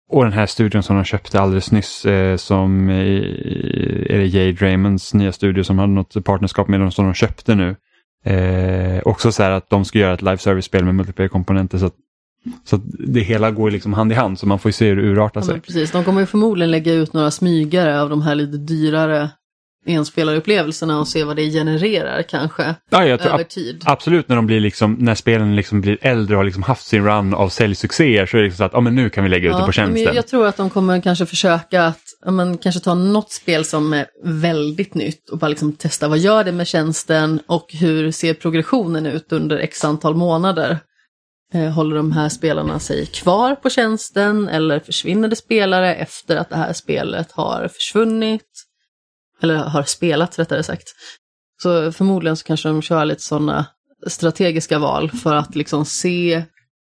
[0.09, 5.15] och den här studion som de köpte alldeles nyss eh, som är det Jade Raymonds
[5.15, 7.77] nya studio som hade något partnerskap med dem som de köpte nu.
[8.25, 11.95] Eh, också så här att de ska göra ett live service-spel med multiplayer-komponenter så att,
[12.65, 14.97] så att det hela går liksom hand i hand så man får ju se hur
[14.97, 15.55] det urartar sig.
[15.55, 19.31] Ja, precis, de kommer ju förmodligen lägga ut några smygare av de här lite dyrare
[19.89, 23.83] enspelarupplevelserna och se vad det genererar kanske ja, över tid.
[23.87, 27.05] Absolut när de blir liksom, när spelen liksom blir äldre och har liksom haft sin
[27.05, 29.51] run av säljsuccéer så är det liksom så att ja, men nu kan vi lägga
[29.51, 30.15] ut det på tjänsten.
[30.15, 33.93] Jag tror att de kommer kanske försöka att ja, men, kanske ta något spel som
[33.93, 38.35] är väldigt nytt och bara liksom testa vad gör det med tjänsten och hur ser
[38.35, 40.79] progressionen ut under x antal månader.
[41.55, 46.51] Eh, håller de här spelarna sig kvar på tjänsten eller försvinner det spelare efter att
[46.51, 48.58] det här spelet har försvunnit?
[49.43, 50.89] Eller har spelat rättare sagt.
[51.63, 53.67] Så förmodligen så kanske de kör lite sådana
[54.07, 56.45] strategiska val för att liksom se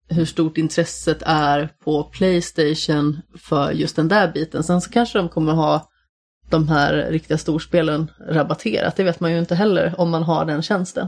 [0.10, 4.64] hur stort intresset är på Playstation för just den där biten.
[4.64, 5.90] Sen så kanske de kommer ha
[6.50, 8.96] de här riktiga storspelen rabatterat.
[8.96, 11.08] Det vet man ju inte heller om man har den tjänsten.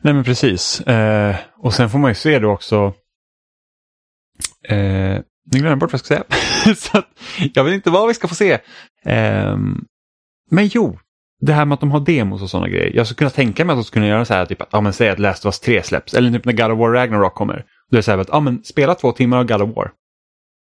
[0.00, 0.80] Nej men precis.
[0.80, 2.94] Eh, och sen får man ju se då också.
[4.68, 6.74] Eh, nu glömde jag bort vad jag ska säga.
[6.76, 7.08] så att,
[7.54, 8.52] jag vet inte vad vi ska få se.
[9.04, 9.56] Eh,
[10.52, 10.98] men jo,
[11.40, 12.92] det här med att de har demos och sådana grejer.
[12.96, 14.80] Jag skulle kunna tänka mig att de skulle kunna göra så här, typ att, ja
[14.80, 16.14] men säg att Last of Us 3 släpps.
[16.14, 17.64] Eller typ när God of War Ragnarok kommer.
[17.90, 19.90] Då är det så här att, ja men spela två timmar av God of War.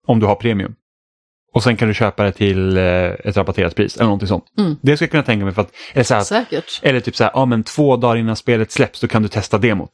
[0.06, 0.74] Om du har premium.
[1.55, 4.44] Och sen kan du köpa det till eh, ett rabatterat pris eller någonting sånt.
[4.59, 4.76] Mm.
[4.82, 6.80] Det skulle jag kunna tänka mig för att, eller, så här, Säkert.
[6.82, 9.59] eller typ så här, ja men två dagar innan spelet släpps då kan du testa
[9.59, 9.90] demot.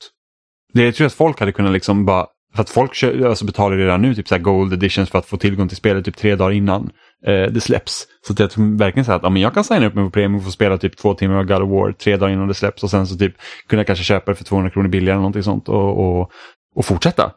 [0.73, 4.03] Det tror jag att folk hade kunnat liksom bara, för att folk alltså betalar redan
[4.03, 6.53] nu typ så här gold editions för att få tillgång till spelet typ tre dagar
[6.53, 6.91] innan
[7.27, 8.07] eh, det släpps.
[8.27, 10.11] Så att jag tror verkligen så att ja, men jag kan signa upp mig på
[10.11, 12.55] premium och få spela typ två timmar av God of War tre dagar innan det
[12.55, 13.35] släpps och sen så typ
[13.69, 16.31] kunna kanske köpa det för 200 kronor billigare eller någonting sånt och, och,
[16.75, 17.33] och fortsätta.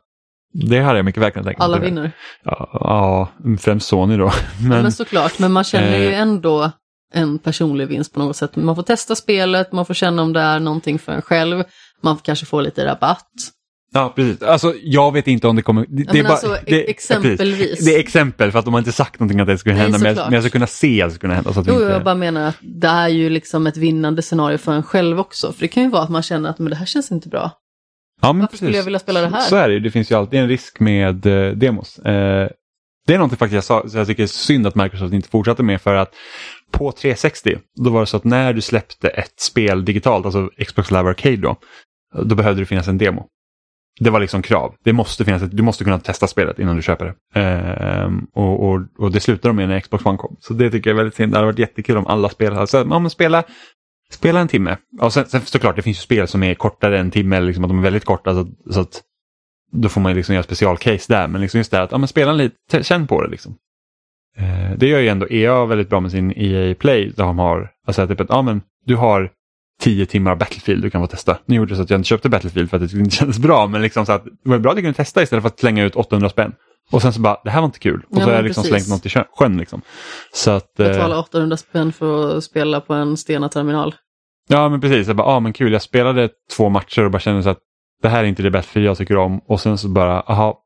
[0.54, 1.66] Det hade jag mycket väl kunnat tänka mig.
[1.66, 2.12] Alla vinner.
[2.44, 3.30] Ja, ja,
[3.60, 4.32] främst Sony då.
[4.60, 6.72] Men, Men, men såklart, men man känner ju eh, ändå
[7.14, 8.56] en personlig vinst på något sätt.
[8.56, 11.64] Man får testa spelet, man får känna om det är någonting för en själv,
[12.02, 13.28] man kanske får lite rabatt.
[13.94, 14.42] Ja, precis.
[14.42, 15.86] Alltså, jag vet inte om det kommer...
[15.90, 17.60] Det, men är bara, alltså, det, exempelvis.
[17.60, 17.86] precis.
[17.86, 19.98] Det är exempel, för att de har inte sagt någonting att det skulle Nej, hända.
[19.98, 21.54] Men jag, men jag ska kunna se att det skulle hända.
[21.54, 21.86] Så att Jo, inte...
[21.86, 25.54] jag bara menar att det är ju liksom ett vinnande scenario för en själv också.
[25.54, 27.52] För det kan ju vara att man känner att men det här känns inte bra.
[28.22, 29.42] ja, men Varför skulle jag vilja spela det här?
[29.42, 29.80] Så är det ju.
[29.80, 32.00] Det finns ju alltid en risk med eh, demos.
[32.00, 32.50] Eh,
[33.08, 35.64] det är någonting faktiskt jag sa, så jag tycker är synd att Microsoft inte fortsatte
[35.64, 36.14] med för att
[36.72, 40.92] på 360, då var det så att när du släppte ett spel digitalt, alltså Xbox
[40.92, 41.56] Live Arcade då,
[42.24, 43.28] då behövde det finnas en demo.
[44.00, 44.76] Det var liksom krav.
[44.84, 47.40] Det måste finnas ett, du måste kunna testa spelet innan du köper det.
[47.40, 50.36] Ehm, och, och, och det slutade de med när Xbox One kom.
[50.40, 51.32] Så det tycker jag är väldigt synd.
[51.32, 53.44] Det hade varit jättekul om alla spel hade sagt, alltså, ja men spela,
[54.12, 54.78] spela en timme.
[55.02, 57.48] Och sen, sen såklart, det finns ju spel som är kortare än en timme, eller
[57.48, 58.34] liksom att de är väldigt korta.
[58.34, 59.02] Så, så att
[59.72, 61.28] då får man ju liksom göra specialcase där.
[61.28, 63.56] Men liksom just det här att ja, men spela en lite, känn på det liksom.
[64.38, 67.12] Ehm, det gör ju ändå EA väldigt bra med sin EA Play.
[67.16, 69.30] Där de har, alltså typ att ja, men du har
[69.84, 71.38] tio timmar Battlefield du kan få testa.
[71.46, 73.68] Nu gjorde det så att jag inte köpte Battlefield för att det inte kändes bra.
[73.68, 75.84] Men liksom så att det var bra att du kunde testa istället för att slänga
[75.84, 76.52] ut 800 spänn.
[76.92, 78.04] Och sen så bara, det här var inte kul.
[78.10, 78.86] Och Ja, så har jag liksom precis.
[78.86, 79.58] slängt något i sjön.
[79.58, 79.82] Liksom.
[80.34, 83.96] Så att, eh, Betala 800 spänn för att spela på en Stena-terminal.
[84.50, 85.74] ja men precis, jag bara, ah, men kul.
[85.74, 87.60] Jag spelade två matcher och bara kände så att
[88.02, 89.40] det här är inte det Battlefield jag tycker om.
[89.48, 90.60] Och sen så bara, aha,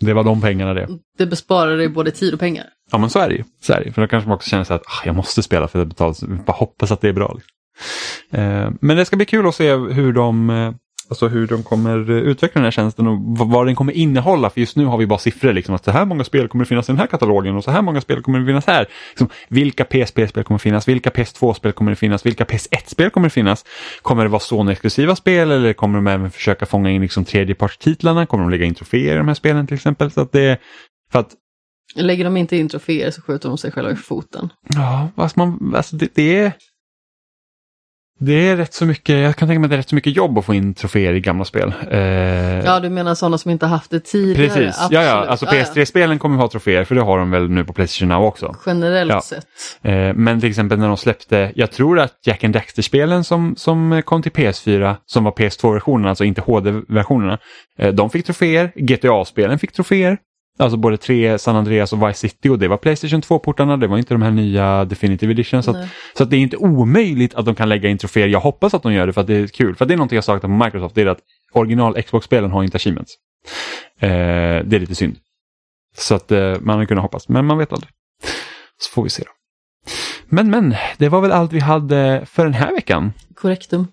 [0.00, 0.88] det var de pengarna det.
[1.18, 2.64] Det besparar dig både tid och pengar.
[2.90, 3.44] Ja men så är det ju.
[3.62, 3.92] Så är det.
[3.92, 6.14] För då kanske man också känner så att ah, jag måste spela för att betala.
[6.46, 7.32] Bara hoppas att det är bra.
[7.34, 7.51] Liksom.
[8.30, 10.72] Eh, men det ska bli kul att se hur de, eh,
[11.08, 14.50] alltså hur de kommer eh, utveckla den här tjänsten och vad, den kommer innehålla.
[14.50, 15.52] För just nu har vi bara siffror.
[15.52, 17.82] Liksom, att så här många spel kommer finnas i den här katalogen och så här
[17.82, 18.86] många spel kommer finnas här.
[19.10, 20.88] Liksom, vilka PSP-spel kommer finnas?
[20.88, 22.26] Vilka PS2-spel kommer finnas?
[22.26, 23.64] Vilka PS1-spel kommer finnas?
[24.02, 28.26] Kommer det vara Sony-exklusiva spel eller kommer de även försöka fånga in liksom, tredjepartstitlarna?
[28.26, 30.10] Kommer de lägga in troféer i de här spelen till exempel?
[30.10, 30.58] Så att det,
[31.12, 31.28] för att
[31.94, 34.48] Lägger de inte in troféer så skjuter de sig själva i foten.
[34.74, 36.52] Ja, alltså man, alltså det, det är...
[38.20, 40.16] Det är rätt så mycket, jag kan tänka mig att det är rätt så mycket
[40.16, 41.72] jobb att få in troféer i gamla spel.
[41.90, 42.00] Eh,
[42.64, 44.48] Ja, du menar sådana som inte haft det tidigare?
[44.48, 44.92] Precis, Absolut.
[44.92, 45.64] ja, ja, alltså Ja, ja.
[45.64, 48.54] PS3-spelen kommer ha troféer för det har de väl nu på Playstation Now också.
[48.66, 49.20] Generellt Ja.
[49.20, 49.46] sett.
[49.82, 54.02] Eh, men till exempel när de släppte, jag tror att Jack and Daxter-spelen som, som
[54.04, 57.38] kom till PS4, som var PS2-versionerna, alltså inte HD-versionerna,
[57.78, 58.72] eh, de fick troféer.
[58.76, 60.18] GTA-spelen fick troféer.
[60.58, 63.98] Alltså både 3, San Andreas och Vice City och det var Playstation 2-portarna, det var
[63.98, 65.62] inte de här nya Definitive Edition.
[65.62, 68.28] Så, att, så att det är inte omöjligt att de kan lägga in troféer.
[68.28, 69.74] Jag hoppas att de gör det för att det är kul.
[69.76, 71.20] För det är någonting jag saknar på Microsoft, det är att
[71.52, 73.12] original Xbox-spelen har inte achievements.
[73.98, 74.08] Eh,
[74.64, 75.16] det är lite synd.
[75.96, 77.90] Så att eh, man hade kunnat hoppas, men man vet aldrig.
[78.78, 79.30] Så får vi se då.
[80.26, 83.12] Men men, det var väl allt vi hade för den här veckan.
[83.34, 83.86] Korrektum.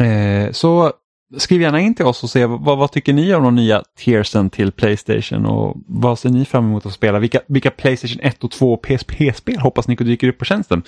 [0.00, 0.92] Eh, så
[1.36, 4.50] skriv gärna in till oss och se vad, vad tycker ni om de nya tiersen
[4.50, 7.18] till Playstation och vad ser ni fram emot att spela?
[7.18, 10.82] Vilka, vilka Playstation 1 och 2 PSP-spel hoppas ni dyker upp på tjänsten?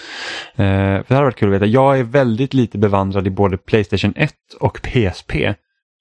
[0.55, 1.67] Eh, för det hade varit kul att veta.
[1.67, 5.55] Jag är väldigt lite bevandrad i både Playstation 1 och PSP.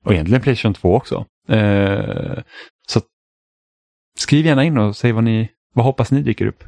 [0.05, 1.26] Och egentligen Playstation 2 också.
[1.49, 2.39] Eh,
[2.88, 3.01] så
[4.18, 6.63] skriv gärna in och säg vad ni vad hoppas ni dyker upp.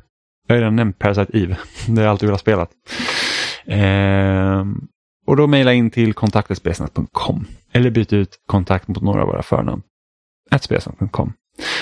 [0.47, 1.57] Jag har redan nämnt Parasite Eve.
[1.87, 2.67] Det har jag alltid velat spela.
[3.65, 4.65] Eh,
[5.25, 9.81] och då mejla in till kontaktespesnat.com eller byt ut kontakt mot några av våra förnamn.
[10.61, 11.33] spesnat.com.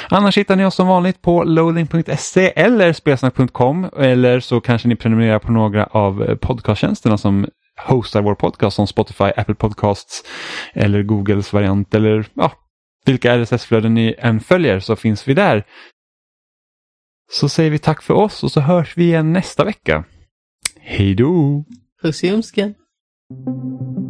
[0.09, 5.39] Annars hittar ni oss som vanligt på loading.se eller spelsnack.com eller så kanske ni prenumererar
[5.39, 7.47] på några av podcasttjänsterna som
[7.87, 10.23] hostar vår podcast som Spotify, Apple Podcasts
[10.73, 12.51] eller Googles variant eller ja,
[13.05, 15.63] vilka RSS-flöden ni än följer så finns vi där.
[17.31, 20.03] Så säger vi tack för oss och så hörs vi igen nästa vecka.
[20.79, 21.65] Hej då!
[22.01, 22.31] Puss i
[23.33, 24.00] Thank you.